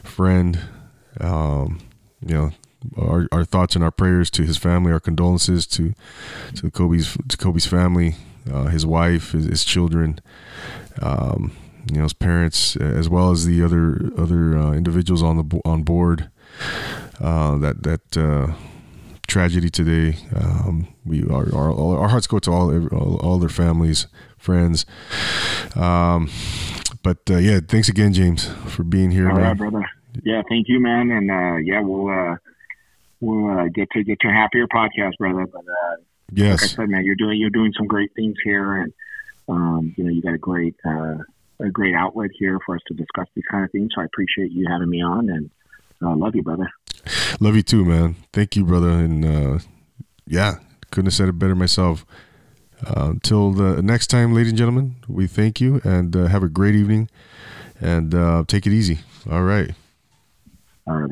friend. 0.04 0.60
Um, 1.20 1.80
you 2.24 2.34
know, 2.36 2.52
our, 2.98 3.28
our 3.32 3.44
thoughts 3.44 3.76
and 3.76 3.84
our 3.84 3.92
prayers 3.92 4.30
to 4.32 4.44
his 4.44 4.58
family, 4.58 4.92
our 4.92 5.00
condolences 5.00 5.68
to 5.68 5.94
to 6.56 6.72
Kobe's 6.72 7.18
to 7.28 7.38
Kobe's 7.38 7.66
family, 7.66 8.16
uh, 8.52 8.66
his 8.66 8.86
wife, 8.86 9.32
his, 9.32 9.46
his 9.46 9.64
children, 9.64 10.20
um, 11.02 11.52
you 11.90 11.98
know, 11.98 12.04
his 12.04 12.14
parents, 12.14 12.76
as 12.76 13.10
well 13.10 13.32
as 13.32 13.46
the 13.46 13.64
other 13.64 14.12
other 14.18 14.58
uh, 14.58 14.72
individuals 14.74 15.24
on 15.24 15.38
the 15.38 15.62
on 15.66 15.84
board. 15.84 16.30
Uh, 17.22 17.58
that 17.58 17.84
that 17.84 18.18
uh, 18.18 18.54
tragedy 19.28 19.70
today. 19.70 20.18
Um, 20.36 20.88
we 21.06 21.24
our, 21.30 21.54
our, 21.54 21.74
our 21.74 22.08
hearts 22.10 22.28
go 22.28 22.40
to 22.40 22.52
all 22.52 22.88
all, 22.94 23.18
all 23.18 23.40
their 23.40 23.50
families, 23.50 24.08
friends. 24.38 24.86
Um, 25.76 26.30
but 27.04 27.18
uh, 27.30 27.38
yeah, 27.38 27.60
thanks 27.66 27.88
again, 27.90 28.14
James, 28.14 28.50
for 28.68 28.84
being 28.84 29.12
here. 29.12 29.30
All 29.30 29.38
right, 29.38 29.58
brother. 29.58 29.86
Yeah, 30.24 30.42
thank 30.50 30.68
you, 30.68 30.80
man. 30.80 31.12
And 31.12 31.30
uh, 31.32 31.58
yeah, 31.58 31.82
we'll 31.82 32.04
we'll 32.04 32.38
uh, 33.22 33.66
get 33.74 33.90
to 33.92 34.04
get 34.04 34.20
to 34.22 34.30
a 34.30 34.34
happier 34.34 34.68
podcast, 34.68 35.18
brother. 35.18 35.46
But 35.46 35.62
uh, 35.62 35.96
Yes. 36.32 36.62
Like 36.62 36.64
I 36.64 36.74
said, 36.76 36.90
man, 36.90 37.06
you're 37.06 37.16
doing 37.16 37.40
you're 37.40 37.50
doing 37.50 37.74
some 37.78 37.88
great 37.88 38.14
things 38.16 38.36
here, 38.44 38.82
and 38.82 38.94
um, 39.48 39.94
you 39.98 40.04
know 40.04 40.12
you 40.12 40.22
got 40.22 40.34
a 40.34 40.38
great 40.38 40.76
uh, 40.86 41.18
a 41.60 41.70
great 41.72 41.96
outlet 41.96 42.32
here 42.38 42.60
for 42.66 42.76
us 42.76 42.82
to 42.88 42.94
discuss 42.94 43.28
these 43.36 43.46
kind 43.50 43.66
of 43.66 43.72
things. 43.72 43.92
So 43.96 44.02
I 44.02 44.06
appreciate 44.06 44.52
you 44.52 44.68
having 44.70 44.90
me 44.90 45.02
on, 45.02 45.30
and 45.30 45.50
uh, 46.04 46.16
love 46.16 46.36
you, 46.36 46.44
brother. 46.44 46.70
Love 47.40 47.56
you 47.56 47.64
too, 47.64 47.86
man. 47.86 48.16
Thank 48.34 48.56
you, 48.56 48.66
brother. 48.66 48.90
And 48.90 49.26
uh, 49.26 49.60
yeah, 50.28 50.56
couldn't 50.92 51.08
have 51.08 51.14
said 51.14 51.30
it 51.30 51.40
better 51.40 51.56
myself. 51.56 52.06
Uh, 52.86 53.10
until 53.10 53.52
the 53.52 53.82
next 53.82 54.08
time, 54.08 54.34
ladies 54.34 54.52
and 54.52 54.58
gentlemen, 54.58 54.96
we 55.08 55.28
thank 55.28 55.60
you 55.60 55.82
and 55.84 56.16
uh, 56.16 56.28
have 56.28 56.44
a 56.44 56.48
great 56.48 56.76
evening 56.76 57.10
and 57.82 58.16
uh, 58.16 58.44
take 58.48 58.66
it 58.66 58.72
easy. 58.72 59.00
All 59.30 59.44
right. 59.44 59.72
All 60.88 60.96
right. 60.96 61.04